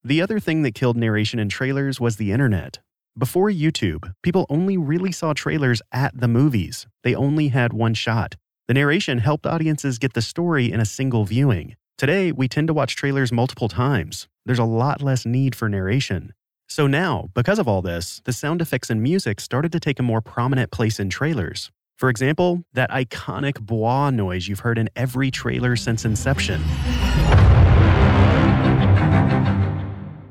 The 0.05 0.23
other 0.23 0.39
thing 0.39 0.63
that 0.63 0.77
killed 0.77 0.97
narration 0.97 1.41
in 1.41 1.49
trailers 1.49 1.99
was 1.99 2.15
the 2.15 2.31
internet. 2.31 2.79
Before 3.19 3.51
YouTube, 3.51 4.15
people 4.23 4.47
only 4.49 4.77
really 4.77 5.11
saw 5.11 5.33
trailers 5.33 5.83
at 5.91 6.17
the 6.17 6.29
movies. 6.29 6.87
They 7.03 7.13
only 7.13 7.49
had 7.49 7.73
one 7.73 7.95
shot. 7.95 8.37
The 8.69 8.75
narration 8.75 9.19
helped 9.19 9.47
audiences 9.47 9.99
get 9.99 10.13
the 10.13 10.23
story 10.23 10.71
in 10.71 10.79
a 10.79 10.85
single 10.85 11.25
viewing. 11.25 11.75
Today, 11.99 12.31
we 12.31 12.47
tend 12.47 12.69
to 12.69 12.75
watch 12.75 12.95
trailers 12.95 13.33
multiple 13.33 13.69
times. 13.69 14.29
There's 14.47 14.61
a 14.61 14.65
lot 14.65 15.03
less 15.03 15.27
need 15.27 15.57
for 15.57 15.69
narration. 15.69 16.35
So 16.69 16.87
now, 16.87 17.31
because 17.35 17.59
of 17.59 17.67
all 17.67 17.83
this, 17.83 18.23
the 18.27 18.33
sound 18.33 18.63
effects 18.63 18.91
and 18.91 19.03
music 19.03 19.41
started 19.41 19.73
to 19.73 19.81
take 19.81 19.99
a 19.99 20.05
more 20.05 20.21
prominent 20.21 20.71
place 20.71 21.01
in 21.01 21.11
trailers. 21.11 21.73
For 22.01 22.09
example, 22.09 22.65
that 22.73 22.89
iconic 22.89 23.59
bwah 23.67 24.11
noise 24.11 24.49
you've 24.49 24.61
heard 24.61 24.79
in 24.79 24.89
every 24.97 25.31
trailer 25.31 25.77
since 25.77 26.07
inception. 26.07 26.63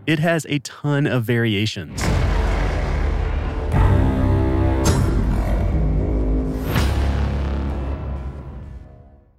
It 0.08 0.18
has 0.18 0.48
a 0.50 0.58
ton 0.64 1.06
of 1.06 1.26
variations. 1.26 2.02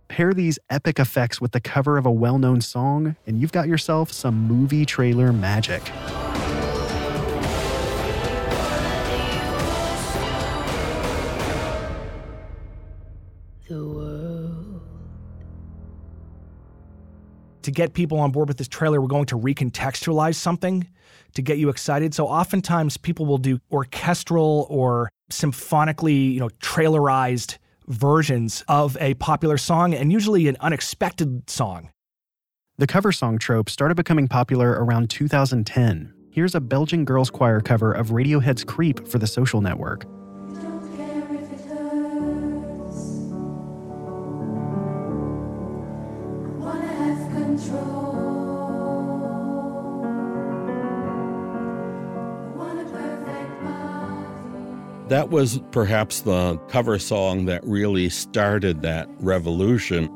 Pair 0.07 0.33
these 0.33 0.61
epic 0.71 1.01
effects 1.01 1.41
with 1.41 1.51
the 1.51 1.61
cover 1.61 1.99
of 1.99 2.07
a 2.07 2.13
well 2.13 2.39
known 2.39 2.61
song, 2.61 3.17
and 3.27 3.41
you've 3.41 3.51
got 3.51 3.67
yourself 3.67 4.13
some 4.13 4.37
movie 4.47 4.87
trailer 4.87 5.33
magic. 5.33 5.83
The 13.71 13.87
world. 13.87 14.81
To 17.63 17.71
get 17.71 17.95
people 17.95 18.19
on 18.19 18.33
board 18.33 18.49
with 18.49 18.57
this 18.57 18.67
trailer, 18.67 19.01
we're 19.01 19.07
going 19.07 19.27
to 19.27 19.39
recontextualize 19.39 20.35
something 20.35 20.89
to 21.35 21.43
get 21.43 21.59
you 21.59 21.69
excited. 21.69 22.13
So 22.13 22.27
oftentimes 22.27 22.97
people 22.97 23.27
will 23.27 23.39
do 23.39 23.61
orchestral 23.71 24.67
or 24.69 25.09
symphonically, 25.31 26.15
you 26.15 26.41
know, 26.41 26.49
trailerized 26.61 27.59
versions 27.87 28.65
of 28.67 28.97
a 29.01 29.15
popular 29.15 29.57
song 29.57 29.95
and 29.95 30.11
usually 30.11 30.49
an 30.49 30.57
unexpected 30.59 31.49
song. 31.49 31.91
The 32.79 32.89
cover 32.89 33.13
song 33.13 33.39
trope 33.39 33.71
started 33.71 33.95
becoming 33.95 34.27
popular 34.27 34.73
around 34.83 35.11
2010. 35.11 36.13
Here's 36.33 36.57
a 36.57 36.61
Belgian 36.61 37.05
girls' 37.05 37.31
choir 37.31 37.61
cover 37.61 37.93
of 37.93 38.09
Radiohead's 38.09 38.65
Creep 38.65 39.07
for 39.07 39.19
the 39.19 39.29
social 39.29 39.61
network. 39.61 40.07
That 55.11 55.29
was 55.29 55.61
perhaps 55.73 56.21
the 56.21 56.57
cover 56.69 56.97
song 57.01 57.47
that 57.47 57.65
really 57.65 58.09
started 58.11 58.81
that 58.83 59.09
revolution. 59.19 60.09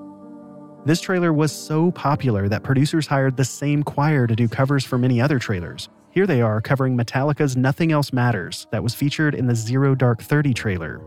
This 0.87 1.01
trailer 1.01 1.33
was 1.33 1.51
so 1.51 1.91
popular 1.91 2.49
that 2.49 2.63
producers 2.63 3.09
hired 3.09 3.37
the 3.37 3.45
same 3.45 3.83
choir 3.83 4.29
to 4.29 4.37
do 4.37 4.47
covers 4.47 4.85
for 4.85 4.97
many 4.97 5.21
other 5.21 5.41
trailers. 5.41 5.89
Here 6.11 6.29
they 6.29 6.43
are 6.43 6.61
covering 6.61 6.97
Metallica's 6.97 7.57
Nothing 7.57 7.91
Else 7.91 8.13
Matters, 8.13 8.69
that 8.71 8.85
was 8.85 8.95
featured 8.95 9.35
in 9.35 9.49
the 9.49 9.57
Zero 9.57 9.97
Dark 9.97 10.23
Thirty 10.23 10.55
trailer. 10.55 11.01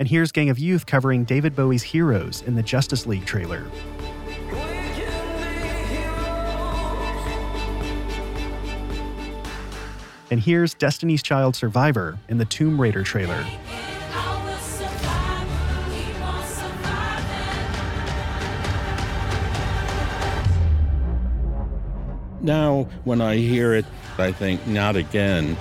And 0.00 0.08
here's 0.08 0.32
Gang 0.32 0.48
of 0.48 0.58
Youth 0.58 0.86
covering 0.86 1.24
David 1.24 1.54
Bowie's 1.54 1.82
Heroes 1.82 2.40
in 2.46 2.54
the 2.54 2.62
Justice 2.62 3.06
League 3.06 3.26
trailer. 3.26 3.66
And 10.30 10.40
here's 10.40 10.72
Destiny's 10.72 11.22
Child 11.22 11.54
Survivor 11.54 12.18
in 12.30 12.38
the 12.38 12.46
Tomb 12.46 12.80
Raider 12.80 13.02
trailer. 13.02 13.44
Now, 22.40 22.88
when 23.04 23.20
I 23.20 23.36
hear 23.36 23.74
it, 23.74 23.84
I 24.16 24.32
think, 24.32 24.66
not 24.66 24.96
again. 24.96 25.58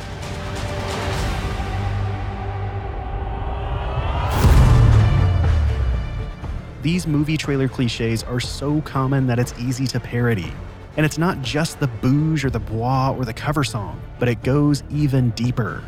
These 6.82 7.07
movie 7.07 7.36
trailer 7.36 7.67
cliches 7.67 8.23
are 8.23 8.39
so 8.39 8.80
common 8.82 9.27
that 9.27 9.38
it's 9.38 9.53
easy 9.59 9.86
to 9.88 9.99
parody. 9.99 10.53
And 10.95 11.05
it's 11.05 11.17
not 11.17 11.41
just 11.41 11.82
the 11.82 11.88
bouge 11.88 12.45
or 12.45 12.49
the 12.49 12.59
bois 12.59 13.11
or 13.11 13.25
the 13.25 13.34
cover 13.34 13.65
song, 13.65 14.01
but 14.17 14.30
it 14.30 14.43
goes 14.43 14.82
even 14.89 15.32
deeper. 15.32 15.84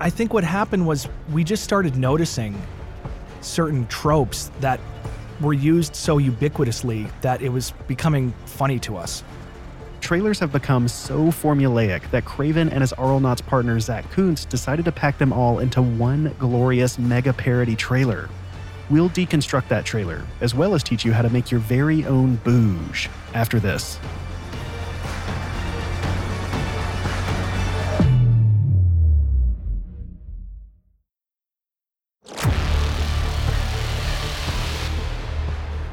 I 0.00 0.08
think 0.08 0.32
what 0.32 0.42
happened 0.42 0.86
was 0.86 1.08
we 1.30 1.44
just 1.44 1.62
started 1.62 1.96
noticing 1.96 2.58
certain 3.42 3.86
tropes 3.88 4.50
that 4.60 4.80
were 5.42 5.52
used 5.52 5.94
so 5.94 6.18
ubiquitously 6.18 7.10
that 7.20 7.42
it 7.42 7.50
was 7.50 7.72
becoming 7.86 8.32
funny 8.46 8.78
to 8.78 8.96
us. 8.96 9.22
Trailers 10.00 10.38
have 10.38 10.52
become 10.52 10.88
so 10.88 11.26
formulaic 11.26 12.10
that 12.12 12.24
Craven 12.24 12.70
and 12.70 12.80
his 12.80 12.94
Auralnauts 12.94 13.44
partner 13.44 13.78
Zach 13.78 14.10
Kuntz 14.10 14.46
decided 14.46 14.86
to 14.86 14.92
pack 14.92 15.18
them 15.18 15.34
all 15.34 15.58
into 15.58 15.82
one 15.82 16.34
glorious 16.38 16.98
mega 16.98 17.34
parody 17.34 17.76
trailer. 17.76 18.30
We'll 18.90 19.08
deconstruct 19.10 19.68
that 19.68 19.84
trailer, 19.84 20.26
as 20.40 20.52
well 20.52 20.74
as 20.74 20.82
teach 20.82 21.04
you 21.04 21.12
how 21.12 21.22
to 21.22 21.30
make 21.30 21.50
your 21.52 21.60
very 21.60 22.04
own 22.06 22.36
bouge 22.36 23.08
after 23.34 23.60
this. 23.60 24.00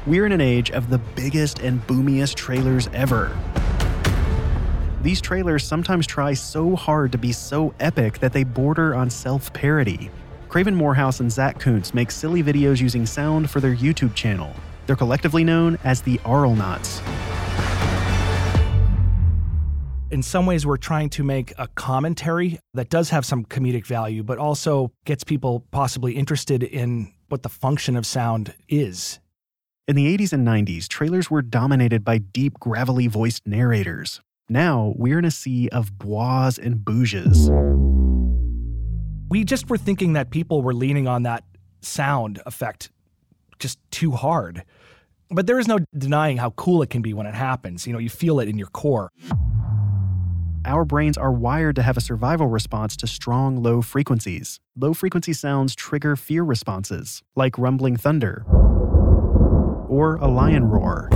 We're 0.08 0.24
in 0.24 0.32
an 0.32 0.40
age 0.40 0.70
of 0.70 0.88
the 0.88 0.98
biggest 0.98 1.60
and 1.60 1.86
boomiest 1.86 2.36
trailers 2.36 2.88
ever. 2.94 3.38
These 5.02 5.20
trailers 5.20 5.64
sometimes 5.64 6.06
try 6.06 6.32
so 6.32 6.74
hard 6.74 7.12
to 7.12 7.18
be 7.18 7.30
so 7.30 7.74
epic 7.78 8.18
that 8.20 8.32
they 8.32 8.42
border 8.42 8.94
on 8.94 9.10
self 9.10 9.52
parody. 9.52 10.10
Craven 10.48 10.74
Morehouse 10.74 11.20
and 11.20 11.30
Zach 11.30 11.58
Kuntz 11.58 11.92
make 11.92 12.10
silly 12.10 12.42
videos 12.42 12.80
using 12.80 13.04
sound 13.04 13.50
for 13.50 13.60
their 13.60 13.76
YouTube 13.76 14.14
channel. 14.14 14.54
They're 14.86 14.96
collectively 14.96 15.44
known 15.44 15.78
as 15.84 16.00
the 16.00 16.16
Auralnauts. 16.18 17.02
In 20.10 20.22
some 20.22 20.46
ways, 20.46 20.64
we're 20.64 20.78
trying 20.78 21.10
to 21.10 21.22
make 21.22 21.52
a 21.58 21.68
commentary 21.68 22.58
that 22.72 22.88
does 22.88 23.10
have 23.10 23.26
some 23.26 23.44
comedic 23.44 23.84
value, 23.84 24.22
but 24.22 24.38
also 24.38 24.90
gets 25.04 25.22
people 25.22 25.66
possibly 25.70 26.14
interested 26.14 26.62
in 26.62 27.12
what 27.28 27.42
the 27.42 27.50
function 27.50 27.94
of 27.94 28.06
sound 28.06 28.54
is. 28.70 29.20
In 29.86 29.96
the 29.96 30.16
80s 30.16 30.32
and 30.32 30.46
90s, 30.46 30.88
trailers 30.88 31.30
were 31.30 31.42
dominated 31.42 32.04
by 32.04 32.16
deep, 32.16 32.58
gravelly 32.58 33.06
voiced 33.06 33.46
narrators. 33.46 34.22
Now, 34.48 34.94
we're 34.96 35.18
in 35.18 35.26
a 35.26 35.30
sea 35.30 35.68
of 35.68 35.98
bois 35.98 36.52
and 36.62 36.82
bouges. 36.82 37.50
We 39.28 39.44
just 39.44 39.68
were 39.68 39.76
thinking 39.76 40.14
that 40.14 40.30
people 40.30 40.62
were 40.62 40.74
leaning 40.74 41.06
on 41.06 41.24
that 41.24 41.44
sound 41.82 42.40
effect 42.46 42.90
just 43.58 43.78
too 43.90 44.12
hard. 44.12 44.64
But 45.30 45.46
there 45.46 45.58
is 45.58 45.68
no 45.68 45.78
denying 45.96 46.38
how 46.38 46.50
cool 46.50 46.80
it 46.80 46.88
can 46.88 47.02
be 47.02 47.12
when 47.12 47.26
it 47.26 47.34
happens. 47.34 47.86
You 47.86 47.92
know, 47.92 47.98
you 47.98 48.08
feel 48.08 48.40
it 48.40 48.48
in 48.48 48.56
your 48.56 48.68
core. 48.68 49.10
Our 50.64 50.84
brains 50.84 51.18
are 51.18 51.32
wired 51.32 51.76
to 51.76 51.82
have 51.82 51.96
a 51.96 52.00
survival 52.00 52.46
response 52.46 52.96
to 52.98 53.06
strong 53.06 53.62
low 53.62 53.82
frequencies. 53.82 54.60
Low 54.76 54.94
frequency 54.94 55.32
sounds 55.32 55.74
trigger 55.74 56.16
fear 56.16 56.42
responses, 56.42 57.22
like 57.36 57.58
rumbling 57.58 57.96
thunder 57.96 58.44
or 59.88 60.16
a 60.16 60.28
lion 60.28 60.64
roar. 60.64 61.10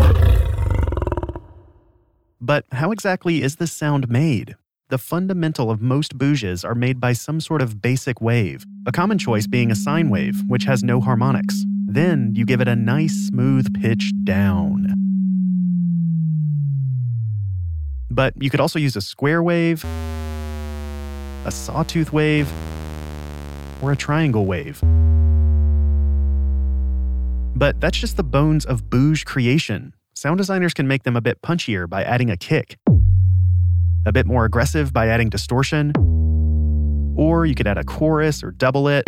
But 2.41 2.65
how 2.73 2.91
exactly 2.91 3.43
is 3.43 3.57
this 3.57 3.73
sound 3.73 4.09
made? 4.09 4.57
The 4.93 4.99
fundamental 4.99 5.71
of 5.71 5.81
most 5.81 6.19
bouges 6.19 6.67
are 6.67 6.75
made 6.75 7.01
by 7.01 7.15
some 7.15 7.41
sort 7.41 7.63
of 7.63 7.81
basic 7.81 8.21
wave, 8.21 8.67
a 8.87 8.93
common 8.93 9.17
choice 9.17 9.47
being 9.47 9.71
a 9.71 9.75
sine 9.75 10.11
wave, 10.11 10.43
which 10.49 10.65
has 10.65 10.85
no 10.85 11.01
harmonics. 11.01 11.65
Then 11.87 12.33
you 12.35 12.45
give 12.45 12.61
it 12.61 12.69
a 12.69 12.77
nice 12.77 13.29
smooth 13.29 13.73
pitch 13.81 14.13
down. 14.23 14.93
But 18.11 18.35
you 18.39 18.51
could 18.51 18.61
also 18.61 18.79
use 18.79 18.95
a 18.95 19.01
square 19.01 19.43
wave, 19.43 19.83
a 19.83 21.51
sawtooth 21.51 22.13
wave, 22.13 22.53
or 23.81 23.93
a 23.93 23.97
triangle 23.97 24.45
wave. 24.45 24.79
But 27.57 27.81
that's 27.81 27.97
just 27.97 28.19
the 28.19 28.25
bones 28.25 28.67
of 28.67 28.91
bouge 28.91 29.25
creation. 29.25 29.95
Sound 30.13 30.37
designers 30.37 30.75
can 30.75 30.87
make 30.87 31.05
them 31.05 31.17
a 31.17 31.23
bit 31.23 31.41
punchier 31.41 31.89
by 31.89 32.05
adding 32.05 32.29
a 32.29 32.37
kick, 32.37 32.77
a 34.05 34.13
bit 34.13 34.27
more 34.27 34.45
aggressive 34.45 34.93
by 34.93 35.09
adding 35.09 35.29
distortion, 35.29 35.93
or 37.17 37.47
you 37.47 37.55
could 37.55 37.67
add 37.67 37.79
a 37.79 37.85
chorus 37.85 38.43
or 38.43 38.51
double 38.53 38.89
it. 38.89 39.05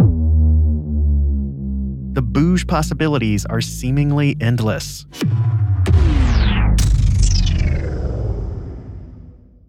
The 2.15 2.23
bouge 2.23 2.67
possibilities 2.67 3.45
are 3.47 3.61
seemingly 3.61 4.37
endless. 4.41 5.07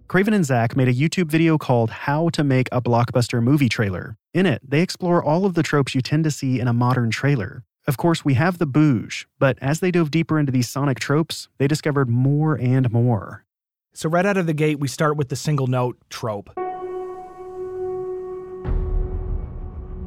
Craven 0.08 0.34
and 0.34 0.46
Zach 0.46 0.78
made 0.78 0.88
a 0.88 0.94
YouTube 0.94 1.30
video 1.30 1.58
called 1.58 1.90
How 1.90 2.30
to 2.30 2.44
Make 2.44 2.70
a 2.72 2.82
Blockbuster 2.82 3.42
Movie 3.42 3.68
Trailer. 3.68 4.18
In 4.34 4.46
it, 4.46 4.62
they 4.64 4.82
explore 4.82 5.24
all 5.24 5.46
of 5.46 5.56
the 5.56 5.64
tropes 5.64 5.96
you 5.96 6.02
tend 6.02 6.24
to 6.26 6.32
see 6.32 6.60
in 6.60 6.68
a 6.68 6.74
modern 6.74 7.10
trailer. 7.10 7.64
Of 7.88 7.98
course, 7.98 8.24
we 8.24 8.36
have 8.36 8.58
the 8.58 8.66
bouge, 8.66 9.28
but 9.40 9.58
as 9.62 9.80
they 9.80 9.92
dove 9.92 10.12
deeper 10.12 10.40
into 10.40 10.52
these 10.52 10.70
sonic 10.70 11.00
tropes, 11.00 11.50
they 11.58 11.68
discovered 11.68 12.10
more 12.10 12.56
and 12.56 12.92
more. 12.92 13.45
So, 13.98 14.10
right 14.10 14.26
out 14.26 14.36
of 14.36 14.46
the 14.46 14.54
gate, 14.54 14.78
we 14.78 14.89
start 14.89 15.16
with 15.16 15.30
the 15.30 15.38
single 15.38 15.68
note 15.68 15.98
trope, 16.10 16.50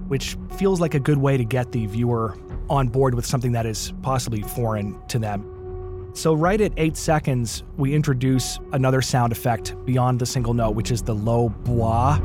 which 0.09 0.36
feels 0.59 0.78
like 0.78 0.93
a 0.93 1.01
good 1.01 1.16
way 1.16 1.39
to 1.39 1.45
get 1.45 1.72
the 1.72 1.86
viewer 1.86 2.36
on 2.68 2.89
board 2.89 3.14
with 3.14 3.24
something 3.24 3.53
that 3.53 3.64
is 3.64 3.95
possibly 4.03 4.43
foreign 4.43 5.01
to 5.09 5.18
them. 5.18 6.11
So, 6.12 6.34
right 6.34 6.61
at 6.61 6.72
eight 6.76 6.99
seconds, 6.99 7.62
we 7.78 7.95
introduce 7.95 8.59
another 8.72 9.01
sound 9.01 9.32
effect 9.32 9.74
beyond 9.86 10.18
the 10.18 10.26
single 10.26 10.53
note, 10.53 10.72
which 10.72 10.91
is 10.91 11.01
the 11.01 11.14
low 11.14 11.49
bois. 11.49 12.20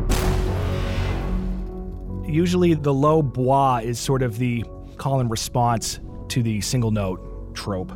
Usually, 2.25 2.73
the 2.73 2.93
low 2.93 3.21
bois 3.21 3.77
is 3.77 4.01
sort 4.01 4.21
of 4.21 4.37
the 4.37 4.65
call 4.97 5.21
and 5.21 5.31
response 5.31 6.01
to 6.27 6.43
the 6.43 6.59
single 6.59 6.91
note 6.91 7.55
trope. 7.55 7.93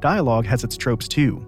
Dialogue 0.00 0.44
has 0.44 0.64
its 0.64 0.76
tropes 0.76 1.08
too. 1.08 1.47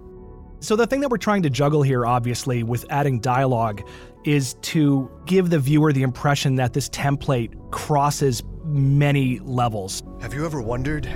So, 0.61 0.75
the 0.75 0.85
thing 0.85 1.01
that 1.01 1.09
we're 1.09 1.17
trying 1.17 1.41
to 1.41 1.49
juggle 1.49 1.81
here, 1.81 2.05
obviously, 2.05 2.61
with 2.61 2.85
adding 2.91 3.19
dialogue 3.19 3.81
is 4.23 4.53
to 4.61 5.09
give 5.25 5.49
the 5.49 5.57
viewer 5.57 5.91
the 5.91 6.03
impression 6.03 6.53
that 6.55 6.73
this 6.73 6.87
template 6.89 7.71
crosses 7.71 8.43
many 8.63 9.39
levels. 9.39 10.03
Have 10.21 10.35
you 10.35 10.45
ever 10.45 10.61
wondered 10.61 11.07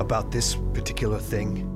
about 0.00 0.32
this 0.32 0.56
particular 0.74 1.20
thing? 1.20 1.68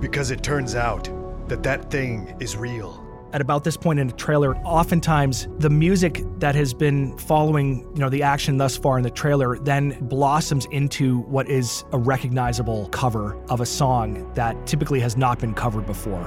Because 0.00 0.30
it 0.30 0.42
turns 0.42 0.74
out 0.74 1.10
that 1.50 1.62
that 1.62 1.90
thing 1.90 2.34
is 2.40 2.56
real. 2.56 3.01
At 3.32 3.40
about 3.40 3.64
this 3.64 3.78
point 3.78 3.98
in 3.98 4.10
a 4.10 4.12
trailer, 4.12 4.54
oftentimes 4.58 5.48
the 5.58 5.70
music 5.70 6.22
that 6.38 6.54
has 6.54 6.74
been 6.74 7.16
following, 7.16 7.78
you 7.94 8.00
know, 8.00 8.10
the 8.10 8.22
action 8.22 8.58
thus 8.58 8.76
far 8.76 8.98
in 8.98 9.04
the 9.04 9.10
trailer 9.10 9.58
then 9.58 9.96
blossoms 10.02 10.66
into 10.66 11.20
what 11.22 11.48
is 11.48 11.82
a 11.92 11.98
recognizable 11.98 12.88
cover 12.88 13.42
of 13.48 13.62
a 13.62 13.66
song 13.66 14.30
that 14.34 14.66
typically 14.66 15.00
has 15.00 15.16
not 15.16 15.38
been 15.38 15.54
covered 15.54 15.86
before. 15.86 16.22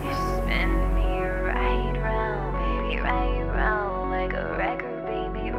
Spin 0.00 0.70
me 0.94 1.20
right 1.20 1.92
round, 1.98 2.88
baby, 2.88 3.02
right 3.02 3.42
round 3.54 4.10
like 4.10 4.32
a 4.32 4.56
record, 4.56 5.04
baby. 5.04 5.50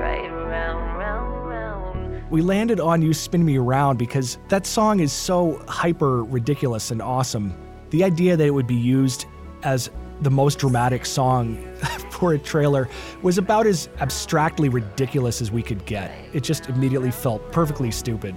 We 2.32 2.42
landed 2.42 2.80
on 2.80 3.02
You 3.04 3.14
Spin 3.14 3.46
Me 3.46 3.58
Around 3.58 3.98
because 3.98 4.40
that 4.48 4.66
song 4.66 5.00
is 5.02 5.12
so 5.12 5.64
hyper 5.68 6.24
ridiculous 6.24 6.90
and 6.90 7.02
awesome. 7.02 7.54
The 7.92 8.04
idea 8.04 8.38
that 8.38 8.48
it 8.48 8.52
would 8.52 8.68
be 8.68 8.74
used 8.74 9.26
as 9.64 9.92
the 10.22 10.30
most 10.30 10.60
dramatic 10.60 11.06
song 11.06 11.58
for 12.12 12.34
a 12.34 12.40
trailer 12.40 12.88
was 13.24 13.38
about 13.38 13.66
as 13.66 13.90
abstractly 14.00 14.70
ridiculous 14.70 15.42
as 15.42 15.52
we 15.52 15.64
could 15.64 15.84
get. 15.86 16.12
It 16.34 16.44
just 16.44 16.70
immediately 16.70 17.12
felt 17.12 17.52
perfectly 17.52 17.90
stupid. 17.90 18.36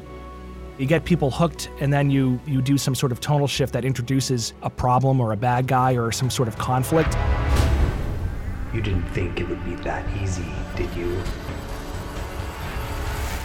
You 0.79 0.87
get 0.87 1.05
people 1.05 1.31
hooked 1.31 1.71
and 1.81 1.93
then 1.93 2.11
you 2.11 2.41
you 2.47 2.61
do 2.61 2.77
some 2.79 2.95
sort 2.95 3.13
of 3.13 3.21
tonal 3.21 3.47
shift 3.47 3.73
that 3.75 3.85
introduces 3.85 4.55
a 4.63 4.71
problem 4.71 5.21
or 5.21 5.33
a 5.33 5.37
bad 5.37 5.67
guy 5.67 5.97
or 5.97 6.11
some 6.11 6.31
sort 6.31 6.49
of 6.49 6.59
conflict. 6.59 7.15
You 8.73 8.81
didn't 8.81 9.09
think 9.11 9.41
it 9.41 9.49
would 9.49 9.65
be 9.65 9.77
that 9.77 10.05
easy, 10.21 10.47
did 10.75 10.93
you? 10.97 11.13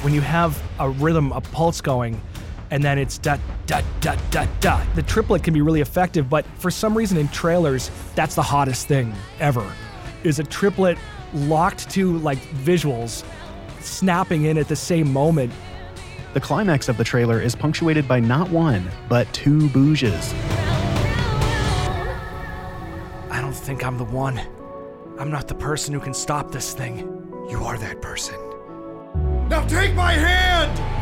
When 0.02 0.14
you 0.14 0.22
have 0.22 0.60
a 0.80 0.90
rhythm, 0.90 1.34
a 1.34 1.42
pulse 1.42 1.82
going, 1.82 2.20
and 2.72 2.84
then 2.84 2.98
it's 2.98 3.18
da 3.18 3.38
da 3.66 3.82
da 4.02 4.16
da 4.32 4.46
da. 4.60 4.84
The 4.96 5.04
triplet 5.04 5.44
can 5.44 5.54
be 5.54 5.62
really 5.62 5.82
effective, 5.82 6.30
but 6.30 6.46
for 6.58 6.72
some 6.72 6.98
reason 6.98 7.18
in 7.18 7.28
trailers, 7.30 7.92
that's 8.16 8.36
the 8.36 8.44
hottest 8.44 8.88
thing 8.88 9.14
ever. 9.40 9.74
Is 10.24 10.40
a 10.40 10.44
triplet 10.44 10.98
locked 11.34 11.90
to 11.92 12.18
like 12.20 12.40
visuals 12.40 13.24
snapping 13.80 14.46
in 14.46 14.58
at 14.58 14.68
the 14.68 14.76
same 14.76 15.12
moment. 15.12 15.54
The 16.34 16.40
climax 16.40 16.90
of 16.90 16.98
the 16.98 17.04
trailer 17.04 17.42
is 17.42 17.56
punctuated 17.56 18.08
by 18.08 18.20
not 18.20 18.50
one, 18.50 18.90
but 19.08 19.32
two 19.34 19.70
bouges. 19.70 20.34
I 23.32 23.42
don't 23.42 23.54
think 23.54 23.84
I'm 23.84 23.98
the 23.98 24.04
one. 24.04 24.40
I'm 25.18 25.32
not 25.32 25.48
the 25.48 25.56
person 25.56 25.94
who 25.94 26.00
can 26.00 26.14
stop 26.14 26.52
this 26.52 26.74
thing. 26.74 27.00
You 27.50 27.64
are 27.64 27.78
that 27.80 28.02
person. 28.02 28.36
Now 29.50 29.66
take 29.66 29.96
my 29.96 30.12
hand! 30.14 30.99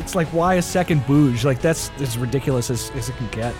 It's 0.00 0.14
like 0.14 0.28
why 0.28 0.54
a 0.54 0.62
second 0.62 1.06
bouge? 1.06 1.44
Like 1.44 1.62
that's 1.62 1.90
as 2.00 2.18
ridiculous 2.18 2.68
as, 2.70 2.90
as 2.90 3.08
it 3.08 3.16
can 3.16 3.28
get. 3.28 3.54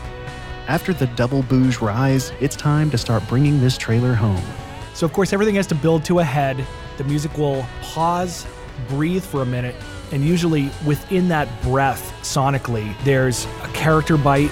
After 0.68 0.92
the 0.92 1.06
double 1.08 1.42
bouge 1.42 1.80
rise, 1.80 2.30
it's 2.40 2.56
time 2.56 2.90
to 2.90 2.98
start 2.98 3.26
bringing 3.26 3.60
this 3.60 3.78
trailer 3.78 4.14
home. 4.14 4.44
So 4.92 5.06
of 5.06 5.12
course 5.12 5.32
everything 5.32 5.54
has 5.54 5.66
to 5.68 5.74
build 5.74 6.04
to 6.04 6.18
a 6.18 6.24
head. 6.24 6.64
The 6.98 7.04
music 7.04 7.38
will 7.38 7.64
pause, 7.80 8.46
breathe 8.88 9.24
for 9.24 9.40
a 9.42 9.46
minute, 9.46 9.74
and 10.12 10.22
usually 10.22 10.70
within 10.84 11.26
that 11.28 11.48
breath, 11.62 12.12
sonically, 12.22 12.94
there's 13.02 13.46
a 13.62 13.68
character 13.68 14.18
bite. 14.18 14.50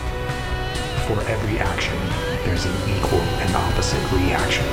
For 1.06 1.20
every 1.28 1.58
action, 1.58 1.98
there's 2.44 2.64
an 2.64 2.96
equal 2.96 3.20
and 3.20 3.54
opposite 3.54 4.12
reaction. 4.12 4.64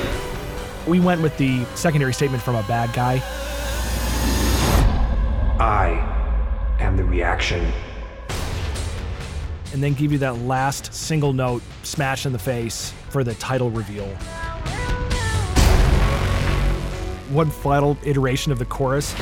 We 0.86 0.98
went 0.98 1.20
with 1.20 1.36
the 1.36 1.66
secondary 1.74 2.14
statement 2.14 2.42
from 2.42 2.54
a 2.54 2.62
bad 2.62 2.94
guy. 2.94 3.18
I 5.60 6.76
am 6.78 6.96
the 6.96 7.02
reaction. 7.02 7.72
And 9.72 9.82
then 9.82 9.94
give 9.94 10.12
you 10.12 10.18
that 10.18 10.38
last 10.38 10.94
single 10.94 11.32
note 11.32 11.62
smash 11.82 12.26
in 12.26 12.32
the 12.32 12.38
face 12.38 12.92
for 13.10 13.24
the 13.24 13.34
title 13.34 13.68
reveal. 13.70 14.06
One 17.30 17.50
final 17.50 17.98
iteration 18.04 18.52
of 18.52 18.60
the 18.60 18.64
chorus, 18.66 19.12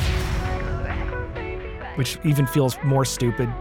which 1.95 2.19
even 2.23 2.45
feels 2.45 2.77
more 2.83 3.03
stupid. 3.03 3.51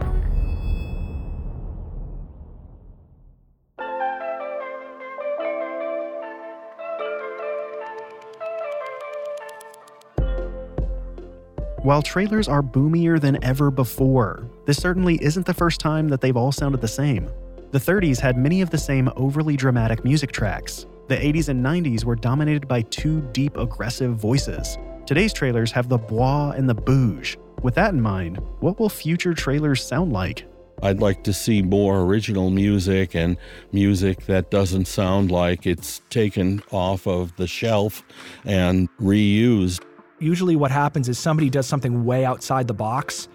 While 11.86 12.02
trailers 12.02 12.48
are 12.48 12.62
boomier 12.62 13.20
than 13.20 13.38
ever 13.44 13.70
before, 13.70 14.50
this 14.64 14.76
certainly 14.76 15.22
isn't 15.22 15.46
the 15.46 15.54
first 15.54 15.78
time 15.78 16.08
that 16.08 16.20
they've 16.20 16.36
all 16.36 16.50
sounded 16.50 16.80
the 16.80 16.88
same. 16.88 17.30
The 17.70 17.78
30s 17.78 18.18
had 18.18 18.36
many 18.36 18.60
of 18.60 18.70
the 18.70 18.76
same 18.76 19.08
overly 19.14 19.54
dramatic 19.54 20.04
music 20.04 20.32
tracks. 20.32 20.86
The 21.06 21.16
80s 21.16 21.48
and 21.48 21.64
90s 21.64 22.02
were 22.02 22.16
dominated 22.16 22.66
by 22.66 22.82
two 22.82 23.20
deep, 23.30 23.56
aggressive 23.56 24.16
voices. 24.16 24.76
Today's 25.06 25.32
trailers 25.32 25.70
have 25.70 25.88
the 25.88 25.96
bois 25.96 26.54
and 26.56 26.68
the 26.68 26.74
bouge. 26.74 27.38
With 27.62 27.76
that 27.76 27.94
in 27.94 28.00
mind, 28.00 28.40
what 28.58 28.80
will 28.80 28.88
future 28.88 29.32
trailers 29.32 29.86
sound 29.86 30.12
like? 30.12 30.44
I'd 30.82 30.98
like 30.98 31.22
to 31.22 31.32
see 31.32 31.62
more 31.62 32.00
original 32.00 32.50
music 32.50 33.14
and 33.14 33.36
music 33.70 34.26
that 34.26 34.50
doesn't 34.50 34.86
sound 34.86 35.30
like 35.30 35.68
it's 35.68 36.00
taken 36.10 36.64
off 36.72 37.06
of 37.06 37.36
the 37.36 37.46
shelf 37.46 38.02
and 38.44 38.88
reused. 39.00 39.84
Usually, 40.18 40.56
what 40.56 40.70
happens 40.70 41.10
is 41.10 41.18
somebody 41.18 41.50
does 41.50 41.66
something 41.66 42.06
way 42.06 42.24
outside 42.24 42.68
the 42.68 42.74
box, 42.74 43.28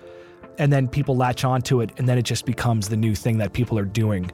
and 0.58 0.74
then 0.74 0.88
people 0.88 1.16
latch 1.16 1.44
onto 1.44 1.80
it, 1.80 1.92
and 1.98 2.10
then 2.10 2.18
it 2.18 2.24
just 2.24 2.44
becomes 2.44 2.90
the 2.90 2.98
new 2.98 3.14
thing 3.14 3.38
that 3.38 3.54
people 3.54 3.78
are 3.78 3.86
doing. 3.86 4.32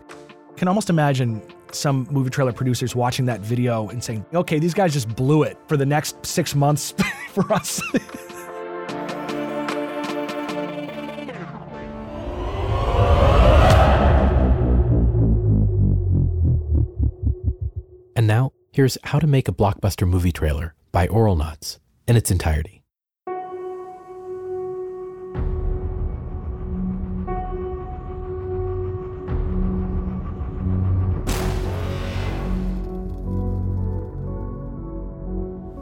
Can 0.56 0.70
almost 0.70 0.90
imagine 0.90 1.42
some 1.74 2.08
movie 2.10 2.30
trailer 2.30 2.54
producers 2.54 2.96
watching 2.96 3.26
that 3.26 3.42
video 3.42 3.90
and 3.90 4.02
saying, 4.02 4.26
okay, 4.34 4.60
these 4.60 4.74
guys 4.74 4.94
just 4.94 5.14
blew 5.14 5.44
it 5.44 5.58
for 5.68 5.76
the 5.76 5.86
next 5.86 6.26
six 6.26 6.56
months 6.56 6.94
for 7.32 7.52
us. 7.52 7.82
And 18.16 18.26
now, 18.26 18.54
here's 18.72 18.98
How 19.04 19.20
to 19.20 19.28
Make 19.28 19.50
a 19.50 19.52
Blockbuster 19.52 20.08
Movie 20.08 20.32
Trailer 20.32 20.74
by 20.94 21.08
Auralnauts 21.08 21.78
in 22.08 22.16
its 22.16 22.32
entirety. 22.32 22.84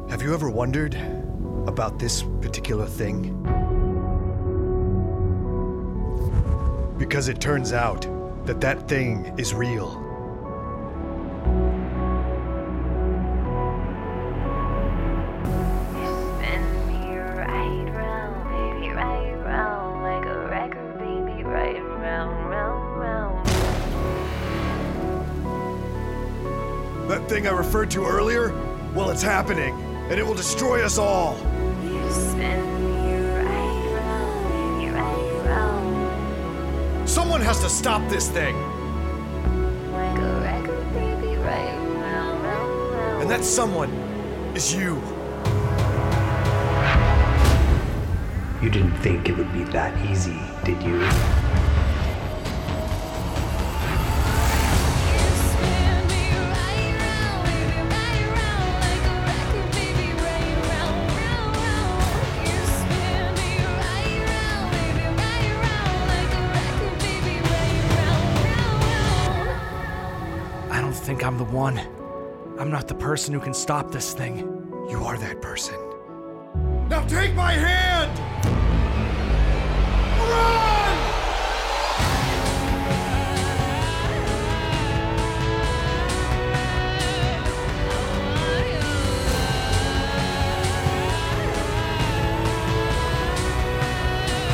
Have 0.09 0.21
you 0.21 0.33
ever 0.33 0.49
wondered 0.49 0.95
about 1.67 1.99
this 1.99 2.23
particular 2.41 2.87
thing? 2.87 3.33
Because 6.97 7.27
it 7.27 7.39
turns 7.39 7.73
out 7.73 8.07
that 8.45 8.61
that 8.61 8.87
thing 8.87 9.33
is 9.37 9.53
real. 9.53 10.04
Thing 27.45 27.53
I 27.53 27.57
referred 27.57 27.91
to 27.91 28.05
earlier? 28.05 28.53
Well, 28.95 29.11
it's 29.11 29.21
happening, 29.21 29.75
and 30.09 30.19
it 30.19 30.25
will 30.25 30.33
destroy 30.33 30.83
us 30.83 30.97
all. 30.97 31.35
Someone 37.05 37.41
has 37.41 37.59
to 37.59 37.69
stop 37.69 38.07
this 38.09 38.29
thing. 38.29 38.55
And 43.21 43.29
that 43.29 43.43
someone 43.43 43.91
is 44.55 44.73
you. 44.73 44.95
You 48.61 48.69
didn't 48.71 48.97
think 49.01 49.29
it 49.29 49.37
would 49.37 49.53
be 49.53 49.63
that 49.65 49.93
easy, 50.09 50.39
did 50.63 50.81
you? 50.81 51.34
Not 72.85 72.99
the 72.99 73.03
person 73.03 73.33
who 73.33 73.39
can 73.39 73.53
stop 73.53 73.91
this 73.91 74.13
thing. 74.13 74.37
You 74.91 74.99
are 75.05 75.17
that 75.17 75.41
person. 75.41 75.73
Now 76.87 77.03
take 77.07 77.33
my 77.33 77.51
hand! 77.51 78.11
Run! 80.29 80.97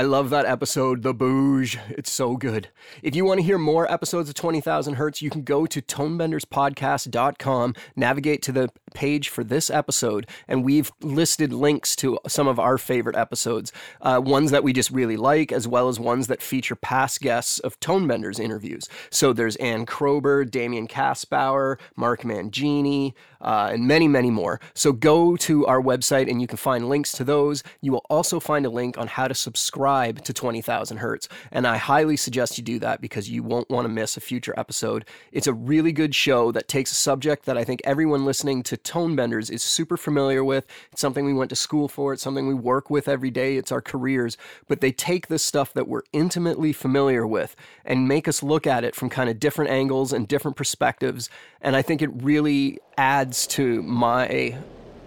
I 0.00 0.04
love 0.04 0.30
that 0.30 0.46
episode, 0.46 1.02
The 1.02 1.12
Bouge. 1.12 1.78
It's 1.90 2.10
so 2.10 2.38
good. 2.38 2.68
If 3.02 3.14
you 3.14 3.26
want 3.26 3.38
to 3.40 3.44
hear 3.44 3.58
more 3.58 3.92
episodes 3.92 4.30
of 4.30 4.34
20,000 4.34 4.94
Hertz, 4.94 5.20
you 5.20 5.28
can 5.28 5.42
go 5.42 5.66
to 5.66 5.82
tonebenderspodcast.com, 5.82 7.74
navigate 7.96 8.40
to 8.44 8.50
the 8.50 8.70
page 8.94 9.28
for 9.28 9.44
this 9.44 9.68
episode, 9.68 10.26
and 10.48 10.64
we've 10.64 10.90
listed 11.02 11.52
links 11.52 11.94
to 11.96 12.18
some 12.26 12.48
of 12.48 12.58
our 12.58 12.78
favorite 12.78 13.14
episodes, 13.14 13.74
uh, 14.00 14.22
ones 14.24 14.50
that 14.52 14.64
we 14.64 14.72
just 14.72 14.90
really 14.90 15.18
like, 15.18 15.52
as 15.52 15.68
well 15.68 15.86
as 15.90 16.00
ones 16.00 16.28
that 16.28 16.40
feature 16.40 16.76
past 16.76 17.20
guests 17.20 17.58
of 17.58 17.78
Tonebenders 17.80 18.40
interviews. 18.40 18.88
So 19.10 19.34
there's 19.34 19.56
Ann 19.56 19.84
Kroeber, 19.84 20.50
Damian 20.50 20.88
Kastbauer, 20.88 21.76
Mark 21.94 22.22
Mangini, 22.22 23.12
uh, 23.40 23.70
and 23.72 23.86
many, 23.86 24.08
many 24.08 24.30
more. 24.30 24.60
So 24.74 24.92
go 24.92 25.36
to 25.36 25.66
our 25.66 25.80
website 25.80 26.30
and 26.30 26.40
you 26.40 26.46
can 26.46 26.56
find 26.56 26.88
links 26.88 27.12
to 27.12 27.24
those. 27.24 27.62
You 27.80 27.92
will 27.92 28.04
also 28.10 28.40
find 28.40 28.66
a 28.66 28.70
link 28.70 28.98
on 28.98 29.06
how 29.06 29.28
to 29.28 29.34
subscribe 29.34 30.22
to 30.24 30.32
20,000 30.32 30.98
Hertz. 30.98 31.28
And 31.50 31.66
I 31.66 31.76
highly 31.76 32.16
suggest 32.16 32.58
you 32.58 32.64
do 32.64 32.78
that 32.80 33.00
because 33.00 33.30
you 33.30 33.42
won't 33.42 33.70
want 33.70 33.84
to 33.84 33.88
miss 33.88 34.16
a 34.16 34.20
future 34.20 34.54
episode. 34.56 35.04
It's 35.32 35.46
a 35.46 35.54
really 35.54 35.92
good 35.92 36.14
show 36.14 36.52
that 36.52 36.68
takes 36.68 36.92
a 36.92 36.96
subject 36.96 37.44
that 37.46 37.56
I 37.56 37.64
think 37.64 37.80
everyone 37.84 38.24
listening 38.24 38.62
to 38.64 38.76
Tonebenders 38.76 39.50
is 39.50 39.62
super 39.62 39.96
familiar 39.96 40.44
with. 40.44 40.66
It's 40.92 41.00
something 41.00 41.24
we 41.24 41.34
went 41.34 41.50
to 41.50 41.56
school 41.56 41.88
for, 41.88 42.12
it's 42.12 42.22
something 42.22 42.46
we 42.46 42.54
work 42.54 42.90
with 42.90 43.08
every 43.08 43.30
day, 43.30 43.56
it's 43.56 43.72
our 43.72 43.80
careers. 43.80 44.36
But 44.68 44.80
they 44.80 44.92
take 44.92 45.28
this 45.28 45.44
stuff 45.44 45.72
that 45.74 45.88
we're 45.88 46.02
intimately 46.12 46.72
familiar 46.72 47.26
with 47.26 47.56
and 47.84 48.08
make 48.08 48.28
us 48.28 48.42
look 48.42 48.66
at 48.66 48.84
it 48.84 48.94
from 48.94 49.08
kind 49.08 49.30
of 49.30 49.40
different 49.40 49.70
angles 49.70 50.12
and 50.12 50.28
different 50.28 50.56
perspectives. 50.56 51.28
And 51.60 51.76
I 51.76 51.82
think 51.82 52.02
it 52.02 52.10
really 52.22 52.78
adds 53.00 53.46
to 53.46 53.82
my 53.82 54.58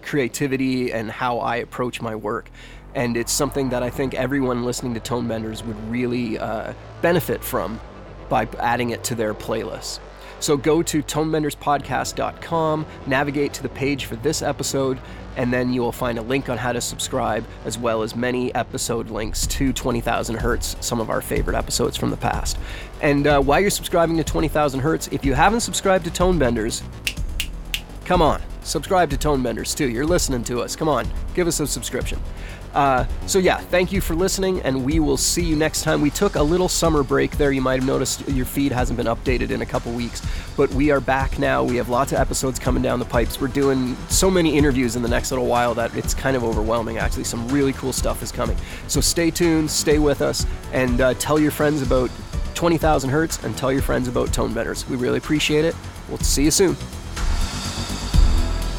creativity 0.02 0.92
and 0.92 1.08
how 1.08 1.38
I 1.38 1.56
approach 1.56 2.02
my 2.02 2.16
work. 2.16 2.50
And 2.92 3.16
it's 3.16 3.30
something 3.30 3.68
that 3.68 3.84
I 3.84 3.90
think 3.90 4.14
everyone 4.14 4.64
listening 4.64 4.94
to 4.94 5.00
Tonebenders 5.00 5.64
would 5.64 5.78
really 5.88 6.36
uh, 6.36 6.72
benefit 7.02 7.44
from 7.44 7.80
by 8.28 8.48
adding 8.58 8.90
it 8.90 9.04
to 9.04 9.14
their 9.14 9.32
playlists. 9.32 10.00
So 10.40 10.56
go 10.56 10.82
to 10.82 11.04
tonebenderspodcast.com, 11.04 12.86
navigate 13.06 13.54
to 13.54 13.62
the 13.62 13.68
page 13.68 14.06
for 14.06 14.16
this 14.16 14.42
episode, 14.42 14.98
and 15.36 15.52
then 15.52 15.72
you 15.72 15.80
will 15.80 15.92
find 15.92 16.18
a 16.18 16.22
link 16.22 16.48
on 16.48 16.58
how 16.58 16.72
to 16.72 16.80
subscribe, 16.80 17.44
as 17.64 17.78
well 17.78 18.02
as 18.02 18.16
many 18.16 18.52
episode 18.56 19.08
links 19.08 19.46
to 19.46 19.72
20,000 19.72 20.34
Hertz, 20.34 20.76
some 20.80 21.00
of 21.00 21.10
our 21.10 21.22
favorite 21.22 21.56
episodes 21.56 21.96
from 21.96 22.10
the 22.10 22.16
past. 22.16 22.58
And 23.00 23.28
uh, 23.28 23.40
while 23.40 23.60
you're 23.60 23.70
subscribing 23.70 24.16
to 24.16 24.24
20,000 24.24 24.80
Hertz, 24.80 25.06
if 25.12 25.24
you 25.24 25.34
haven't 25.34 25.60
subscribed 25.60 26.04
to 26.06 26.10
Tonebenders, 26.10 26.82
come 28.04 28.22
on, 28.22 28.40
subscribe 28.62 29.10
to 29.10 29.16
Tonebenders 29.16 29.76
too. 29.76 29.88
You're 29.88 30.06
listening 30.06 30.44
to 30.44 30.60
us. 30.62 30.76
Come 30.76 30.88
on, 30.88 31.06
give 31.34 31.46
us 31.46 31.60
a 31.60 31.66
subscription. 31.66 32.20
Uh, 32.74 33.06
so 33.26 33.38
yeah, 33.38 33.58
thank 33.58 33.92
you 33.92 34.00
for 34.00 34.14
listening, 34.14 34.60
and 34.62 34.84
we 34.84 34.98
will 34.98 35.16
see 35.16 35.44
you 35.44 35.54
next 35.54 35.82
time. 35.82 36.00
We 36.00 36.10
took 36.10 36.34
a 36.34 36.42
little 36.42 36.68
summer 36.68 37.04
break 37.04 37.38
there. 37.38 37.52
You 37.52 37.60
might 37.60 37.76
have 37.76 37.86
noticed 37.86 38.28
your 38.28 38.44
feed 38.44 38.72
hasn't 38.72 38.96
been 38.96 39.06
updated 39.06 39.50
in 39.50 39.62
a 39.62 39.66
couple 39.66 39.92
weeks, 39.92 40.22
but 40.56 40.68
we 40.70 40.90
are 40.90 41.00
back 41.00 41.38
now. 41.38 41.62
We 41.62 41.76
have 41.76 41.88
lots 41.88 42.10
of 42.10 42.18
episodes 42.18 42.58
coming 42.58 42.82
down 42.82 42.98
the 42.98 43.04
pipes. 43.04 43.40
We're 43.40 43.46
doing 43.46 43.96
so 44.08 44.28
many 44.28 44.58
interviews 44.58 44.96
in 44.96 45.02
the 45.02 45.08
next 45.08 45.30
little 45.30 45.46
while 45.46 45.72
that 45.74 45.96
it's 45.96 46.14
kind 46.14 46.36
of 46.36 46.42
overwhelming. 46.42 46.98
Actually, 46.98 47.24
some 47.24 47.46
really 47.48 47.72
cool 47.74 47.92
stuff 47.92 48.22
is 48.24 48.32
coming. 48.32 48.56
So 48.88 49.00
stay 49.00 49.30
tuned, 49.30 49.70
stay 49.70 50.00
with 50.00 50.20
us, 50.20 50.44
and 50.72 51.00
uh, 51.00 51.14
tell 51.14 51.38
your 51.38 51.52
friends 51.52 51.80
about 51.80 52.10
20,000 52.54 53.10
Hertz 53.10 53.42
and 53.44 53.56
tell 53.56 53.72
your 53.72 53.82
friends 53.82 54.08
about 54.08 54.28
Tonebenders. 54.30 54.88
We 54.88 54.96
really 54.96 55.18
appreciate 55.18 55.64
it. 55.64 55.76
We'll 56.08 56.18
see 56.18 56.44
you 56.44 56.50
soon. 56.50 56.76